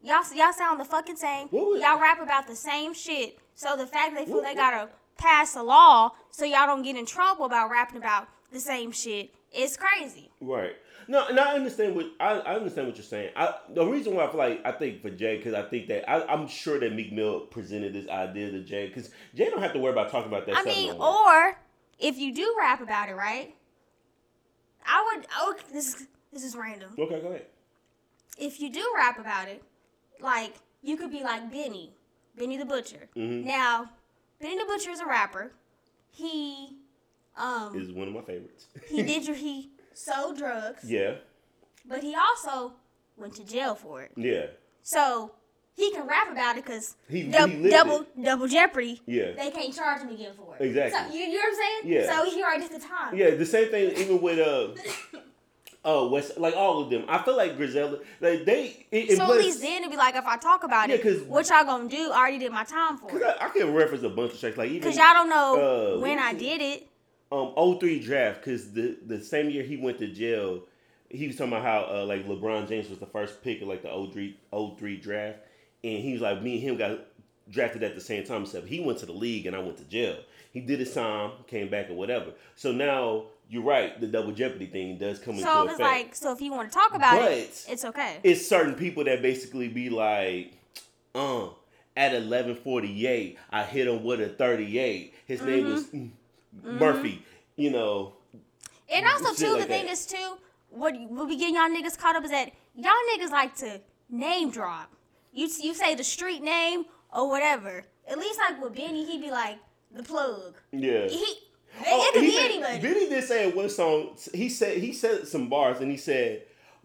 Y'all 0.02 0.22
y'all 0.34 0.52
sound 0.52 0.80
the 0.80 0.84
fucking 0.84 1.16
same. 1.16 1.48
Y'all 1.52 2.00
rap 2.00 2.20
about 2.20 2.46
the 2.46 2.56
same 2.56 2.94
shit. 2.94 3.38
So 3.54 3.76
the 3.76 3.86
fact 3.86 4.14
that 4.14 4.24
they 4.24 4.30
feel 4.30 4.42
they 4.42 4.54
gotta 4.54 4.90
pass 5.16 5.56
a 5.56 5.62
law 5.62 6.12
so 6.30 6.44
y'all 6.44 6.66
don't 6.66 6.82
get 6.82 6.96
in 6.96 7.04
trouble 7.04 7.44
about 7.44 7.70
rapping 7.70 7.98
about 7.98 8.28
the 8.52 8.60
same 8.60 8.92
shit 8.92 9.34
is 9.52 9.76
crazy. 9.76 10.30
Right. 10.40 10.76
No, 11.10 11.26
and 11.26 11.40
I 11.40 11.54
understand 11.54 11.96
what 11.96 12.06
I, 12.20 12.34
I 12.34 12.54
understand 12.56 12.86
what 12.86 12.96
you're 12.96 13.04
saying. 13.04 13.30
I 13.34 13.54
the 13.70 13.84
reason 13.84 14.14
why 14.14 14.26
I 14.26 14.28
feel 14.28 14.38
like 14.38 14.60
I 14.64 14.72
think 14.72 15.00
for 15.00 15.10
Jay 15.10 15.38
because 15.38 15.54
I 15.54 15.62
think 15.62 15.88
that 15.88 16.08
I, 16.08 16.22
I'm 16.26 16.46
sure 16.46 16.78
that 16.78 16.94
Meek 16.94 17.12
Mill 17.12 17.40
presented 17.40 17.94
this 17.94 18.08
idea 18.08 18.50
to 18.50 18.60
Jay 18.60 18.88
because 18.88 19.10
Jay 19.34 19.48
don't 19.48 19.62
have 19.62 19.72
to 19.72 19.78
worry 19.78 19.92
about 19.92 20.10
talking 20.10 20.30
about 20.30 20.46
that. 20.46 20.56
I 20.56 20.64
mean, 20.64 20.92
or 20.92 21.58
if 21.98 22.18
you 22.18 22.34
do 22.34 22.54
rap 22.58 22.82
about 22.82 23.08
it, 23.08 23.14
right? 23.14 23.54
I 24.88 25.12
would. 25.16 25.26
Oh, 25.36 25.54
this 25.72 25.94
is 25.94 26.06
this 26.32 26.42
is 26.44 26.56
random. 26.56 26.90
okay, 26.98 27.20
go 27.20 27.28
ahead. 27.28 27.46
if 28.38 28.60
you 28.60 28.70
do 28.72 28.84
rap 28.96 29.18
about 29.18 29.48
it, 29.48 29.62
like 30.20 30.54
you 30.82 30.96
could 30.96 31.10
be 31.10 31.22
like 31.22 31.50
Benny, 31.50 31.92
Benny 32.36 32.56
the 32.56 32.64
Butcher. 32.64 33.08
Mhm. 33.16 33.44
Now, 33.44 33.90
Benny 34.40 34.56
the 34.58 34.64
Butcher 34.64 34.90
is 34.90 35.00
a 35.00 35.06
rapper. 35.06 35.52
He 36.10 36.76
um 37.36 37.76
Is 37.78 37.92
one 37.92 38.08
of 38.08 38.14
my 38.14 38.22
favorites. 38.22 38.66
he 38.88 39.02
did 39.02 39.26
your 39.28 39.36
he 39.36 39.70
sold 39.94 40.38
drugs, 40.38 40.82
yeah, 40.90 41.16
but 41.84 42.02
he 42.02 42.14
also 42.14 42.74
went 43.16 43.34
to 43.34 43.44
jail 43.44 43.74
for 43.74 44.02
it. 44.02 44.12
yeah, 44.16 44.46
So 44.82 45.32
he 45.78 45.90
can 45.92 46.06
rap 46.06 46.30
about 46.30 46.56
it 46.58 46.64
because 46.64 46.96
He- 47.08 47.22
dub- 47.30 47.50
double 47.70 48.00
it. 48.02 48.22
double 48.24 48.48
jeopardy. 48.48 49.00
yeah, 49.06 49.30
They 49.32 49.50
can't 49.50 49.72
charge 49.74 50.02
him 50.02 50.10
again 50.10 50.32
for 50.36 50.56
it. 50.56 50.66
Exactly. 50.66 50.98
So 51.12 51.14
you, 51.16 51.20
you 51.24 51.34
know 51.34 51.38
what 51.38 51.48
I'm 51.48 51.54
saying? 51.54 51.92
Yeah. 51.94 52.16
So 52.16 52.30
he 52.30 52.42
already 52.42 52.68
did 52.68 52.80
the 52.80 52.84
time. 52.86 53.16
yeah. 53.16 53.30
The 53.36 53.46
same 53.46 53.68
thing 53.70 53.92
even 53.96 54.20
with 54.20 54.38
uh. 54.40 55.18
Oh, 55.84 56.08
West, 56.08 56.36
like 56.38 56.54
all 56.56 56.82
of 56.82 56.90
them. 56.90 57.04
I 57.08 57.18
feel 57.22 57.36
like 57.36 57.56
Griselda, 57.56 58.00
like 58.20 58.44
they. 58.44 58.84
It, 58.90 59.16
So 59.16 59.22
at 59.22 59.38
least 59.38 59.62
then 59.62 59.80
it'd 59.82 59.90
be 59.90 59.96
like 59.96 60.16
if 60.16 60.26
I 60.26 60.36
talk 60.36 60.64
about 60.64 60.88
Yeah, 60.88 60.96
it, 60.96 61.02
'cause- 61.02 61.22
what 61.22 61.48
y'all 61.48 61.64
gonna 61.64 61.88
do? 61.88 62.10
I 62.10 62.18
already 62.18 62.38
did 62.40 62.52
my 62.52 62.64
time 62.64 62.98
for 62.98 63.16
it. 63.16 63.22
I, 63.40 63.46
I 63.46 63.48
can 63.50 63.72
reference 63.72 64.02
a 64.02 64.08
bunch 64.10 64.32
of 64.34 64.40
tracks, 64.40 64.56
like 64.58 64.70
even 64.70 64.82
Cause 64.82 64.98
y'all 64.98 65.14
don't 65.14 65.28
know 65.30 65.96
uh, 65.96 66.00
when 66.00 66.18
I 66.18 66.32
it? 66.32 66.38
did 66.38 66.60
it. 66.60 66.88
um 67.30 67.54
03 67.78 68.00
draft 68.00 68.44
because 68.44 68.72
the 68.72 68.98
the 69.06 69.20
same 69.22 69.48
year 69.50 69.62
he 69.62 69.76
went 69.76 69.98
to 70.00 70.08
jail 70.08 70.64
he 71.10 71.26
was 71.28 71.36
talking 71.36 71.52
about 71.52 71.62
how 71.64 71.80
uh, 72.00 72.04
like 72.04 72.26
lebron 72.26 72.68
james 72.68 72.90
was 72.90 72.98
the 72.98 73.06
first 73.06 73.42
pick 73.42 73.62
of 73.62 73.68
like 73.68 73.82
the 73.82 73.88
03, 74.12 74.36
03 74.78 74.96
draft 74.96 75.38
and 75.84 76.02
he 76.02 76.12
was 76.12 76.22
like 76.22 76.42
me 76.42 76.54
and 76.54 76.62
him 76.62 76.76
got 76.76 76.98
drafted 77.50 77.82
at 77.82 77.94
the 77.94 78.00
same 78.00 78.24
time 78.24 78.42
except 78.42 78.66
he 78.66 78.80
went 78.80 78.98
to 78.98 79.06
the 79.06 79.12
league 79.12 79.46
and 79.46 79.56
i 79.56 79.58
went 79.58 79.76
to 79.78 79.84
jail 79.84 80.16
he 80.52 80.60
did 80.60 80.78
his 80.80 80.92
time 80.92 81.30
came 81.46 81.68
back 81.68 81.88
or 81.90 81.94
whatever 81.94 82.32
so 82.56 82.72
now 82.72 83.24
you're 83.50 83.62
right. 83.62 83.98
The 83.98 84.06
double 84.06 84.32
jeopardy 84.32 84.66
thing 84.66 84.98
does 84.98 85.18
come 85.18 85.38
So 85.38 85.62
into 85.62 85.72
effect. 85.72 85.80
it's 85.80 85.80
like, 85.80 86.14
so 86.14 86.32
if 86.32 86.40
you 86.42 86.52
want 86.52 86.70
to 86.70 86.74
talk 86.74 86.94
about 86.94 87.30
it, 87.32 87.64
it's 87.66 87.82
okay. 87.82 88.18
it's 88.22 88.46
certain 88.46 88.74
people 88.74 89.04
that 89.04 89.22
basically 89.22 89.68
be 89.68 89.88
like, 89.88 90.52
uh, 91.14 91.46
at 91.96 92.12
11:48, 92.12 93.36
I 93.50 93.62
hit 93.64 93.88
him 93.88 94.04
with 94.04 94.20
a 94.20 94.28
38. 94.28 95.14
His 95.26 95.40
name 95.42 95.64
was 95.64 95.86
mm, 95.86 96.10
Murphy. 96.62 97.24
You 97.56 97.70
know, 97.70 98.12
And 98.92 99.06
also 99.06 99.32
too, 99.34 99.52
like 99.54 99.62
the 99.62 99.66
thing 99.66 99.88
is 99.88 100.04
too, 100.04 100.36
what 100.68 100.94
what 101.08 101.26
we 101.26 101.36
getting 101.38 101.54
y'all 101.54 101.68
niggas 101.70 101.98
caught 101.98 102.16
up 102.16 102.24
is 102.24 102.30
that 102.30 102.52
y'all 102.76 102.92
niggas 103.16 103.30
like 103.30 103.56
to 103.56 103.80
name 104.10 104.50
drop. 104.50 104.92
You 105.38 105.48
you 105.60 105.74
say 105.74 105.94
the 105.94 106.04
street 106.04 106.42
name 106.42 106.84
or 107.12 107.28
whatever. 107.28 107.84
At 108.08 108.18
least 108.18 108.38
like 108.38 108.60
with 108.62 108.74
Benny, 108.74 109.04
he'd 109.04 109.20
be 109.20 109.30
like 109.30 109.58
the 109.92 110.02
plug. 110.02 110.56
yeah. 110.72 111.06
He 111.08 111.16
it, 111.80 111.86
Oh, 111.86 112.02
it 112.08 112.14
could 112.14 112.22
he 112.24 112.30
be 112.30 112.36
said- 112.36 112.44
anybody. 112.50 112.80
Benny 112.80 113.08
did 113.08 113.24
say 113.24 113.48
in 113.48 113.54
one 113.54 113.68
song. 113.68 114.16
He 114.34 114.48
said 114.48 114.78
he 114.78 114.92
said 114.92 115.28
some 115.28 115.48
bars, 115.48 115.80
and 115.80 115.90
he 115.90 115.96
said, 115.96 116.42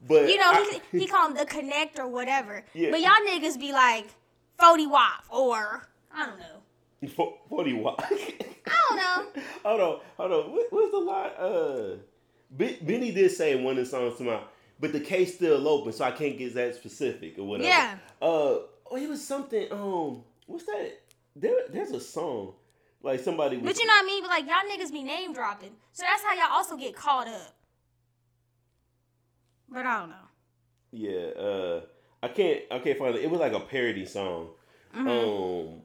"But 0.08 0.30
you 0.30 0.38
know, 0.38 0.52
I- 0.52 0.80
he, 0.92 1.00
he 1.00 1.08
called 1.08 1.32
him 1.32 1.38
the 1.38 1.46
connect 1.46 1.98
or 2.00 2.08
whatever. 2.08 2.63
Yeah. 2.74 2.92
But 2.92 3.02
y'all 3.02 3.13
niggas 3.28 3.60
be 3.60 3.72
like 3.74 4.06
40 4.60 4.86
wop 4.88 5.24
or 5.30 5.88
I 6.13 6.26
don't 6.28 6.39
know. 6.39 7.10
Fo- 7.10 7.38
Forty 7.50 7.74
watt. 7.74 8.00
I 8.12 8.76
don't 8.89 8.98
know. 8.98 9.42
hold 9.66 9.82
on, 9.82 10.00
hold 10.18 10.32
on. 10.32 10.52
What, 10.52 10.68
what's 10.70 10.92
the 10.92 11.00
line? 11.00 11.32
Uh, 11.38 11.96
Ben- 12.52 12.78
Benny 12.82 13.12
did 13.12 13.32
say 13.32 13.58
in 13.58 13.63
one 13.63 13.78
of 13.78 13.84
the 13.86 13.89
songs 13.89 14.18
to 14.20 14.24
my, 14.24 14.39
but 14.84 14.91
the 14.91 15.00
case 15.00 15.36
still 15.36 15.65
open, 15.65 15.93
so 15.93 16.04
I 16.04 16.12
can't 16.12 16.38
get 16.38 16.56
that 16.56 16.76
specific 16.76 17.39
or 17.39 17.46
whatever. 17.46 17.69
Yeah. 17.69 17.96
Uh, 18.22 18.26
oh, 18.26 18.98
it 18.98 19.08
was 19.08 19.26
something. 19.26 19.72
Um, 19.72 20.26
what's 20.46 20.65
that? 20.65 21.00
There, 21.38 21.56
there's 21.69 21.91
a 21.91 22.02
song, 22.02 22.52
like 23.02 23.22
somebody. 23.22 23.56
Was, 23.56 23.65
But 23.65 23.80
you 23.80 23.88
know 23.88 23.93
what 23.93 24.04
I 24.04 24.08
mean? 24.08 24.24
But 24.24 24.30
like 24.32 24.46
y'all 24.46 24.69
niggas 24.69 24.91
be 24.91 25.02
name 25.02 25.32
dropping. 25.32 25.72
So 25.93 26.04
that's 26.04 26.22
how 26.22 26.34
y'all 26.34 26.52
also 26.58 26.76
get 26.76 26.98
caught 26.98 27.30
up. 27.30 27.56
But 29.69 29.86
I 29.86 30.00
don't 30.00 30.10
know. 30.10 30.15
Yeah. 30.91 31.41
Uh, 31.41 31.82
I 32.22 32.28
can't. 32.28 32.63
I 32.69 32.80
can't 32.80 33.00
find 33.00 33.15
it. 33.15 33.24
It 33.24 33.32
was 33.32 33.39
like 33.39 33.54
a 33.54 33.62
parody 33.62 34.06
song. 34.06 34.50
Mm-hmm. 34.93 35.08
Um, 35.08 35.82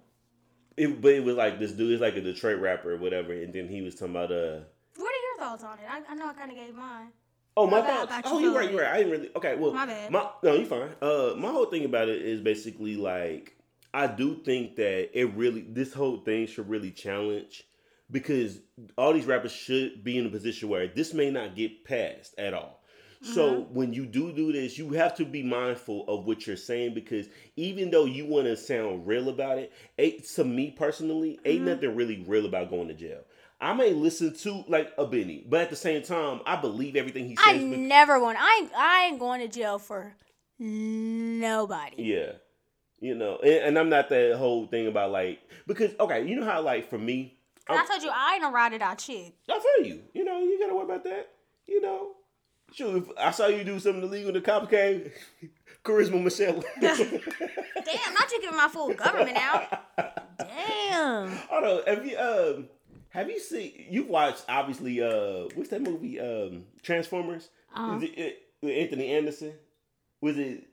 it, 0.76 1.00
but 1.00 1.12
it 1.12 1.22
was 1.22 1.36
like 1.36 1.60
this 1.60 1.70
dude 1.70 1.92
is 1.92 2.00
like 2.00 2.16
a 2.16 2.20
Detroit 2.20 2.60
rapper 2.60 2.94
or 2.94 2.96
whatever, 2.96 3.32
and 3.32 3.52
then 3.52 3.68
he 3.68 3.80
was 3.80 3.94
talking 3.94 4.16
about 4.16 4.32
uh. 4.32 4.58
What 4.96 5.12
are 5.12 5.22
your 5.22 5.38
thoughts 5.38 5.62
on 5.62 5.78
it? 5.78 5.84
I, 5.88 6.02
I 6.10 6.16
know 6.16 6.26
I 6.26 6.32
kind 6.32 6.50
of 6.50 6.56
gave 6.56 6.74
mine. 6.74 7.12
Oh 7.58 7.66
my 7.66 7.82
thoughts. 7.82 8.12
Oh, 8.26 8.38
you 8.38 8.46
you're 8.46 8.54
right. 8.58 8.70
You're 8.70 8.82
right. 8.82 8.92
I 8.92 8.96
didn't 8.98 9.12
really. 9.12 9.30
Okay. 9.36 9.56
Well, 9.56 9.72
My 9.72 9.86
bad. 9.86 10.10
My 10.12 10.28
no, 10.42 10.54
you 10.54 10.64
fine. 10.66 10.90
Uh, 11.02 11.34
my 11.36 11.50
whole 11.50 11.66
thing 11.66 11.84
about 11.84 12.08
it 12.08 12.22
is 12.22 12.40
basically 12.40 12.96
like 12.96 13.56
I 13.92 14.06
do 14.06 14.36
think 14.44 14.76
that 14.76 15.18
it 15.18 15.34
really 15.34 15.62
this 15.62 15.92
whole 15.92 16.18
thing 16.18 16.46
should 16.46 16.68
really 16.68 16.90
challenge 16.90 17.64
because 18.10 18.60
all 18.96 19.12
these 19.12 19.26
rappers 19.26 19.52
should 19.52 20.02
be 20.04 20.18
in 20.18 20.26
a 20.26 20.30
position 20.30 20.68
where 20.68 20.86
this 20.86 21.12
may 21.12 21.30
not 21.30 21.56
get 21.56 21.84
passed 21.84 22.38
at 22.38 22.54
all. 22.54 22.76
So 23.20 23.62
Mm-hmm. 23.64 23.74
when 23.74 23.92
you 23.92 24.06
do 24.06 24.30
do 24.32 24.52
this, 24.52 24.78
you 24.78 24.90
have 24.90 25.16
to 25.16 25.24
be 25.24 25.42
mindful 25.42 26.04
of 26.06 26.24
what 26.24 26.46
you're 26.46 26.56
saying 26.56 26.94
because 26.94 27.26
even 27.56 27.90
though 27.90 28.04
you 28.04 28.24
want 28.26 28.46
to 28.46 28.56
sound 28.56 29.08
real 29.08 29.28
about 29.28 29.58
it, 29.58 29.72
it 29.96 30.28
to 30.36 30.44
me 30.44 30.70
personally, 30.70 31.40
ain't 31.44 31.62
Mm-hmm. 31.62 31.64
nothing 31.64 31.96
really 31.96 32.24
real 32.28 32.46
about 32.46 32.70
going 32.70 32.86
to 32.86 32.94
jail. 32.94 33.22
I 33.60 33.72
may 33.74 33.92
listen 33.92 34.34
to 34.34 34.64
like 34.68 34.92
a 34.96 35.04
Benny, 35.04 35.44
but 35.48 35.60
at 35.60 35.70
the 35.70 35.76
same 35.76 36.02
time, 36.02 36.40
I 36.46 36.56
believe 36.56 36.94
everything 36.94 37.28
he 37.28 37.36
says. 37.36 37.44
I 37.46 37.58
never 37.58 38.20
want. 38.20 38.38
I 38.40 38.60
ain't, 38.62 38.72
I 38.76 39.04
ain't 39.06 39.18
going 39.18 39.40
to 39.40 39.48
jail 39.48 39.78
for 39.78 40.14
nobody. 40.58 42.02
Yeah. 42.02 42.32
You 43.00 43.14
know, 43.14 43.38
and, 43.38 43.64
and 43.64 43.78
I'm 43.78 43.88
not 43.88 44.08
that 44.08 44.36
whole 44.36 44.66
thing 44.66 44.88
about 44.88 45.12
like 45.12 45.40
because 45.68 45.92
okay, 46.00 46.26
you 46.26 46.34
know 46.34 46.44
how 46.44 46.60
like 46.62 46.90
for 46.90 46.98
me, 46.98 47.38
I 47.68 47.86
told 47.86 48.02
you 48.02 48.10
I 48.12 48.34
ain't 48.34 48.44
a 48.44 48.48
ride 48.48 48.72
it 48.72 48.82
out 48.82 48.98
chick. 48.98 49.34
I 49.48 49.60
feel 49.60 49.86
you. 49.86 50.02
You 50.14 50.24
know, 50.24 50.40
you 50.40 50.58
gotta 50.60 50.74
worry 50.74 50.84
about 50.84 51.04
that. 51.04 51.30
You 51.68 51.80
know, 51.80 52.16
shoot, 52.72 52.96
if 52.96 53.08
I 53.16 53.30
saw 53.30 53.46
you 53.46 53.62
do 53.62 53.78
something 53.78 54.02
illegal, 54.02 54.30
in 54.30 54.34
the 54.34 54.40
cop 54.40 54.68
came, 54.68 55.12
Charisma 55.84 56.20
Michelle. 56.22 56.64
Damn, 56.80 58.14
not 58.14 58.32
you 58.32 58.40
giving 58.40 58.56
my 58.56 58.68
full 58.68 58.92
government 58.94 59.36
out. 59.36 59.84
Damn. 60.38 61.36
Hold 61.50 61.64
on, 61.64 61.82
have 61.86 62.04
you 62.04 62.18
um 62.18 62.68
have 63.18 63.30
you 63.30 63.40
seen? 63.40 63.86
You've 63.90 64.08
watched 64.08 64.44
obviously. 64.48 65.00
Uh, 65.00 65.48
what's 65.54 65.70
that 65.70 65.82
movie? 65.82 66.18
Um, 66.20 66.64
Transformers. 66.82 67.48
Uh-huh. 67.74 67.96
Is 67.96 68.02
it, 68.04 68.42
it 68.62 68.82
Anthony 68.82 69.12
Anderson? 69.12 69.52
Was 70.20 70.38
it? 70.38 70.66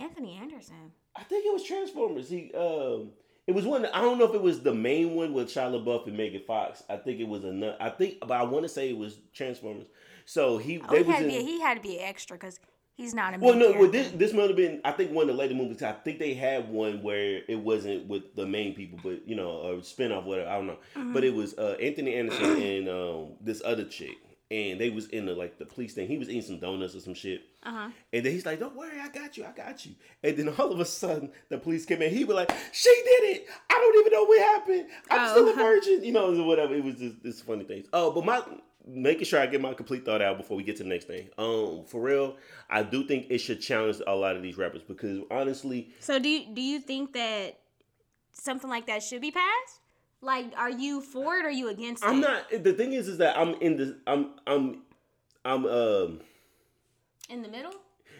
Anthony 0.00 0.38
Anderson. 0.40 0.92
I 1.16 1.24
think 1.24 1.44
it 1.44 1.52
was 1.52 1.64
Transformers. 1.64 2.30
He 2.30 2.52
um 2.54 3.10
it 3.46 3.54
was 3.54 3.64
one 3.66 3.84
I 3.86 4.00
don't 4.00 4.18
know 4.18 4.26
if 4.26 4.34
it 4.34 4.42
was 4.42 4.60
the 4.60 4.74
main 4.74 5.14
one 5.14 5.32
with 5.32 5.48
Shia 5.48 5.72
LaBeouf 5.72 6.06
and 6.06 6.16
Megan 6.16 6.42
Fox. 6.46 6.82
I 6.88 6.96
think 6.96 7.18
it 7.20 7.26
was 7.28 7.44
another 7.44 7.76
I 7.80 7.90
think 7.90 8.20
but 8.20 8.32
I 8.32 8.44
want 8.44 8.64
to 8.64 8.68
say 8.68 8.90
it 8.90 8.96
was 8.96 9.18
Transformers. 9.34 9.86
So 10.24 10.58
he 10.58 10.80
Oh, 10.80 10.92
they 10.92 10.98
he 10.98 11.02
was 11.04 11.16
had, 11.16 11.24
in, 11.24 11.30
be, 11.30 11.42
he 11.44 11.60
had 11.60 11.74
to 11.78 11.82
be 11.82 11.98
extra 11.98 12.36
because 12.36 12.60
he's 12.98 13.14
not 13.14 13.34
a 13.34 13.38
well, 13.38 13.54
no, 13.54 13.72
well, 13.72 13.90
this 13.90 14.10
this 14.10 14.34
might 14.34 14.48
have 14.48 14.56
been. 14.56 14.82
I 14.84 14.92
think 14.92 15.12
one 15.12 15.30
of 15.30 15.34
the 15.36 15.40
later 15.42 15.54
movies. 15.54 15.82
I 15.82 15.92
think 15.92 16.18
they 16.18 16.34
had 16.34 16.68
one 16.68 17.02
where 17.02 17.40
it 17.48 17.58
wasn't 17.58 18.06
with 18.08 18.34
the 18.36 18.44
main 18.46 18.74
people, 18.74 18.98
but 19.02 19.26
you 19.26 19.34
know, 19.36 19.62
a 19.62 19.76
spinoff, 19.78 20.24
whatever. 20.24 20.50
I 20.50 20.56
don't 20.56 20.66
know. 20.66 20.78
Mm-hmm. 20.96 21.12
But 21.14 21.24
it 21.24 21.32
was 21.32 21.54
uh, 21.56 21.76
Anthony 21.80 22.14
Anderson 22.14 22.60
and 22.62 22.88
um, 22.90 23.26
this 23.40 23.62
other 23.64 23.84
chick, 23.84 24.16
and 24.50 24.78
they 24.80 24.90
was 24.90 25.06
in 25.08 25.24
the 25.24 25.32
like 25.34 25.56
the 25.58 25.64
police 25.64 25.94
thing. 25.94 26.06
He 26.08 26.18
was 26.18 26.28
eating 26.28 26.42
some 26.42 26.58
donuts 26.58 26.94
or 26.94 27.00
some 27.00 27.14
shit, 27.14 27.42
Uh-huh. 27.62 27.88
and 28.12 28.24
then 28.26 28.32
he's 28.32 28.44
like, 28.44 28.58
"Don't 28.60 28.76
worry, 28.76 28.98
I 29.00 29.08
got 29.08 29.36
you, 29.36 29.44
I 29.44 29.52
got 29.52 29.86
you." 29.86 29.92
And 30.22 30.36
then 30.36 30.48
all 30.58 30.72
of 30.72 30.80
a 30.80 30.84
sudden, 30.84 31.30
the 31.48 31.58
police 31.58 31.86
came 31.86 32.02
in. 32.02 32.10
He 32.12 32.24
was 32.24 32.34
like, 32.36 32.50
"She 32.72 32.90
did 32.90 33.36
it! 33.36 33.46
I 33.70 33.74
don't 33.74 34.00
even 34.00 34.12
know 34.12 34.24
what 34.24 34.40
happened. 34.40 34.86
I'm 35.10 35.28
Oh. 35.28 35.32
still 35.32 35.48
a 35.50 35.54
virgin," 35.54 36.04
you 36.04 36.12
know, 36.12 36.34
or 36.36 36.46
whatever. 36.46 36.74
It 36.74 36.84
was 36.84 36.96
just 36.96 37.22
this 37.22 37.40
funny 37.40 37.64
thing. 37.64 37.84
Oh, 37.92 38.10
but 38.10 38.24
my 38.24 38.42
making 38.88 39.24
sure 39.24 39.40
I 39.40 39.46
get 39.46 39.60
my 39.60 39.74
complete 39.74 40.04
thought 40.04 40.22
out 40.22 40.38
before 40.38 40.56
we 40.56 40.62
get 40.62 40.76
to 40.76 40.82
the 40.82 40.88
next 40.88 41.04
thing. 41.06 41.28
Um, 41.38 41.84
for 41.86 42.00
real, 42.00 42.36
I 42.70 42.82
do 42.82 43.04
think 43.06 43.26
it 43.30 43.38
should 43.38 43.60
challenge 43.60 44.00
a 44.06 44.14
lot 44.14 44.36
of 44.36 44.42
these 44.42 44.56
rappers 44.56 44.82
because 44.82 45.20
honestly, 45.30 45.90
So 46.00 46.18
do 46.18 46.28
you, 46.28 46.46
do 46.54 46.60
you 46.60 46.80
think 46.80 47.12
that 47.12 47.58
something 48.32 48.70
like 48.70 48.86
that 48.86 49.02
should 49.02 49.20
be 49.20 49.30
passed? 49.30 49.80
Like, 50.20 50.52
are 50.56 50.70
you 50.70 51.00
for 51.00 51.36
it 51.36 51.44
or 51.44 51.48
are 51.48 51.50
you 51.50 51.68
against 51.68 52.02
it? 52.02 52.08
I'm 52.08 52.20
not. 52.20 52.50
The 52.50 52.72
thing 52.72 52.92
is, 52.92 53.06
is 53.06 53.18
that 53.18 53.38
I'm 53.38 53.54
in 53.60 53.76
the. 53.76 53.98
I'm. 54.06 54.30
I'm. 54.46 54.82
I'm. 55.44 55.64
Um. 55.64 56.20
in 57.30 57.42
the 57.42 57.48
middle. 57.48 57.72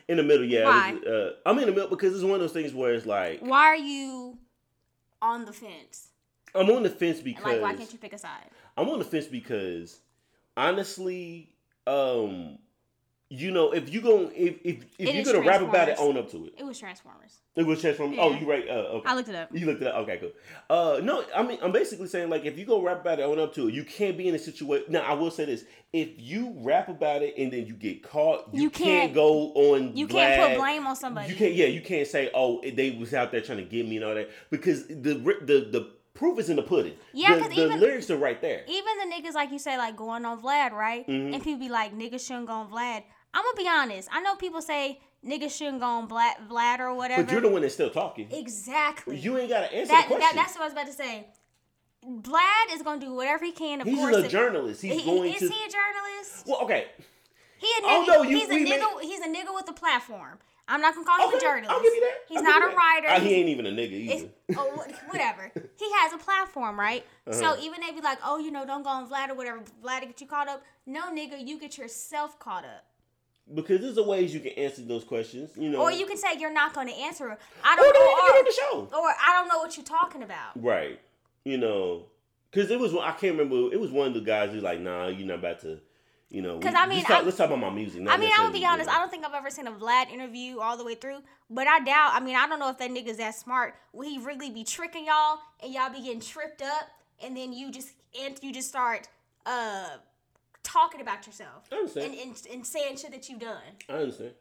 In 0.06 0.16
the 0.16 0.22
middle, 0.22 0.44
yeah. 0.44 0.64
Why? 0.64 0.96
Uh, 1.06 1.30
I'm 1.44 1.58
in 1.58 1.66
the 1.66 1.72
middle 1.72 1.88
because 1.88 2.14
it's 2.14 2.22
one 2.22 2.34
of 2.34 2.40
those 2.40 2.52
things 2.52 2.72
where 2.72 2.94
it's 2.94 3.04
like 3.04 3.40
Why 3.40 3.64
are 3.66 3.76
you 3.76 4.38
on 5.20 5.44
the 5.44 5.52
fence? 5.52 6.08
I'm 6.54 6.70
on 6.70 6.82
the 6.82 6.88
fence 6.88 7.16
And, 7.18 7.24
because 7.24 7.44
Like, 7.44 7.60
why 7.60 7.74
can't 7.74 7.92
you 7.92 7.98
pick 7.98 8.14
a 8.14 8.18
side? 8.18 8.48
I'm 8.76 8.88
on 8.88 9.00
the 9.00 9.04
fence 9.04 9.26
because 9.26 10.00
honestly, 10.58 11.50
um, 11.86 12.58
you 13.30 13.50
know, 13.50 13.72
if 13.72 13.92
you 13.92 14.00
going 14.00 14.30
if 14.34 14.56
if, 14.64 14.84
if 14.98 15.14
you're 15.14 15.34
gonna 15.34 15.46
rap 15.46 15.60
about 15.60 15.88
it, 15.90 15.96
own 15.98 16.16
up 16.16 16.30
to 16.30 16.46
it. 16.46 16.54
It 16.58 16.64
was 16.64 16.78
Transformers. 16.78 17.36
It 17.56 17.66
was 17.66 17.80
transform. 17.80 18.14
Oh, 18.18 18.30
Yeah. 18.30 18.38
you 18.40 18.48
right. 18.48 18.68
Uh, 18.68 18.72
okay. 18.72 19.08
I 19.10 19.14
looked 19.16 19.28
it 19.28 19.34
up. 19.34 19.48
You 19.52 19.66
looked 19.66 19.82
it 19.82 19.88
up. 19.88 19.96
Okay, 19.96 20.18
cool. 20.18 20.30
Uh, 20.70 21.00
no, 21.02 21.24
I 21.34 21.42
mean, 21.42 21.58
I'm 21.60 21.72
basically 21.72 22.06
saying 22.06 22.30
like 22.30 22.44
if 22.46 22.56
you 22.56 22.64
go 22.64 22.80
rap 22.80 23.00
about 23.00 23.18
it, 23.18 23.22
own 23.22 23.38
up 23.40 23.52
to 23.54 23.68
it. 23.68 23.74
You 23.74 23.84
can't 23.84 24.16
be 24.16 24.28
in 24.28 24.34
a 24.34 24.38
situation. 24.38 24.86
Now, 24.92 25.00
I 25.00 25.12
will 25.14 25.30
say 25.30 25.44
this: 25.44 25.64
if 25.92 26.08
you 26.16 26.54
rap 26.60 26.88
about 26.88 27.22
it 27.22 27.34
and 27.36 27.52
then 27.52 27.66
you 27.66 27.74
get 27.74 28.02
caught, 28.02 28.48
you, 28.54 28.62
You 28.62 28.70
can't, 28.70 28.86
can't- 28.86 29.14
go 29.14 29.52
on. 29.54 29.94
You 29.96 30.06
can't 30.06 30.50
put 30.52 30.58
blame 30.58 30.86
on 30.86 30.96
somebody. 30.96 31.28
You 31.30 31.34
can't. 31.36 31.52
Yeah, 31.54 31.66
you 31.66 31.80
can't 31.82 32.06
say, 32.06 32.30
"Oh, 32.32 32.62
they 32.62 32.92
was 32.92 33.12
out 33.12 33.30
there 33.32 33.40
trying 33.42 33.58
to 33.58 33.64
get 33.64 33.86
me" 33.86 33.96
and 33.96 34.04
all 34.06 34.14
that 34.14 34.30
because 34.50 34.86
the 34.86 34.94
the 35.42 35.68
the 35.70 35.90
proof 36.18 36.38
is 36.38 36.50
in 36.50 36.56
the 36.56 36.62
pudding. 36.62 36.94
Yeah, 37.12 37.34
the, 37.36 37.40
'cause 37.40 37.48
the 37.50 37.64
even- 37.64 37.80
lyrics 37.80 38.10
are 38.10 38.16
right 38.18 38.40
there. 38.40 38.64
Even 38.68 38.98
the 38.98 39.14
niggas 39.14 39.34
like 39.34 39.50
you 39.52 39.58
say, 39.58 39.78
like 39.78 39.96
going 39.96 40.24
on 40.24 40.40
Vlad, 40.42 40.72
right? 40.72 41.06
Mhm. 41.06 41.32
And 41.34 41.42
people 41.42 41.60
be 41.60 41.68
like, 41.68 41.94
niggas 41.96 42.26
shouldn't 42.26 42.46
go 42.46 42.54
on 42.54 42.70
Vlad. 42.70 43.04
I'm 43.32 43.42
gonna 43.44 43.56
be 43.56 43.68
honest. 43.68 44.08
I 44.12 44.20
know 44.20 44.34
people 44.34 44.60
say 44.60 45.00
niggas 45.24 45.56
shouldn't 45.56 45.80
go 45.80 45.86
on 45.86 46.08
Vlad, 46.08 46.48
Vlad 46.48 46.80
or 46.80 46.92
whatever. 46.94 47.22
But 47.22 47.32
you're 47.32 47.40
the 47.40 47.48
one 47.48 47.62
that's 47.62 47.74
still 47.74 47.90
talking. 47.90 48.30
exactly. 48.32 49.16
You 49.16 49.38
ain't 49.38 49.48
got 49.48 49.60
to 49.60 49.72
answer 49.74 49.92
that, 49.92 50.08
the 50.08 50.16
that 50.16 50.32
that's 50.34 50.54
what 50.54 50.62
I 50.62 50.64
was 50.64 50.72
about 50.72 50.86
to 50.86 50.92
say. 50.92 51.26
Vlad 52.06 52.72
is 52.74 52.82
gonna 52.82 53.00
do 53.00 53.12
whatever 53.12 53.44
he 53.44 53.52
can. 53.52 53.80
Of 53.80 53.86
He's 53.86 53.98
course, 53.98 54.16
a 54.16 54.28
journalist. 54.28 54.82
He's 54.82 55.00
He- 55.00 55.04
going 55.04 55.32
is 55.32 55.40
to. 55.40 55.48
he 55.48 55.64
a 55.64 55.68
journalist? 55.68 56.46
well, 56.46 56.60
okay. 56.62 56.88
He 57.58 57.66
a 57.78 57.82
nigga. 57.82 57.90
Although 57.90 58.22
you- 58.22 58.38
he's 58.38 58.48
a 58.48 58.52
nigga. 58.52 58.96
may- 59.00 59.06
he's 59.06 59.20
a 59.20 59.26
nigga 59.28 59.54
with 59.54 59.68
a 59.68 59.72
platform. 59.72 60.38
I'm 60.68 60.80
not 60.82 60.94
gonna 60.94 61.06
call 61.06 61.28
him 61.28 61.36
a 61.36 61.40
journalist. 61.40 61.70
I'll 61.70 61.82
give 61.82 61.94
you 61.94 62.00
that. 62.00 62.14
He's 62.28 62.38
I'll 62.38 62.44
not 62.44 62.62
a 62.62 62.66
that. 62.66 62.76
writer. 62.76 63.08
Uh, 63.08 63.20
he 63.20 63.34
ain't 63.34 63.48
even 63.48 63.66
a 63.66 63.70
nigga 63.70 63.92
either. 63.92 64.28
It's, 64.48 64.58
oh, 64.58 64.84
whatever. 65.08 65.50
He 65.54 65.90
has 65.94 66.12
a 66.12 66.18
platform, 66.18 66.78
right? 66.78 67.04
Uh-huh. 67.26 67.56
So 67.56 67.60
even 67.62 67.80
they 67.80 67.92
be 67.92 68.02
like, 68.02 68.18
oh, 68.24 68.38
you 68.38 68.50
know, 68.50 68.66
don't 68.66 68.82
go 68.82 68.90
on 68.90 69.08
Vlad 69.08 69.30
or 69.30 69.34
whatever. 69.34 69.60
Vlad 69.82 70.00
to 70.00 70.06
get 70.06 70.20
you 70.20 70.26
caught 70.26 70.48
up. 70.48 70.62
No, 70.86 71.10
nigga, 71.12 71.44
you 71.44 71.58
get 71.58 71.78
yourself 71.78 72.38
caught 72.38 72.64
up. 72.64 72.84
Because 73.54 73.80
there's 73.80 73.96
a 73.96 74.02
ways 74.02 74.34
you 74.34 74.40
can 74.40 74.52
answer 74.52 74.82
those 74.82 75.04
questions, 75.04 75.50
you 75.56 75.70
know. 75.70 75.80
Or 75.80 75.90
you 75.90 76.04
can 76.04 76.18
say 76.18 76.38
you're 76.38 76.52
not 76.52 76.74
going 76.74 76.88
to 76.88 76.94
answer 76.94 77.30
it. 77.30 77.38
I 77.64 77.74
don't 77.76 77.94
don't 77.94 78.10
even 78.10 78.26
get 78.26 78.34
know. 78.34 78.42
the 78.44 78.52
show. 78.92 78.96
Or, 78.98 79.04
or 79.04 79.08
I 79.08 79.32
don't 79.32 79.48
know 79.48 79.58
what 79.58 79.76
you're 79.78 79.86
talking 79.86 80.22
about. 80.22 80.62
Right. 80.62 81.00
You 81.44 81.56
know, 81.56 82.06
because 82.50 82.70
it 82.70 82.78
was 82.78 82.94
I 82.94 83.12
can't 83.12 83.38
remember. 83.38 83.72
It 83.72 83.80
was 83.80 83.90
one 83.90 84.08
of 84.08 84.14
the 84.14 84.20
guys 84.20 84.50
who's 84.50 84.62
like, 84.62 84.80
"Nah, 84.80 85.06
you're 85.08 85.26
not 85.26 85.38
about 85.38 85.60
to." 85.60 85.80
You 86.30 86.42
know, 86.42 86.58
'Cause 86.58 86.72
we- 86.72 86.78
I 86.78 86.86
mean, 86.86 87.02
talk, 87.04 87.22
I- 87.22 87.24
let's 87.24 87.38
talk 87.38 87.46
about 87.46 87.58
my 87.58 87.70
music. 87.70 88.02
I 88.06 88.18
mean, 88.18 88.30
I'm 88.34 88.42
gonna 88.42 88.52
be 88.52 88.64
honest. 88.66 88.90
I 88.90 88.98
don't 88.98 89.10
think 89.10 89.24
I've 89.24 89.32
ever 89.32 89.48
seen 89.48 89.66
a 89.66 89.72
Vlad 89.72 90.10
interview 90.12 90.58
all 90.60 90.76
the 90.76 90.84
way 90.84 90.94
through, 90.94 91.22
but 91.48 91.66
I 91.66 91.80
doubt. 91.80 92.10
I 92.12 92.20
mean, 92.20 92.36
I 92.36 92.46
don't 92.46 92.58
know 92.58 92.68
if 92.68 92.76
that 92.78 92.90
nigga's 92.90 93.16
that 93.16 93.34
smart. 93.34 93.74
Will 93.94 94.06
he 94.08 94.18
really 94.18 94.50
be 94.50 94.62
tricking 94.62 95.06
y'all 95.06 95.38
and 95.62 95.72
y'all 95.72 95.88
be 95.90 96.02
getting 96.02 96.20
tripped 96.20 96.60
up, 96.60 96.90
and 97.22 97.34
then 97.34 97.52
you 97.54 97.70
just 97.70 97.92
and 98.20 98.38
you 98.42 98.52
just 98.52 98.68
start 98.68 99.08
uh 99.46 99.88
talking 100.62 101.00
about 101.00 101.26
yourself 101.26 101.66
I 101.72 101.76
understand. 101.76 102.12
and, 102.12 102.20
and 102.20 102.46
and 102.52 102.66
saying 102.66 102.98
shit 102.98 103.10
that 103.12 103.26
you've 103.30 103.40
done. 103.40 103.62
I 103.88 103.92
understand. 103.94 104.34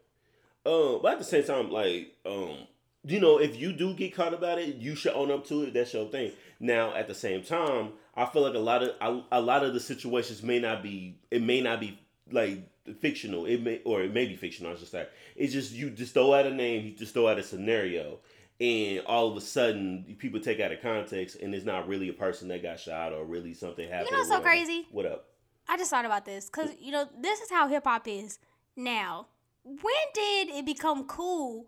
Um, 0.66 1.00
but 1.02 1.12
at 1.12 1.18
the 1.18 1.24
same 1.24 1.44
time, 1.44 1.70
like, 1.70 2.14
um, 2.26 2.66
you 3.04 3.18
know, 3.20 3.38
if 3.38 3.56
you 3.56 3.72
do 3.72 3.94
get 3.94 4.14
caught 4.14 4.34
about 4.34 4.58
it, 4.58 4.76
you 4.76 4.94
should 4.94 5.12
own 5.14 5.30
up 5.30 5.46
to 5.46 5.62
it. 5.62 5.72
That's 5.72 5.94
your 5.94 6.06
thing. 6.10 6.32
Now, 6.60 6.92
at 6.94 7.06
the 7.06 7.14
same 7.14 7.42
time, 7.42 7.92
I 8.18 8.26
feel 8.26 8.42
like 8.42 8.54
a 8.54 8.58
lot 8.58 8.82
of 8.82 8.90
a, 9.00 9.38
a 9.38 9.40
lot 9.40 9.64
of 9.64 9.74
the 9.74 9.80
situations 9.80 10.42
may 10.42 10.58
not 10.58 10.82
be. 10.82 11.18
It 11.30 11.40
may 11.40 11.60
not 11.60 11.80
be 11.80 11.98
like 12.30 12.68
fictional. 13.00 13.46
It 13.46 13.62
may 13.62 13.80
or 13.84 14.02
it 14.02 14.12
may 14.12 14.26
be 14.26 14.34
fictional. 14.34 14.72
I 14.72 14.74
just 14.74 14.90
say. 14.90 15.06
It's 15.36 15.52
just 15.52 15.72
you 15.72 15.90
just 15.90 16.14
throw 16.14 16.34
out 16.34 16.46
a 16.46 16.52
name. 16.52 16.84
You 16.84 16.92
just 16.92 17.14
throw 17.14 17.28
out 17.28 17.38
a 17.38 17.42
scenario. 17.42 18.18
And 18.60 19.06
all 19.06 19.30
of 19.30 19.36
a 19.36 19.40
sudden, 19.40 20.16
people 20.18 20.40
take 20.40 20.58
out 20.58 20.72
of 20.72 20.82
context, 20.82 21.36
and 21.36 21.54
it's 21.54 21.64
not 21.64 21.86
really 21.86 22.08
a 22.08 22.12
person 22.12 22.48
that 22.48 22.60
got 22.60 22.80
shot 22.80 23.12
or 23.12 23.24
really 23.24 23.54
something 23.54 23.88
happened. 23.88 24.10
know 24.10 24.24
so 24.24 24.40
crazy? 24.40 24.88
What 24.90 25.06
up? 25.06 25.26
I 25.68 25.76
just 25.76 25.90
thought 25.90 26.04
about 26.04 26.24
this 26.24 26.46
because 26.46 26.70
you 26.80 26.90
know 26.90 27.08
this 27.20 27.40
is 27.40 27.50
how 27.50 27.68
hip 27.68 27.84
hop 27.84 28.08
is 28.08 28.40
now. 28.74 29.28
When 29.62 29.94
did 30.12 30.48
it 30.48 30.66
become 30.66 31.04
cool 31.04 31.66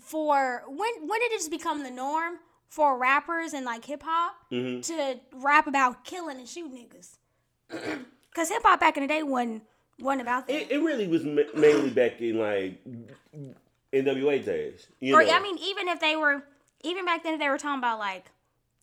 for 0.00 0.62
when 0.68 1.08
when 1.08 1.20
did 1.20 1.32
it 1.32 1.38
just 1.38 1.50
become 1.50 1.82
the 1.82 1.90
norm 1.90 2.38
for 2.72 2.96
rappers 2.96 3.52
and 3.52 3.66
like 3.66 3.84
hip 3.84 4.02
hop 4.02 4.34
hmm 4.48 4.80
to 4.80 5.20
rap 5.34 5.66
about 5.66 6.04
killing 6.04 6.38
and 6.38 6.48
shooting 6.48 6.72
niggas? 6.78 7.18
Because 8.30 8.48
hip 8.48 8.62
hop 8.64 8.80
back 8.80 8.96
in 8.96 9.02
the 9.02 9.08
day 9.08 9.22
wasn't 9.22 9.62
wasn't 10.00 10.22
about 10.22 10.46
that. 10.46 10.54
It, 10.54 10.70
it 10.70 10.78
really 10.78 11.06
was 11.06 11.22
ma- 11.22 11.52
mainly 11.54 11.90
back 11.90 12.18
in 12.22 12.38
like 12.38 12.82
NWA 13.92 14.42
days. 14.42 14.86
You 15.00 15.14
or 15.14 15.22
know? 15.22 15.30
I 15.30 15.40
mean, 15.42 15.58
even 15.58 15.86
if 15.86 16.00
they 16.00 16.16
were 16.16 16.42
even 16.82 17.04
back 17.04 17.24
then, 17.24 17.34
if 17.34 17.40
they 17.40 17.50
were 17.50 17.58
talking 17.58 17.78
about 17.78 17.98
like 17.98 18.30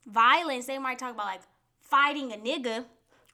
violence, 0.06 0.68
they 0.68 0.78
might 0.78 1.00
talk 1.00 1.16
about 1.16 1.26
like 1.26 1.42
fighting 1.82 2.32
a 2.32 2.38
nigga, 2.38 2.86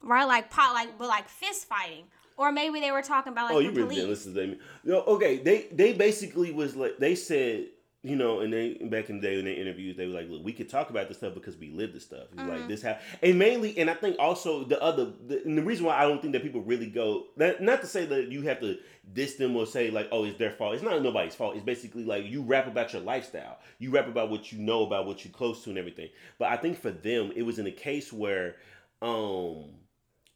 right? 0.02 0.24
Like 0.24 0.50
pot, 0.50 0.72
like 0.72 0.96
but 0.96 1.08
like 1.08 1.28
fist 1.28 1.68
fighting. 1.68 2.04
Or 2.38 2.50
maybe 2.50 2.80
they 2.80 2.92
were 2.92 3.02
talking 3.02 3.32
about 3.32 3.46
like 3.46 3.56
oh, 3.56 3.58
you 3.58 3.70
really 3.72 3.82
police. 3.82 3.96
didn't 3.96 4.10
listen 4.10 4.34
to 4.34 4.40
them. 4.40 4.58
No, 4.84 5.02
okay. 5.02 5.36
They 5.36 5.66
they 5.70 5.92
basically 5.92 6.50
was 6.50 6.76
like 6.76 6.96
they 6.98 7.14
said, 7.14 7.66
you 8.06 8.14
know, 8.14 8.38
and 8.38 8.52
they 8.52 8.74
back 8.74 9.10
in 9.10 9.20
the 9.20 9.26
day 9.26 9.36
in 9.36 9.44
their 9.44 9.54
interviews, 9.54 9.96
they 9.96 10.06
were 10.06 10.12
like, 10.12 10.30
look, 10.30 10.44
we 10.44 10.52
could 10.52 10.68
talk 10.68 10.90
about 10.90 11.08
this 11.08 11.16
stuff 11.16 11.34
because 11.34 11.56
we 11.56 11.70
live 11.70 11.92
this 11.92 12.04
stuff. 12.04 12.28
Mm-hmm. 12.36 12.48
Like 12.48 12.68
this 12.68 12.80
how, 12.80 12.96
and 13.20 13.36
mainly, 13.36 13.76
and 13.78 13.90
I 13.90 13.94
think 13.94 14.16
also 14.20 14.62
the 14.62 14.80
other, 14.80 15.12
the, 15.26 15.42
and 15.44 15.58
the 15.58 15.62
reason 15.62 15.86
why 15.86 15.98
I 15.98 16.02
don't 16.02 16.22
think 16.22 16.32
that 16.34 16.42
people 16.42 16.60
really 16.60 16.86
go, 16.86 17.24
not, 17.36 17.60
not 17.60 17.80
to 17.80 17.88
say 17.88 18.06
that 18.06 18.28
you 18.28 18.42
have 18.42 18.60
to 18.60 18.78
diss 19.12 19.34
them 19.34 19.56
or 19.56 19.66
say 19.66 19.90
like, 19.90 20.08
oh, 20.12 20.22
it's 20.24 20.38
their 20.38 20.52
fault. 20.52 20.74
It's 20.74 20.84
not 20.84 21.02
nobody's 21.02 21.34
fault. 21.34 21.56
It's 21.56 21.64
basically 21.64 22.04
like 22.04 22.26
you 22.26 22.42
rap 22.42 22.68
about 22.68 22.92
your 22.92 23.02
lifestyle. 23.02 23.58
You 23.80 23.90
rap 23.90 24.06
about 24.06 24.30
what 24.30 24.52
you 24.52 24.58
know 24.60 24.86
about 24.86 25.06
what 25.06 25.24
you're 25.24 25.34
close 25.34 25.64
to 25.64 25.70
and 25.70 25.78
everything. 25.78 26.10
But 26.38 26.52
I 26.52 26.58
think 26.58 26.80
for 26.80 26.92
them, 26.92 27.32
it 27.34 27.42
was 27.42 27.58
in 27.58 27.66
a 27.66 27.72
case 27.72 28.12
where, 28.12 28.56
um 29.02 29.64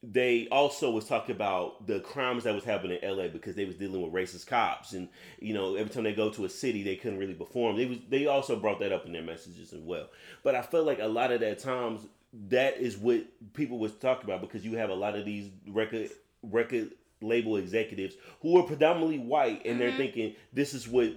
they 0.02 0.48
also 0.48 0.90
was 0.90 1.04
talking 1.04 1.34
about 1.34 1.86
the 1.86 2.00
crimes 2.00 2.44
that 2.44 2.54
was 2.54 2.64
happening 2.64 2.98
in 3.02 3.16
LA 3.16 3.28
because 3.28 3.54
they 3.54 3.66
was 3.66 3.76
dealing 3.76 4.00
with 4.00 4.12
racist 4.12 4.46
cops 4.46 4.94
and 4.94 5.08
you 5.40 5.52
know 5.52 5.74
every 5.74 5.92
time 5.92 6.04
they 6.04 6.14
go 6.14 6.30
to 6.30 6.46
a 6.46 6.48
city 6.48 6.82
they 6.82 6.96
couldn't 6.96 7.18
really 7.18 7.34
perform. 7.34 7.76
They 7.76 7.86
was 7.86 7.98
they 8.08 8.26
also 8.26 8.56
brought 8.56 8.80
that 8.80 8.92
up 8.92 9.04
in 9.04 9.12
their 9.12 9.22
messages 9.22 9.72
as 9.72 9.80
well. 9.80 10.08
But 10.42 10.54
I 10.54 10.62
felt 10.62 10.86
like 10.86 11.00
a 11.00 11.06
lot 11.06 11.32
of 11.32 11.40
that 11.40 11.58
times 11.58 12.06
that 12.48 12.78
is 12.78 12.96
what 12.96 13.26
people 13.52 13.78
was 13.78 13.92
talking 13.92 14.24
about 14.24 14.40
because 14.40 14.64
you 14.64 14.76
have 14.76 14.88
a 14.88 14.94
lot 14.94 15.16
of 15.16 15.26
these 15.26 15.50
record 15.68 16.10
record 16.42 16.92
label 17.20 17.56
executives 17.58 18.14
who 18.40 18.56
are 18.56 18.62
predominantly 18.62 19.18
white 19.18 19.60
and 19.66 19.78
they're 19.78 19.88
mm-hmm. 19.88 19.98
thinking 19.98 20.34
this 20.54 20.72
is 20.72 20.88
what 20.88 21.12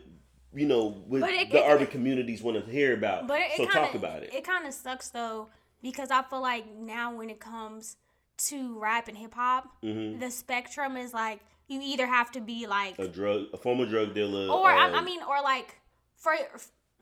you 0.54 0.68
know 0.68 0.90
what 1.08 1.24
it- 1.32 1.52
the 1.52 1.58
it- 1.58 1.72
urban 1.72 1.88
communities 1.88 2.42
want 2.42 2.64
to 2.64 2.70
hear 2.70 2.94
about. 2.94 3.28
But 3.28 3.40
it, 3.40 3.52
so 3.56 3.64
it 3.64 3.72
kinda, 3.72 3.88
talk 3.88 3.96
about 3.96 4.24
it. 4.24 4.34
It 4.34 4.44
kind 4.44 4.68
of 4.68 4.74
sucks 4.74 5.08
though 5.08 5.48
because 5.82 6.12
I 6.12 6.22
feel 6.24 6.42
like 6.42 6.66
now 6.76 7.16
when 7.16 7.30
it 7.30 7.40
comes 7.40 7.96
to 8.38 8.78
rap 8.80 9.08
and 9.08 9.18
hip 9.18 9.34
hop, 9.34 9.70
Mhm. 9.84 10.20
the 10.20 10.32
spectrum 10.32 10.98
is 10.98 11.14
like 11.14 11.40
you 11.68 11.80
either 11.82 12.06
have 12.06 12.32
to 12.32 12.42
be 12.42 12.68
like, 12.68 13.00
A 13.00 13.08
drug, 13.08 13.46
a 13.54 13.58
former 13.58 13.86
drug 13.86 14.14
dealer, 14.14 14.52
or 14.52 14.70
I, 14.70 14.90
I 14.92 15.02
mean, 15.02 15.22
or 15.24 15.42
like 15.42 15.80
for 16.16 16.34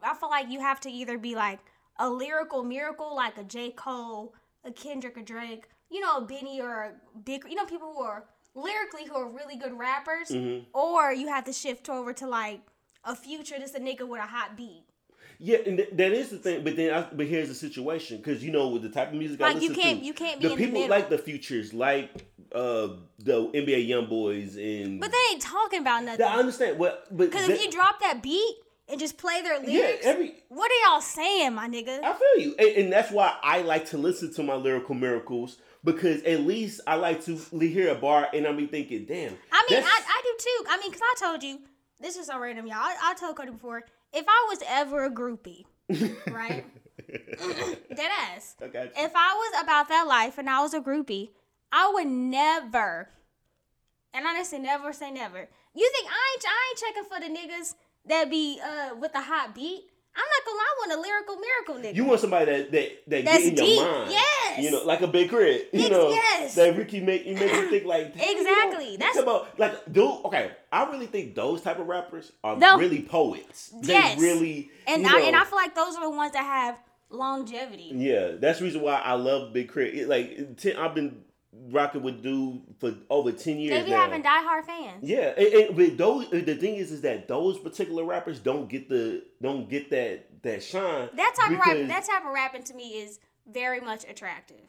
I 0.04 0.14
feel 0.16 0.30
like 0.30 0.50
you 0.50 0.60
have 0.60 0.80
to 0.82 0.90
either 0.92 1.18
be 1.18 1.36
like 1.36 1.60
a 1.98 2.10
lyrical 2.10 2.64
miracle, 2.64 3.16
like 3.16 3.38
a 3.38 3.44
J 3.44 3.72
Cole, 3.72 4.34
a 4.64 4.72
Kendrick, 4.72 5.18
a 5.18 5.22
Drake, 5.22 5.68
you 5.90 6.00
know, 6.00 6.18
a 6.18 6.22
Benny 6.22 6.62
or 6.62 6.84
a 6.84 7.20
Big, 7.20 7.44
you 7.50 7.56
know, 7.56 7.66
people 7.66 7.94
who 7.94 8.02
are 8.04 8.26
lyrically 8.54 9.06
who 9.06 9.16
are 9.16 9.30
really 9.30 9.56
good 9.56 9.74
rappers, 9.78 10.30
Mhm. 10.30 10.66
or 10.74 11.12
you 11.14 11.28
have 11.28 11.46
to 11.46 11.54
shift 11.54 11.90
over 11.90 12.14
to 12.14 12.28
like 12.28 12.62
a 13.04 13.16
future, 13.16 13.58
just 13.58 13.76
a 13.76 13.80
nigga 13.80 14.08
with 14.08 14.22
a 14.22 14.28
hot 14.28 14.56
beat. 14.56 14.86
Yeah, 15.44 15.58
and 15.66 15.78
th- 15.78 15.90
that 15.94 16.12
is 16.12 16.30
the 16.30 16.38
thing. 16.38 16.64
But 16.64 16.76
then, 16.76 16.94
I, 16.94 17.08
but 17.12 17.26
here's 17.26 17.48
the 17.50 17.56
situation 17.56 18.18
because 18.18 18.44
you 18.44 18.52
know 18.52 18.68
with 18.68 18.84
the 18.84 18.90
type 18.90 19.08
of 19.10 19.16
music 19.16 19.42
I 19.42 19.54
Like, 19.54 19.62
you 19.64 19.70
listen 19.70 19.84
can't- 19.84 20.00
to, 20.02 20.06
you 20.06 20.14
can't 20.14 20.40
be 20.40 20.48
the 20.48 20.56
the 20.56 20.58
people 20.58 20.82
middle. 20.82 20.90
like 20.96 21.10
the 21.10 21.18
futures, 21.18 21.74
like 21.74 22.12
uh 22.54 22.90
the 23.18 23.48
NBA 23.54 23.90
YoungBoys, 23.90 24.56
and 24.58 25.00
But 25.00 25.12
they 25.12 25.18
ain't 25.34 25.42
talking 25.42 25.80
about 25.82 26.04
nothing. 26.04 26.26
I 26.26 26.36
understand. 26.36 26.78
What, 26.78 27.08
but 27.10 27.32
Because 27.32 27.50
if 27.50 27.60
you 27.62 27.72
drop 27.72 28.00
that 28.02 28.22
beat 28.22 28.56
and 28.88 29.00
just 29.00 29.18
play 29.18 29.42
their 29.42 29.60
yeah, 29.64 29.80
lyrics, 29.80 30.06
every 30.06 30.36
what 30.50 30.70
are 30.70 30.92
y'all 30.92 31.02
saying, 31.02 31.54
my 31.56 31.68
nigga? 31.68 32.04
I 32.04 32.14
feel 32.14 32.44
you, 32.46 32.56
and, 32.60 32.70
and 32.84 32.94
that's 32.94 33.12
why 33.12 33.36
I 33.42 33.62
like 33.64 33.88
to 33.88 33.98
listen 33.98 34.32
to 34.36 34.44
my 34.44 34.54
lyrical 34.56 34.94
miracles 34.96 35.58
because 35.84 36.22
at 36.24 36.42
least 36.42 36.82
I 36.86 36.96
like 36.96 37.26
to 37.26 37.36
hear 37.58 37.90
a 37.90 37.96
bar 37.96 38.28
and 38.32 38.46
I 38.46 38.52
be 38.52 38.68
thinking, 38.68 39.06
damn. 39.06 39.36
I 39.52 39.66
mean, 39.70 39.82
I, 39.84 40.02
I 40.08 40.22
do 40.24 40.34
too. 40.38 40.66
I 40.70 40.78
mean, 40.78 40.92
because 40.92 41.02
I 41.02 41.16
told 41.20 41.42
you, 41.42 41.60
this 42.00 42.16
is 42.18 42.28
so 42.28 42.38
random, 42.38 42.68
y'all. 42.68 42.78
I, 42.78 42.96
I 43.02 43.14
told 43.16 43.36
Cody 43.38 43.50
before, 43.52 43.84
if 44.14 44.26
I 44.28 44.48
was 44.50 44.60
ever 44.68 45.06
a 45.06 45.12
groupie, 45.12 45.66
right? 46.30 46.66
Dead 47.08 48.12
ass. 48.34 48.56
You. 48.62 48.92
If 48.98 49.12
I 49.16 49.34
was 49.34 49.64
about 49.64 49.90
that 49.90 50.08
life 50.08 50.38
and 50.38 50.50
I 50.50 50.62
was 50.62 50.74
a 50.74 50.80
groupie, 50.82 51.30
I 51.72 51.92
would 51.94 52.08
never, 52.08 53.10
and 54.14 54.28
say 54.44 54.60
never 54.60 54.94
say 54.94 55.12
never. 55.12 55.48
You 55.74 55.92
think 55.94 56.10
I 56.10 56.36
ain't, 56.36 56.46
I 56.46 56.70
ain't 56.70 56.80
checking 56.80 57.04
for 57.04 57.20
the 57.20 57.40
niggas 57.40 57.76
that 58.06 58.30
be 58.30 58.60
uh 58.62 58.96
with 58.96 59.14
the 59.14 59.22
hot 59.22 59.54
beat? 59.56 59.91
I'm 60.16 60.22
not 60.22 60.46
gonna 60.46 60.58
lie, 60.58 60.66
I 60.68 60.88
want 60.88 60.92
a 60.92 61.02
lyrical 61.02 61.36
miracle 61.38 61.76
nigga. 61.76 61.96
You 61.96 62.06
want 62.06 62.20
somebody 62.20 62.46
that 62.46 62.72
that 62.72 62.90
that 63.08 63.26
That's 63.26 63.40
get 63.44 63.48
in 63.50 63.56
deep, 63.56 63.76
your 63.80 63.92
mind, 63.92 64.12
yes. 64.12 64.60
You 64.64 64.72
know, 64.72 64.84
like 64.84 65.02
a 65.02 65.08
Big 65.08 65.30
K.R.I.T. 65.30 65.66
You 65.74 65.82
Ex- 65.82 65.90
know, 65.90 66.10
yes. 66.10 66.56
that 66.56 66.76
Ricky 66.78 67.00
make 67.00 67.26
you 67.26 67.36
make 67.36 67.54
you 67.54 67.70
think 67.70 67.86
like 67.86 68.14
damn, 68.18 68.28
you 68.28 68.44
know, 68.44 68.52
Exactly, 68.52 68.98
that's- 68.98 69.18
about 69.18 69.58
like 69.60 69.92
dude. 69.94 70.04
Okay, 70.26 70.52
I 70.72 70.90
really 70.92 71.06
think 71.08 71.36
those 71.36 71.62
type 71.62 71.80
of 71.80 71.88
rappers 71.88 72.32
are 72.44 72.58
No. 72.58 72.78
really 72.78 73.02
poets. 73.02 73.70
They 73.82 73.94
Yes. 73.94 74.20
really 74.20 74.70
and 74.88 75.04
you 75.04 75.08
I 75.08 75.12
know, 75.20 75.26
and 75.28 75.36
I 75.36 75.44
feel 75.46 75.56
like 75.56 75.74
those 75.76 75.96
are 75.96 76.04
the 76.04 76.16
ones 76.16 76.34
that 76.34 76.44
have 76.44 76.78
longevity. 77.10 77.92
yeah. 77.96 78.32
That's 78.40 78.60
the 78.60 78.66
reason 78.66 78.82
why 78.82 78.96
I 78.96 79.14
love 79.14 79.54
Big 79.54 79.74
K.R.I.T. 79.74 80.00
It, 80.00 80.08
like 80.10 80.76
I've 80.78 80.96
been 80.96 81.22
rocking 81.70 82.02
with 82.02 82.24
dude 82.24 82.62
for 82.80 82.94
over 83.10 83.32
ten 83.32 83.60
years 83.60 83.80
They 83.80 83.86
be 83.86 83.92
now. 83.92 84.02
having 84.10 84.24
diehard 84.24 84.66
fans. 84.66 85.04
Yeah, 85.04 85.34
and, 85.38 85.76
but 85.76 85.98
those 85.98 86.30
the 86.30 86.56
thing 86.56 86.76
is, 86.76 86.92
is 86.92 87.02
that 87.02 87.28
those 87.28 87.58
particular 87.58 88.04
rappers 88.04 88.40
don't 88.40 88.70
get 88.70 88.90
the 88.90 89.24
don't 89.42 89.70
get 89.70 89.90
that 89.90 90.44
that 90.44 90.64
shine. 90.64 91.10
That 91.16 91.36
type 91.36 91.52
of 91.52 91.58
rap, 91.58 91.88
that 91.88 92.06
type 92.06 92.26
of 92.26 92.32
rapping 92.34 92.64
to 92.64 92.74
me 92.74 93.02
is 93.02 93.20
very 93.52 93.82
much 93.82 94.06
attractive. 94.10 94.62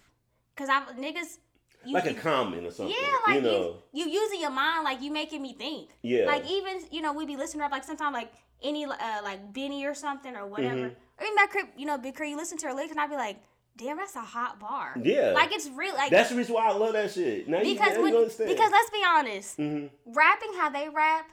Cause 0.57 0.69
I 0.69 0.83
niggas, 0.99 1.39
you, 1.85 1.95
like 1.95 2.07
a 2.07 2.15
comment 2.15 2.67
or 2.67 2.71
something. 2.71 2.95
yeah, 3.01 3.17
like 3.27 3.37
you 3.37 3.43
know. 3.43 3.77
you, 3.93 4.05
you 4.05 4.21
using 4.21 4.41
your 4.41 4.51
mind, 4.51 4.85
like 4.85 5.01
you 5.01 5.11
making 5.11 5.41
me 5.41 5.55
think. 5.55 5.91
Yeah. 6.03 6.27
Like 6.27 6.49
even 6.51 6.81
you 6.91 7.01
know 7.01 7.13
we 7.13 7.27
be 7.27 7.37
listening 7.37 7.61
to 7.61 7.65
rap 7.65 7.73
like 7.73 7.85
sometimes 7.85 8.13
like 8.13 8.33
any 8.63 8.85
uh, 8.85 9.23
like 9.23 9.53
Benny 9.53 9.85
or 9.87 9.95
something 9.95 10.35
or 10.37 10.47
whatever. 10.47 10.75
Mhm. 10.77 10.95
Or 11.19 11.25
even 11.25 11.35
that 11.37 11.49
crip, 11.51 11.69
you 11.77 11.87
know, 11.87 11.99
Big 11.99 12.15
K.R.I.T, 12.15 12.31
you 12.31 12.37
listen 12.37 12.59
to 12.59 12.67
her 12.69 12.75
lyrics 12.75 12.91
and 12.93 13.01
I 13.01 13.07
be 13.07 13.17
like, 13.17 13.37
damn, 13.77 13.97
that's 13.97 14.17
a 14.17 14.21
hot 14.21 14.61
bar. 14.61 14.97
Yeah. 15.03 15.33
Like 15.35 15.53
it's 15.53 15.69
real, 15.69 15.95
like 15.95 16.11
That's 16.11 16.31
the 16.31 16.37
reason 16.37 16.55
why 16.55 16.69
I 16.69 16.73
love 16.73 16.93
that 16.95 17.11
shit. 17.13 17.49
Now 17.49 17.61
you, 17.61 17.75
because 17.75 17.99
when, 17.99 18.13
you 18.13 18.19
understand. 18.19 18.51
because 18.51 18.71
let's 18.71 18.91
be 18.91 19.03
honest, 19.07 19.57
hmm 19.57 19.87
rapping 20.07 20.53
how 20.57 20.71
they 20.71 20.89
rap, 20.89 21.31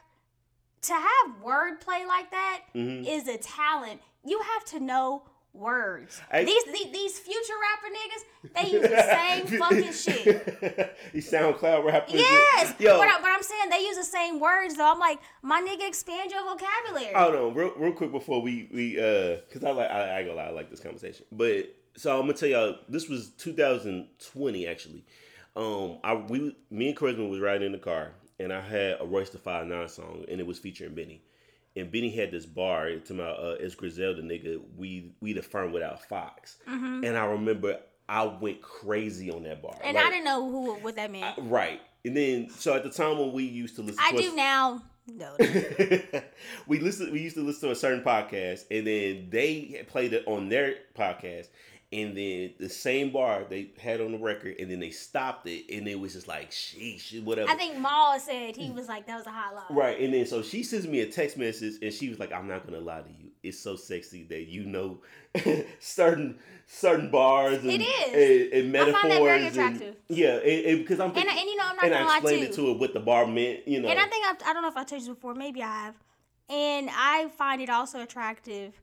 to 0.83 0.93
have 0.93 1.35
wordplay 1.43 2.07
like 2.07 2.31
that 2.31 2.61
is 2.73 3.23
hmm 3.23 3.29
a 3.29 3.37
talent. 3.37 4.01
You 4.25 4.39
have 4.53 4.65
to 4.71 4.79
know 4.79 5.23
words. 5.53 6.21
I- 6.31 6.43
these, 6.43 6.63
these 6.65 6.91
these 6.91 7.19
future 7.19 7.53
rapper 7.61 7.93
niggas, 7.93 8.63
they 8.63 8.71
use 8.71 8.87
the 8.87 9.01
same 9.01 9.47
fucking 9.59 9.93
shit. 9.93 10.95
These 11.13 11.31
SoundCloud 11.31 11.83
rappers. 11.85 12.13
Yes, 12.13 12.75
Yo, 12.79 12.97
but, 12.97 13.07
I, 13.07 13.19
I'm 13.23 13.41
saying 13.43 13.69
they 13.69 13.79
use 13.79 13.97
the 13.97 14.03
same 14.03 14.39
words 14.39 14.75
though. 14.75 14.91
I'm 14.91 14.99
like, 14.99 15.19
my 15.41 15.59
nigga, 15.61 15.87
expand 15.87 16.31
your 16.31 16.41
vocabulary. 16.43 17.13
hold 17.15 17.35
on, 17.35 17.53
real, 17.53 17.73
real 17.77 17.93
quick 17.93 18.11
before 18.11 18.41
we 18.41 18.69
we 18.73 18.99
uh, 18.99 19.37
cause 19.51 19.63
I 19.63 19.71
like 19.71 19.89
I, 19.89 20.19
I 20.19 20.23
gonna 20.23 20.35
lie, 20.35 20.43
I 20.45 20.51
like 20.51 20.69
this 20.69 20.79
conversation. 20.79 21.25
But 21.31 21.75
so 21.95 22.13
I'm 22.15 22.21
gonna 22.21 22.33
tell 22.33 22.49
y'all, 22.49 22.75
this 22.87 23.09
was 23.09 23.29
2020 23.31 24.67
actually. 24.67 25.05
Um, 25.55 25.97
I 26.03 26.13
we 26.13 26.55
me 26.69 26.89
and 26.89 26.97
Charisma 26.97 27.29
was 27.29 27.39
riding 27.39 27.65
in 27.67 27.71
the 27.71 27.79
car, 27.79 28.11
and 28.39 28.53
I 28.53 28.61
had 28.61 28.97
a 28.99 29.05
Royce 29.05 29.29
da 29.29 29.39
5'9" 29.39 29.89
song, 29.89 30.25
and 30.29 30.39
it 30.39 30.47
was 30.47 30.59
featuring 30.59 30.95
Benny. 30.95 31.21
And 31.75 31.91
Benny 31.91 32.09
had 32.09 32.31
this 32.31 32.45
bar 32.45 32.91
to 32.91 33.13
my 33.13 33.23
uh, 33.25 33.57
it's 33.59 33.75
Griselda 33.75 34.21
nigga. 34.21 34.61
We 34.77 35.13
we 35.21 35.33
the 35.33 35.41
firm 35.41 35.71
without 35.71 36.03
Fox, 36.05 36.57
and 36.67 37.17
I 37.17 37.25
remember 37.25 37.79
I 38.09 38.23
went 38.25 38.61
crazy 38.61 39.31
on 39.31 39.43
that 39.43 39.61
bar. 39.61 39.73
Mm-hmm. 39.73 39.85
and 39.85 39.95
Like, 39.95 40.05
I 40.05 40.09
didn't 40.09 40.25
know 40.25 40.49
who 40.49 40.73
what 40.75 40.95
that 40.95 41.11
meant. 41.11 41.35
Right. 41.43 41.79
And 42.03 42.17
then 42.17 42.49
so 42.49 42.73
at 42.73 42.83
the 42.83 42.89
time 42.89 43.19
when 43.19 43.31
we 43.31 43.43
used 43.43 43.75
to 43.75 43.83
listen 43.83 44.01
I, 44.03 44.11
to 44.11 44.17
do 44.17 44.33
a- 44.33 44.35
now. 44.35 44.81
No, 45.11 45.35
we 46.67 46.79
listen 46.79 47.11
we 47.11 47.19
used 47.19 47.35
to 47.35 47.41
listen 47.41 47.69
to 47.69 47.71
a 47.71 47.75
certain 47.75 48.03
podcast 48.03 48.65
and 48.69 48.85
then 48.85 49.29
they 49.31 49.83
played 49.87 50.13
it 50.13 50.23
on 50.27 50.49
their 50.49 50.75
podcast 50.95 51.47
and 51.91 52.15
then 52.15 52.53
the 52.59 52.69
same 52.69 53.11
bar 53.11 53.45
they 53.49 53.71
had 53.81 53.99
on 53.99 54.11
the 54.11 54.17
record, 54.19 54.55
and 54.59 54.69
then 54.69 54.79
they 54.79 54.91
stopped 54.91 55.47
it, 55.47 55.65
and 55.75 55.87
it 55.87 55.99
was 55.99 56.13
just 56.13 56.27
like, 56.27 56.51
sheesh, 56.51 57.21
whatever. 57.23 57.49
I 57.49 57.55
think 57.55 57.79
Mal 57.79 58.19
said 58.19 58.55
he 58.55 58.69
was 58.69 58.87
like 58.87 59.07
that 59.07 59.17
was 59.17 59.25
a 59.25 59.31
hot 59.31 59.55
line. 59.55 59.65
Right, 59.77 59.99
and 59.99 60.13
then 60.13 60.25
so 60.27 60.41
she 60.43 60.61
sends 60.63 60.87
me 60.87 60.99
a 61.01 61.07
text 61.07 61.37
message, 61.37 61.75
and 61.81 61.91
she 61.93 62.09
was 62.09 62.19
like, 62.19 62.31
"I'm 62.31 62.47
not 62.47 62.65
gonna 62.65 62.79
lie 62.79 63.01
to 63.01 63.09
you. 63.09 63.29
It's 63.41 63.57
so 63.59 63.75
sexy 63.75 64.23
that 64.25 64.47
you 64.47 64.65
know 64.65 64.99
certain 65.79 66.37
certain 66.65 67.09
bars 67.09 67.59
and, 67.59 67.71
It 67.71 67.81
is. 67.81 68.51
and, 68.53 68.53
and 68.53 68.67
I 68.67 68.71
metaphors. 68.85 69.01
find 69.01 69.11
that 69.11 69.21
very 69.21 69.39
and- 69.45 69.47
attractive. 69.47 69.95
yeah, 70.09 70.35
and, 70.35 70.79
because 70.79 70.99
I'm 70.99 71.09
And, 71.09 71.17
and 71.27 71.39
you 71.39 71.55
know 71.55 71.63
I'm 71.65 71.75
not 71.75 71.85
and 71.85 71.93
gonna 71.93 72.05
I 72.05 72.07
lie 72.07 72.17
explained 72.17 72.43
it 72.43 72.53
to 72.53 72.67
her 72.67 72.73
what 72.73 72.93
the 72.93 72.99
bar 72.99 73.25
meant. 73.25 73.67
You 73.67 73.81
know, 73.81 73.87
And 73.89 73.99
I 73.99 74.05
think 74.07 74.25
I've, 74.27 74.35
I 74.45 74.53
don't 74.53 74.61
know 74.61 74.67
if 74.69 74.77
I 74.77 74.83
told 74.83 75.01
you 75.01 75.13
before. 75.15 75.33
Maybe 75.33 75.63
I 75.63 75.67
have. 75.85 75.95
And 76.49 76.89
I 76.91 77.29
find 77.37 77.61
it 77.61 77.69
also 77.69 78.01
attractive 78.01 78.73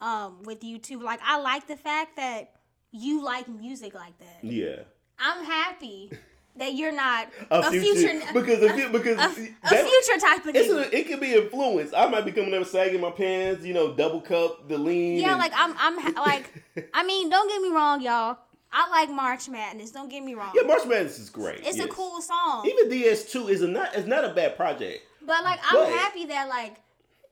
um, 0.00 0.42
with 0.44 0.62
you 0.64 0.78
too. 0.78 1.00
Like 1.00 1.20
I 1.24 1.38
like 1.40 1.66
the 1.66 1.76
fact 1.76 2.16
that 2.16 2.52
you 2.92 3.22
like 3.24 3.48
music 3.48 3.94
like 3.94 4.18
that. 4.18 4.38
yeah. 4.44 4.76
I'm 5.18 5.44
happy 5.44 6.10
that 6.56 6.74
you're 6.74 6.92
not 6.92 7.28
A, 7.50 7.60
a, 7.60 7.70
future, 7.70 8.08
future, 8.08 8.32
because 8.34 8.62
a, 8.62 8.86
a, 8.86 8.88
because 8.90 9.18
a, 9.18 9.28
a 9.64 9.68
future 9.68 10.20
type 10.20 10.44
of 10.46 10.54
It's 10.54 10.68
nigga. 10.68 10.92
it 10.92 11.06
can 11.06 11.20
be 11.20 11.34
influenced. 11.34 11.94
I 11.94 12.06
might 12.08 12.24
be 12.26 12.32
coming 12.32 12.52
up 12.54 12.66
sagging 12.66 13.00
my 13.00 13.10
pants, 13.10 13.64
you 13.64 13.72
know, 13.74 13.94
double 13.94 14.20
cup, 14.20 14.68
the 14.68 14.76
lean. 14.78 15.18
Yeah, 15.18 15.30
and- 15.32 15.38
like 15.38 15.52
I'm 15.54 15.74
I'm 15.78 16.14
like 16.14 16.62
I 16.94 17.02
mean, 17.04 17.30
don't 17.30 17.48
get 17.48 17.60
me 17.62 17.70
wrong, 17.70 18.00
y'all. 18.02 18.38
I 18.72 18.90
like 18.90 19.10
March 19.10 19.48
Madness. 19.48 19.90
Don't 19.90 20.10
get 20.10 20.22
me 20.22 20.34
wrong. 20.34 20.52
yeah, 20.54 20.62
March 20.66 20.84
Madness 20.86 21.18
is 21.18 21.30
great. 21.30 21.60
it's 21.64 21.78
a 21.78 21.88
cool 21.88 22.20
song. 22.20 22.66
Even 22.66 22.90
DS2 22.90 23.48
is 23.48 23.62
a 23.62 23.68
not 23.68 23.94
is 23.94 24.06
not 24.06 24.24
a 24.24 24.34
bad 24.34 24.56
project. 24.56 25.02
But 25.22 25.44
like 25.44 25.60
I'm 25.70 25.76
But- 25.84 25.88
happy 25.92 26.26
that 26.26 26.48
like 26.48 26.76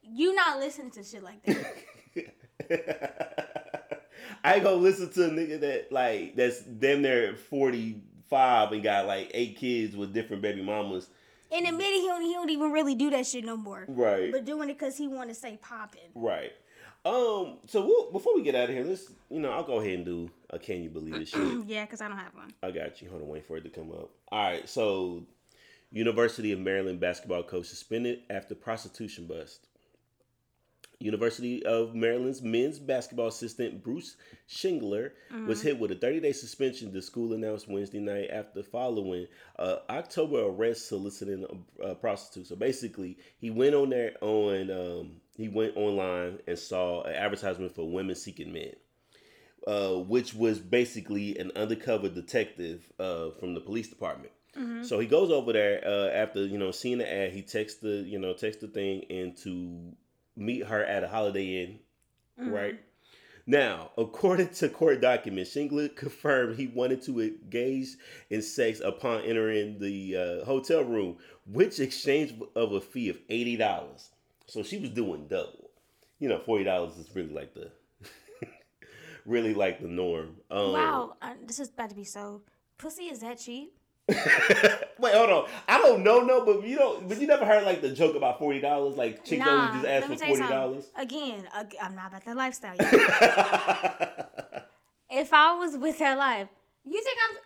you 0.03 0.35
not 0.35 0.59
listening 0.59 0.91
to 0.93 1.03
shit 1.03 1.23
like 1.23 1.43
that. 1.45 1.57
I 4.45 4.55
ain't 4.55 4.65
gonna 4.65 4.77
listen 4.77 5.11
to 5.11 5.25
a 5.25 5.31
nigga 5.31 5.61
that 5.61 5.93
like 5.93 6.37
that's 6.37 6.61
damn 6.61 7.03
near 7.03 7.35
forty 7.35 8.03
five 8.29 8.73
and 8.73 8.83
got 8.83 9.07
like 9.07 9.31
eight 9.35 9.57
kids 9.57 9.97
with 9.97 10.13
different 10.13 10.43
baby 10.43 10.63
mamas. 10.63 11.09
In 11.51 11.65
the 11.65 11.73
minute 11.73 12.01
he 12.01 12.07
don't, 12.07 12.23
he 12.23 12.33
don't 12.33 12.51
even 12.51 12.73
really 12.73 12.95
do 12.95 13.11
that 13.11 13.27
shit 13.27 13.45
no 13.45 13.57
more. 13.57 13.85
Right. 13.87 14.33
But 14.33 14.45
doing 14.45 14.71
it 14.71 14.79
because 14.79 14.97
he 14.97 15.07
want 15.07 15.29
to 15.29 15.35
stay 15.35 15.59
popping. 15.63 16.11
Right. 16.15 16.53
Um. 17.05 17.59
So 17.67 17.85
we'll, 17.87 18.11
before 18.13 18.35
we 18.35 18.43
get 18.43 18.55
out 18.55 18.71
of 18.71 18.75
here, 18.75 18.85
let's 18.85 19.13
you 19.31 19.39
know 19.39 19.51
I'll 19.51 19.63
go 19.63 19.79
ahead 19.79 19.95
and 19.95 20.05
do 20.05 20.31
a 20.51 20.59
can 20.59 20.83
you 20.83 20.91
believe 20.91 21.15
this 21.15 21.29
shit. 21.29 21.41
Yeah, 21.67 21.85
because 21.85 22.01
I 22.01 22.09
don't 22.09 22.17
have 22.17 22.35
one. 22.35 22.53
I 22.63 22.71
got 22.71 23.01
you. 23.03 23.11
Hold 23.11 23.23
on, 23.23 23.29
wait 23.29 23.47
for 23.47 23.57
it 23.57 23.65
to 23.65 23.71
come 23.71 23.91
up. 23.91 24.11
All 24.33 24.43
right. 24.43 24.69
So, 24.69 25.23
University 25.93 26.53
of 26.53 26.61
Maryland 26.61 27.01
basketball 27.01 27.43
coach 27.43 27.67
suspended 27.67 28.23
after 28.31 28.55
prostitution 28.55 29.27
bust. 29.27 29.69
University 30.99 31.65
of 31.65 31.95
Maryland's 31.95 32.43
men's 32.43 32.79
basketball 32.79 33.29
assistant 33.29 33.83
Bruce 33.83 34.17
Shingler 34.49 35.11
was 35.47 35.63
hit 35.63 35.79
with 35.79 35.91
a 35.91 35.97
30-day 35.97 36.33
suspension. 36.33 36.93
The 36.93 37.03
school 37.03 37.33
announced 37.33 37.69
Wednesday 37.69 38.01
night 38.01 38.31
after 38.33 38.63
following 38.63 39.27
uh, 39.59 39.77
October 39.91 40.47
arrest 40.47 40.89
soliciting 40.89 41.47
a, 41.81 41.89
a 41.89 41.95
prostitute. 41.95 42.47
So 42.47 42.57
basically, 42.57 43.19
he 43.39 43.51
went 43.51 43.75
on 43.75 43.91
there 43.91 44.15
on 44.21 44.71
um, 44.71 45.11
he 45.37 45.49
went 45.49 45.77
online 45.77 46.39
and 46.47 46.59
saw 46.59 47.03
an 47.03 47.15
advertisement 47.15 47.75
for 47.75 47.91
women 47.91 48.15
seeking 48.15 48.53
men 48.53 48.73
uh, 49.67 49.95
which 49.95 50.35
was 50.35 50.59
basically 50.59 51.39
an 51.39 51.51
undercover 51.57 52.09
detective 52.09 52.93
uh, 52.99 53.31
from 53.31 53.55
the 53.55 53.61
police 53.61 53.89
department. 53.89 54.33
So 54.85 55.01
he 55.01 55.07
goes 55.09 55.33
over 55.33 55.53
there 55.53 55.83
uh, 55.85 56.11
after 56.11 56.45
you 56.47 56.59
know 56.59 56.71
seeing 56.71 56.99
the 56.99 57.13
ad. 57.13 57.33
He 57.33 57.43
texts 57.43 57.81
the 57.81 58.05
you 58.07 58.19
know 58.19 58.35
texts 58.35 58.61
the 58.61 58.69
thing 58.69 59.05
and 59.11 59.37
to 59.39 59.93
meet 60.37 60.67
her 60.67 60.85
at 60.85 61.05
a 61.05 61.09
Holiday 61.09 61.63
Inn, 61.65 61.79
right? 62.53 62.81
Now, 63.47 63.91
according 63.99 64.49
to 64.55 64.69
court 64.71 65.03
documents, 65.03 65.55
Shingler 65.55 65.95
confirmed 65.95 66.57
he 66.57 66.69
wanted 66.69 67.03
to 67.03 67.21
engage 67.21 67.89
in 68.31 68.41
sex 68.41 68.81
upon 68.81 69.21
entering 69.23 69.79
the 69.79 70.17
uh, 70.17 70.45
hotel 70.47 70.83
room, 70.83 71.19
which 71.47 71.79
exchange 71.79 72.33
of 72.57 72.73
a 72.73 72.81
fee 72.81 73.11
of 73.11 73.19
eighty 73.29 73.57
dollars. 73.57 74.11
So 74.47 74.63
she 74.63 74.79
was 74.79 74.91
doing 74.91 75.27
double. 75.29 75.71
You 76.19 76.29
know, 76.31 76.39
forty 76.39 76.65
dollars 76.65 76.97
is 76.97 77.15
really 77.15 77.35
like 77.35 77.53
the 77.55 77.71
really 79.27 79.53
like 79.53 79.81
the 79.81 79.89
norm. 79.89 80.37
Um, 80.51 80.73
Wow, 80.73 81.17
uh, 81.21 81.35
this 81.47 81.61
is 81.61 81.69
about 81.69 81.91
to 81.91 81.97
be 81.97 82.05
so. 82.05 82.43
Pussy 82.79 83.05
is 83.05 83.21
that 83.21 83.39
cheap? 83.39 83.75
Wait, 84.09 85.15
hold 85.15 85.31
on. 85.31 85.49
I 85.67 85.79
don't 85.79 86.03
know, 86.03 86.21
no, 86.21 86.45
but 86.45 86.63
you 86.67 86.77
know, 86.77 87.01
but 87.01 87.19
you 87.21 87.27
never 87.27 87.45
heard 87.47 87.65
like 87.65 87.81
the 87.81 87.91
joke 87.91 88.15
about 88.17 88.39
forty 88.39 88.61
dollars, 88.61 88.97
like 88.97 89.25
chicks 89.25 89.43
Nah, 89.45 89.73
just 89.73 89.87
ask 89.87 90.07
for 90.07 90.17
forty 90.17 90.43
dollars. 90.43 90.91
Again, 90.97 91.49
I'm 91.83 91.95
not 91.95 92.09
about 92.09 92.25
that 92.27 92.37
lifestyle. 92.37 92.77
Yet. 92.79 92.93
if 95.11 95.33
I 95.33 95.55
was 95.59 95.79
with 95.79 95.99
that 96.01 96.19
life, 96.19 96.49
you 96.85 97.03
think 97.03 97.19
I'm? 97.31 97.37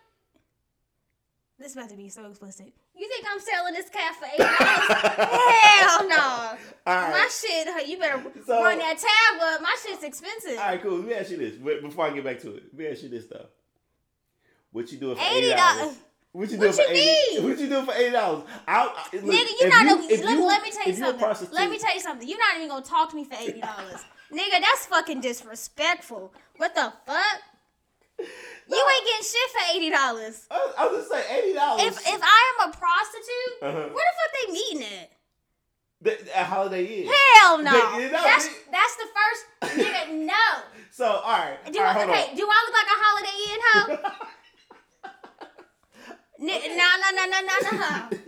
This 1.60 1.68
is 1.70 1.76
about 1.76 1.90
to 1.90 1.96
be 1.96 2.08
so 2.08 2.24
explicit. 2.26 2.72
You 2.96 3.08
think 3.08 3.24
I'm 3.30 3.38
selling 3.40 3.74
this 3.74 3.88
cat 3.90 4.14
for 4.16 4.26
eight? 4.26 4.40
Hell 5.78 6.08
no. 6.08 6.56
My 6.84 7.28
shit, 7.30 7.88
you 7.88 7.98
better 7.98 8.20
So- 8.44 8.60
run 8.62 8.78
that 8.78 8.98
tab 8.98 9.40
up. 9.54 9.60
My 9.62 9.76
shit's 9.86 10.02
expensive. 10.02 10.58
all 10.58 10.64
right, 10.64 10.82
cool. 10.82 10.96
Let 10.98 11.06
me 11.06 11.14
ask 11.14 11.30
you 11.30 11.36
this. 11.36 11.54
Before 11.82 12.06
I 12.06 12.10
get 12.10 12.24
back 12.24 12.40
to 12.40 12.56
it, 12.56 12.64
let 12.72 12.78
me 12.78 12.86
ask 12.88 13.02
you 13.04 13.08
this 13.08 13.26
though. 13.26 13.46
What 14.72 14.90
you 14.90 14.98
doing 14.98 15.16
for 15.16 15.22
$80? 15.22 15.94
What 16.32 16.50
you 16.50 16.56
doing 16.58 16.68
What 16.68 16.74
for 16.76 16.82
you 16.82 16.88
eighty? 16.90 17.36
mean? 17.40 17.48
What 17.50 17.58
you 17.58 17.68
doing 17.68 17.84
for 17.86 17.94
eighty 17.94 18.12
dollars? 18.12 18.44
Nigga, 18.68 19.22
you 19.60 19.68
not. 19.68 19.86
a- 19.86 20.24
let, 20.24 20.38
let 20.38 20.62
me 20.62 20.70
tell 20.70 20.86
you 20.86 20.94
something. 20.94 21.48
Let 21.52 21.70
me 21.70 21.78
tell 21.78 21.94
you 21.94 22.00
something. 22.00 22.28
You're 22.28 22.38
not 22.38 22.56
even 22.56 22.68
gonna 22.68 22.84
talk 22.84 23.10
to 23.10 23.16
me 23.16 23.24
for 23.24 23.34
eighty 23.34 23.60
dollars, 23.60 24.04
nigga. 24.32 24.60
That's 24.60 24.86
fucking 24.86 25.20
disrespectful. 25.20 26.32
What 26.58 26.74
the 26.74 26.92
fuck? 27.06 27.40
You 28.18 28.26
ain't 28.94 29.04
getting 29.06 29.22
shit 29.24 29.50
for 29.52 29.76
eighty 29.76 29.90
dollars. 29.90 30.46
I 30.50 30.56
was, 30.58 30.74
I 30.78 30.86
was 30.86 30.98
just 30.98 31.10
saying 31.10 31.42
eighty 31.44 31.54
dollars. 31.54 31.82
If 31.86 31.98
if 31.98 32.20
I 32.22 32.52
am 32.60 32.68
a 32.68 32.72
prostitute, 32.76 33.62
Uh-huh. 33.62 33.94
where 33.94 34.04
the 34.06 34.14
fuck 34.18 34.32
they 34.46 34.52
meeting 34.52 34.82
at? 35.00 35.10
at 36.36 36.46
Holiday 36.46 36.84
Inn. 37.02 37.10
Hell 37.40 37.58
no. 37.58 37.70
Nigga, 37.72 38.00
you 38.02 38.10
know, 38.12 38.22
That's 38.22 38.46
nigga. 38.48 38.70
that's 38.70 38.96
the 38.96 39.08
first 39.16 39.78
nigga. 39.78 40.14
No. 40.26 40.34
So 40.90 41.04
all 41.06 41.22
right, 41.30 41.58
Do 41.72 41.78
all 41.78 41.86
I, 41.86 41.92
hold 41.92 42.10
okay? 42.10 42.30
on. 42.30 42.36
Do 42.36 42.42
I 42.50 42.64
look 42.66 42.74
like 42.74 42.90
a 42.90 42.98
Holiday 43.04 43.36
Inn 43.52 43.60
hoe? 43.62 44.26
N- 46.40 46.46
no, 46.46 46.88
no, 47.02 47.10
no, 47.14 47.26
no, 47.26 47.40
no, 47.40 47.78
no. 47.78 48.18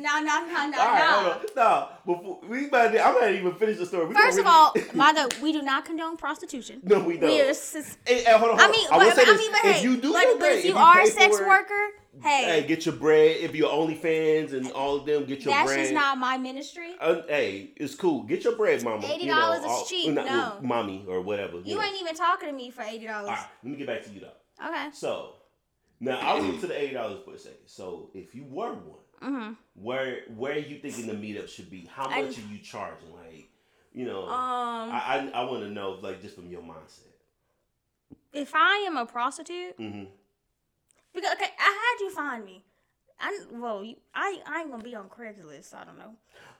No, 0.00 0.18
no, 0.18 0.46
no, 0.46 0.66
no, 0.70 0.78
All 0.78 0.86
right, 0.86 0.98
no. 0.98 1.30
hold 1.30 1.36
on. 1.36 1.40
No, 1.56 1.88
before 2.06 2.40
we 2.48 2.68
about 2.68 2.90
to, 2.92 3.04
I'm 3.04 3.14
not 3.20 3.32
even 3.32 3.54
finish 3.56 3.76
the 3.76 3.84
story. 3.84 4.06
We 4.06 4.14
First 4.14 4.38
of 4.38 4.44
gonna 4.46 4.56
all, 4.56 4.72
really- 4.74 4.88
mother, 4.94 5.28
we 5.42 5.52
do 5.52 5.60
not 5.60 5.84
condone 5.84 6.16
prostitution. 6.16 6.80
no, 6.84 7.00
we 7.00 7.18
don't. 7.18 7.28
We 7.28 7.42
are 7.42 7.52
sis- 7.52 7.98
Hey, 8.06 8.22
hey, 8.24 8.32
hold 8.38 8.52
on, 8.52 8.58
hold 8.58 8.60
I 8.60 8.72
mean, 8.72 8.86
I 8.90 8.96
but, 8.98 9.18
I 9.18 9.24
this. 9.26 9.38
mean, 9.38 9.52
but 9.52 9.64
if 9.66 9.76
hey, 9.76 9.82
you 9.82 9.96
do 9.98 10.12
but, 10.14 10.24
but 10.24 10.38
bread, 10.38 10.58
if 10.58 10.64
you 10.64 10.70
you 10.70 10.76
are 10.78 11.00
a 11.02 11.06
sex 11.06 11.38
it, 11.38 11.46
worker, 11.46 11.88
hey, 12.22 12.44
hey, 12.44 12.66
get 12.66 12.86
your 12.86 12.94
bread. 12.94 13.36
If 13.40 13.54
you're 13.54 13.68
OnlyFans 13.68 14.54
and 14.54 14.72
all 14.72 14.96
of 14.96 15.04
them, 15.04 15.26
get 15.26 15.42
your 15.44 15.52
that's 15.52 15.66
bread. 15.68 15.80
just 15.80 15.92
not 15.92 16.16
my 16.16 16.38
ministry. 16.38 16.94
Uh, 16.98 17.16
hey, 17.28 17.72
it's 17.76 17.94
cool. 17.94 18.22
Get 18.22 18.42
your 18.44 18.56
bread, 18.56 18.82
mama. 18.82 19.02
$80 19.06 19.20
You 19.20 19.26
know, 19.26 19.52
is 19.52 19.64
all- 19.66 19.84
cheap, 19.84 20.14
not- 20.14 20.24
no. 20.24 20.66
mommy 20.66 21.04
or 21.08 21.20
whatever. 21.20 21.58
You, 21.58 21.62
You 21.66 21.74
know. 21.74 21.82
ain't 21.82 22.00
even 22.00 22.14
talking 22.14 22.48
to 22.48 22.54
me 22.54 22.70
for 22.70 22.80
eighty 22.82 23.06
dollars. 23.06 23.28
right, 23.28 23.46
let 23.64 23.70
me 23.70 23.76
get 23.76 23.86
back 23.86 24.02
to 24.04 24.10
you 24.10 24.20
though. 24.20 24.66
Okay. 24.66 24.88
So 24.94 25.34
now 26.00 26.18
I'll 26.20 26.42
get 26.42 26.60
to 26.62 26.66
the 26.66 26.80
eighty 26.80 26.94
dollars 26.94 27.20
for 27.24 27.34
a 27.34 27.38
second. 27.38 27.58
So 27.66 28.10
if 28.14 28.34
you 28.34 28.44
were 28.44 28.72
one, 28.72 28.96
Mm-hmm. 29.22 29.52
where 29.74 30.20
where 30.34 30.52
are 30.54 30.58
you 30.58 30.78
thinking 30.78 31.06
the 31.06 31.12
meetup 31.12 31.46
should 31.48 31.70
be? 31.70 31.86
How 31.94 32.06
I- 32.06 32.22
much 32.22 32.38
are 32.38 32.42
you 32.52 32.58
charging? 32.58 33.12
Like, 33.12 33.50
you 33.92 34.06
know, 34.06 34.22
Um, 34.22 34.90
I 34.90 35.30
I, 35.34 35.40
I 35.42 35.44
want 35.44 35.62
to 35.62 35.68
know 35.68 35.98
like 36.00 36.22
just 36.22 36.34
from 36.36 36.48
your 36.50 36.62
mindset. 36.62 37.12
if 38.32 38.52
I 38.54 38.84
am 38.86 38.96
a 38.96 39.04
prostitute, 39.06 39.76
hmm 39.76 40.04
because 41.12 41.32
okay, 41.34 41.50
I 41.58 41.96
had 41.98 42.04
you 42.04 42.10
find 42.14 42.44
me. 42.44 42.64
I 43.18 43.38
well, 43.52 43.84
you, 43.84 43.96
I 44.14 44.40
I 44.46 44.60
ain't 44.60 44.70
gonna 44.70 44.82
be 44.82 44.94
on 44.94 45.08
Craigslist. 45.10 45.64
So 45.70 45.76
I 45.76 45.84
don't 45.84 45.98
know. 45.98 46.14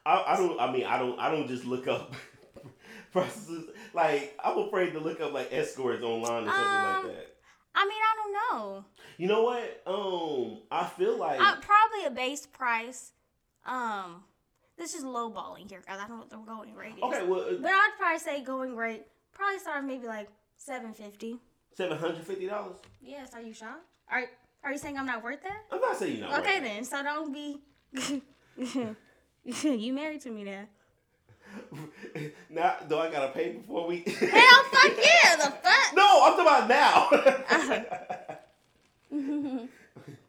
I, 0.05 0.23
I 0.33 0.37
don't. 0.37 0.59
I 0.59 0.71
mean, 0.71 0.85
I 0.85 0.99
don't. 0.99 1.17
I 1.19 1.31
don't 1.31 1.47
just 1.47 1.65
look 1.65 1.87
up 1.87 2.13
prostitutes. 3.11 3.71
Like 3.93 4.37
I'm 4.43 4.57
afraid 4.59 4.91
to 4.93 4.99
look 4.99 5.19
up 5.21 5.33
like 5.33 5.49
escorts 5.51 6.03
online 6.03 6.43
or 6.43 6.51
something 6.51 6.53
Um, 6.53 6.83
like 7.07 7.15
that. 7.15 7.35
I 7.73 7.85
mean, 7.85 7.93
I 8.01 8.15
don't 8.17 8.33
know. 8.59 8.85
You 9.17 9.27
know 9.27 9.43
what? 9.43 9.81
Um, 9.85 10.59
I 10.71 10.85
feel 10.87 11.17
like 11.17 11.39
Uh, 11.39 11.55
probably 11.61 12.05
a 12.05 12.11
base 12.11 12.45
price. 12.45 13.11
Um, 13.65 14.23
this 14.77 14.93
is 14.95 15.03
lowballing 15.03 15.69
here 15.69 15.79
because 15.79 15.99
I 15.99 16.07
don't 16.07 16.11
know 16.11 16.17
what 16.17 16.29
the 16.29 16.37
going 16.37 16.75
rate 16.75 16.95
is. 16.97 17.03
okay. 17.03 17.25
Well, 17.25 17.57
But 17.61 17.71
I'd 17.71 17.91
probably 17.97 18.19
say 18.19 18.41
going 18.43 18.75
rate 18.75 19.05
probably 19.33 19.59
start 19.59 19.83
maybe 19.85 20.07
like 20.07 20.29
seven 20.57 20.93
fifty. 20.93 21.39
seven 21.73 21.97
hundred 21.97 22.25
fifty 22.25 22.47
dollars. 22.47 22.77
Yes, 23.01 23.33
are 23.33 23.41
you 23.41 23.53
shocked? 23.53 23.85
Are 24.09 24.23
Are 24.63 24.71
you 24.71 24.77
saying 24.77 24.97
I'm 24.97 25.05
not 25.05 25.23
worth 25.23 25.41
that? 25.43 25.63
I'm 25.71 25.79
not 25.81 25.97
saying 25.97 26.17
you're 26.17 26.27
not. 26.29 26.39
okay 26.41 26.59
then, 26.59 26.83
so 26.83 27.01
don't 27.03 27.31
be. 27.31 27.61
you 29.53 29.93
married 29.93 30.21
to 30.21 30.29
me 30.31 30.43
now. 30.43 30.65
now, 32.49 32.75
do 32.87 32.97
I 32.97 33.11
gotta 33.11 33.31
pay 33.31 33.53
before 33.53 33.87
we? 33.87 33.99
Hell, 33.99 34.63
fuck 34.71 34.97
yeah, 34.97 35.35
the 35.37 35.51
fuck. 35.61 35.93
No, 35.93 36.23
I'm 36.23 36.37
talking 36.37 36.67
about 36.67 36.67
now. 36.69 37.09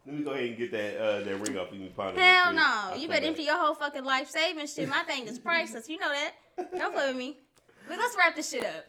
Let 0.04 0.16
me 0.16 0.24
go 0.24 0.32
ahead 0.32 0.44
and 0.48 0.56
get 0.58 0.72
that 0.72 0.96
uh, 1.00 1.20
that 1.20 1.36
ring 1.36 1.56
off 1.56 1.70
of 1.70 1.78
me. 1.78 1.92
Hell 1.96 2.52
no, 2.52 2.62
I'll 2.64 2.98
you 2.98 3.06
better 3.06 3.20
back. 3.20 3.28
empty 3.28 3.44
your 3.44 3.56
whole 3.56 3.74
fucking 3.74 4.04
life 4.04 4.28
savings 4.28 4.74
shit. 4.74 4.88
My 4.88 5.02
thing 5.04 5.26
is 5.28 5.38
priceless. 5.38 5.88
You 5.88 5.98
know 5.98 6.08
that. 6.08 6.32
Don't 6.76 6.92
play 6.92 7.08
with 7.08 7.16
me. 7.16 7.36
But 7.88 7.98
let's 7.98 8.16
wrap 8.16 8.34
this 8.34 8.50
shit 8.50 8.64
up. 8.64 8.86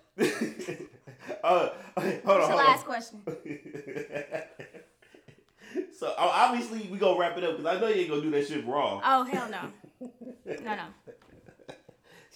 Uh, 1.43 1.69
hold 1.97 2.07
on. 2.07 2.21
What's 2.23 2.49
last 2.49 2.79
on. 2.79 2.86
question? 2.86 3.21
so 5.97 6.07
uh, 6.07 6.13
obviously 6.17 6.88
we 6.91 6.97
gonna 6.97 7.19
wrap 7.19 7.38
it 7.38 7.43
up 7.43 7.57
because 7.57 7.77
I 7.77 7.79
know 7.79 7.88
you 7.88 8.01
ain't 8.01 8.09
gonna 8.09 8.21
do 8.21 8.31
that 8.31 8.47
shit 8.47 8.65
raw. 8.65 9.01
Oh 9.03 9.23
hell 9.23 9.49
no. 9.49 9.71
No 10.63 10.75
no. 10.75 10.86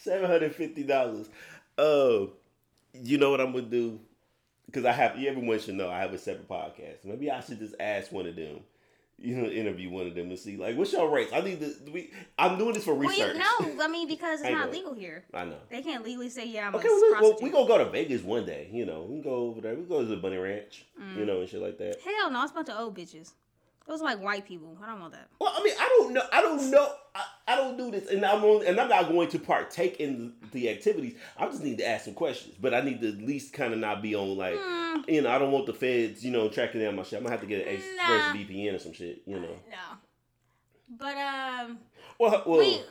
Seven 0.02 0.30
hundred 0.30 0.56
fifty 0.56 0.84
dollars. 0.84 1.28
Uh, 1.78 2.28
you 2.94 3.18
know 3.18 3.32
what 3.32 3.42
I'm 3.42 3.52
gonna 3.52 3.64
do? 3.64 4.00
Because 4.66 4.86
I 4.86 4.92
have 4.92 5.12
everyone 5.18 5.60
should 5.60 5.76
know 5.76 5.90
I 5.90 6.00
have 6.00 6.14
a 6.14 6.18
separate 6.18 6.48
podcast. 6.50 7.06
Maybe 7.06 7.30
I 7.32 7.40
should 7.42 7.60
just 7.60 7.76
ask 7.80 8.12
one 8.12 8.28
of 8.28 8.36
them. 8.36 8.60
You 9.20 9.36
know, 9.36 9.50
interview 9.50 9.90
one 9.90 10.06
of 10.06 10.14
them 10.14 10.30
and 10.30 10.38
see 10.38 10.58
like 10.58 10.78
what's 10.78 10.94
your 10.94 11.10
race. 11.10 11.30
I 11.34 11.42
need 11.42 11.60
to. 11.60 11.74
We, 11.92 12.12
I'm 12.38 12.60
doing 12.60 12.74
this 12.74 12.84
for 12.84 12.94
Well, 12.94 13.10
research. 13.10 13.34
you 13.36 13.76
no, 13.78 13.84
I 13.84 13.88
mean 13.88 14.08
because 14.08 14.42
it's 14.42 14.50
not 14.52 14.68
know. 14.68 14.72
legal 14.72 14.94
here. 14.94 15.24
I 15.34 15.46
know. 15.46 15.58
They 15.72 15.82
can't 15.82 16.04
legally 16.06 16.30
say 16.30 16.48
yeah 16.48 16.68
I'm 16.68 16.76
Okay, 16.76 16.88
a 16.88 16.92
well, 16.92 17.22
well, 17.22 17.38
we 17.42 17.50
gonna 17.50 17.68
go 17.68 17.80
to 17.80 17.86
Vegas 17.90 18.22
one 18.22 18.46
day. 18.46 18.70
You 18.72 18.86
know, 18.86 19.02
we 19.10 19.16
can 19.16 19.24
go 19.24 19.36
over 19.48 19.62
there. 19.62 19.74
We 19.74 19.86
go 19.86 20.02
to 20.02 20.06
the 20.08 20.18
Bunny 20.18 20.38
Ranch. 20.38 20.86
Mm. 21.02 21.18
You 21.18 21.26
know, 21.26 21.40
and 21.42 21.50
shit 21.50 21.62
like 21.62 21.80
that. 21.80 21.98
Hell 22.06 22.30
no, 22.30 22.44
it's 22.44 22.52
a 22.52 22.56
bunch 22.56 22.70
of 22.70 22.80
old 22.80 22.96
bitches. 22.96 23.32
Those 23.88 24.02
are 24.02 24.06
like 24.06 24.22
white 24.22 24.46
people. 24.46 24.78
I 24.84 24.86
don't 24.86 25.00
want 25.00 25.14
that. 25.14 25.30
Well, 25.40 25.52
I 25.58 25.64
mean, 25.64 25.74
I 25.80 25.88
don't 25.98 26.14
know. 26.14 26.24
I 26.32 26.42
don't 26.42 26.70
know. 26.70 26.92
I, 27.16 27.24
I 27.48 27.56
don't 27.56 27.78
do 27.78 27.90
this, 27.92 28.10
and 28.10 28.26
I'm 28.26 28.44
only, 28.44 28.68
and 28.68 28.78
I'm 28.80 28.90
not 28.90 29.08
going 29.08 29.30
to 29.30 29.40
partake 29.40 30.00
in 30.02 30.34
the 30.52 30.70
activities. 30.70 31.16
I 31.38 31.46
just 31.46 31.64
need 31.64 31.78
to 31.78 31.88
ask 31.88 32.04
some 32.06 32.14
questions, 32.14 32.56
but 32.60 32.74
I 32.74 32.82
need 32.82 33.00
to 33.02 33.08
at 33.08 33.18
least 33.20 33.54
kind 33.54 33.72
of 33.74 33.80
not 33.80 34.02
be 34.02 34.16
on 34.16 34.36
like, 34.36 34.58
Hmm. 34.60 35.02
you 35.08 35.22
know, 35.22 35.30
I 35.32 35.38
don't 35.40 35.52
want 35.54 35.66
the 35.66 35.74
feds, 35.74 36.26
you 36.26 36.32
know, 36.32 36.50
tracking 36.50 36.82
down 36.82 36.96
my 36.98 37.04
shit. 37.04 37.18
I'm 37.18 37.24
gonna 37.24 37.32
have 37.32 37.42
to 37.42 37.48
get 37.48 37.66
an 37.66 37.78
ExpressVPN 37.78 38.76
or 38.76 38.80
some 38.80 38.92
shit, 38.94 39.22
you 39.26 39.40
know. 39.40 39.56
No. 39.70 39.98
But 40.90 41.16
um, 41.18 41.80
Well, 42.20 42.44
well, 42.46 42.60
we. 42.60 42.82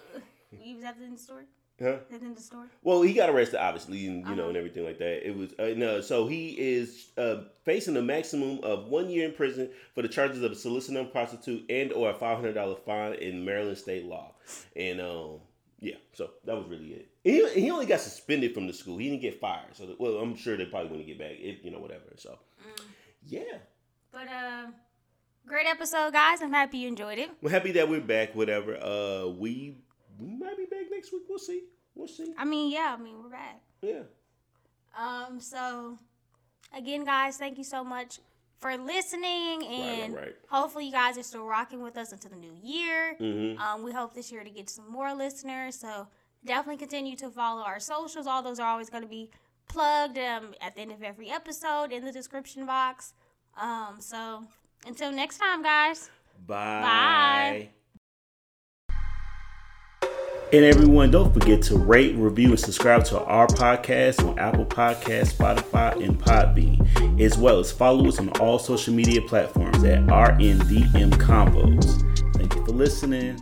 You 0.62 0.76
was 0.76 0.84
in 1.02 1.12
the 1.12 1.18
story? 1.18 1.44
Huh? 1.80 1.96
That 2.10 2.22
in 2.22 2.34
the 2.34 2.40
story? 2.40 2.68
Well, 2.82 3.02
he 3.02 3.12
got 3.12 3.28
arrested, 3.30 3.60
obviously, 3.60 4.06
and 4.06 4.26
you 4.28 4.34
know, 4.34 4.42
Uh-huh. 4.42 4.48
and 4.48 4.56
everything 4.56 4.84
like 4.84 4.98
that. 4.98 5.26
It 5.26 5.36
was 5.36 5.52
uh, 5.58 5.74
no, 5.76 6.00
so 6.00 6.26
he 6.26 6.50
is 6.58 7.08
uh, 7.18 7.42
facing 7.64 7.96
a 7.96 8.02
maximum 8.02 8.60
of 8.62 8.86
one 8.88 9.08
year 9.10 9.26
in 9.28 9.34
prison 9.34 9.70
for 9.94 10.02
the 10.02 10.08
charges 10.08 10.42
of 10.42 10.56
soliciting 10.56 11.00
a 11.00 11.04
prostitute 11.04 11.64
and 11.70 11.92
or 11.92 12.10
a 12.10 12.14
five 12.14 12.36
hundred 12.38 12.54
dollar 12.54 12.76
fine 12.76 13.14
in 13.14 13.44
Maryland 13.44 13.78
state 13.78 14.04
law. 14.06 14.34
And 14.74 15.00
um, 15.00 15.40
yeah, 15.80 15.96
so 16.14 16.30
that 16.44 16.56
was 16.56 16.66
really 16.68 16.92
it. 16.92 17.08
He, 17.24 17.48
he 17.60 17.70
only 17.70 17.86
got 17.86 18.00
suspended 18.00 18.54
from 18.54 18.66
the 18.66 18.72
school. 18.72 18.98
He 18.98 19.10
didn't 19.10 19.22
get 19.22 19.40
fired. 19.40 19.74
So 19.74 19.94
well, 19.98 20.16
I'm 20.18 20.36
sure 20.36 20.56
they 20.56 20.64
probably 20.66 20.90
want 20.90 21.02
to 21.02 21.06
get 21.06 21.18
back 21.18 21.32
if 21.38 21.64
you 21.64 21.70
know 21.70 21.80
whatever. 21.80 22.04
So 22.16 22.38
yeah, 23.28 23.42
But 24.12 24.28
uh, 24.28 24.66
great 25.46 25.66
episode, 25.66 26.12
guys. 26.12 26.40
I'm 26.42 26.52
happy 26.52 26.78
you 26.78 26.88
enjoyed 26.88 27.18
it. 27.18 27.30
we're 27.42 27.50
happy 27.50 27.72
that 27.72 27.88
we're 27.88 28.00
back. 28.00 28.34
Whatever. 28.36 28.76
Uh, 28.76 29.26
we 29.28 29.78
might 30.20 30.56
be 30.56 30.64
back 30.64 30.86
next 30.90 31.12
week. 31.12 31.22
We'll 31.28 31.38
see. 31.38 31.64
We'll 31.94 32.08
see. 32.08 32.32
I 32.36 32.44
mean, 32.44 32.70
yeah, 32.72 32.96
I 32.98 33.02
mean 33.02 33.22
we're 33.22 33.30
back. 33.30 33.60
Yeah. 33.82 34.02
Um, 34.98 35.40
so 35.40 35.98
again, 36.76 37.04
guys, 37.04 37.36
thank 37.36 37.58
you 37.58 37.64
so 37.64 37.84
much 37.84 38.20
for 38.58 38.76
listening, 38.76 39.66
and 39.66 40.14
right, 40.14 40.24
right. 40.24 40.34
hopefully 40.48 40.86
you 40.86 40.92
guys 40.92 41.18
are 41.18 41.22
still 41.22 41.44
rocking 41.44 41.82
with 41.82 41.96
us 41.96 42.12
into 42.12 42.28
the 42.28 42.36
new 42.36 42.54
year. 42.62 43.16
Mm-hmm. 43.20 43.60
Um, 43.60 43.82
we 43.82 43.92
hope 43.92 44.14
this 44.14 44.32
year 44.32 44.44
to 44.44 44.50
get 44.50 44.70
some 44.70 44.90
more 44.90 45.14
listeners. 45.14 45.74
So 45.76 46.08
definitely 46.44 46.78
continue 46.78 47.16
to 47.16 47.30
follow 47.30 47.62
our 47.62 47.80
socials. 47.80 48.26
All 48.26 48.42
those 48.42 48.58
are 48.58 48.66
always 48.66 48.88
going 48.88 49.02
to 49.02 49.08
be 49.08 49.30
plugged 49.68 50.16
um, 50.18 50.54
at 50.60 50.74
the 50.74 50.80
end 50.80 50.92
of 50.92 51.02
every 51.02 51.30
episode 51.30 51.92
in 51.92 52.04
the 52.04 52.12
description 52.12 52.64
box. 52.66 53.14
Um, 53.60 53.96
so 53.98 54.44
until 54.86 55.12
next 55.12 55.38
time, 55.38 55.62
guys. 55.62 56.10
Bye. 56.46 56.80
Bye. 56.80 57.68
And 60.52 60.64
everyone, 60.64 61.10
don't 61.10 61.34
forget 61.34 61.60
to 61.62 61.76
rate, 61.76 62.14
review, 62.14 62.50
and 62.50 62.60
subscribe 62.60 63.04
to 63.06 63.20
our 63.24 63.48
podcast 63.48 64.24
on 64.24 64.38
Apple 64.38 64.64
Podcasts, 64.64 65.34
Spotify, 65.34 66.00
and 66.04 66.16
Podbean, 66.20 67.20
as 67.20 67.36
well 67.36 67.58
as 67.58 67.72
follow 67.72 68.06
us 68.06 68.20
on 68.20 68.28
all 68.38 68.60
social 68.60 68.94
media 68.94 69.20
platforms 69.22 69.82
at 69.82 70.06
RNDM 70.06 71.10
Combos. 71.14 72.00
Thank 72.34 72.54
you 72.54 72.64
for 72.64 72.70
listening. 72.72 73.40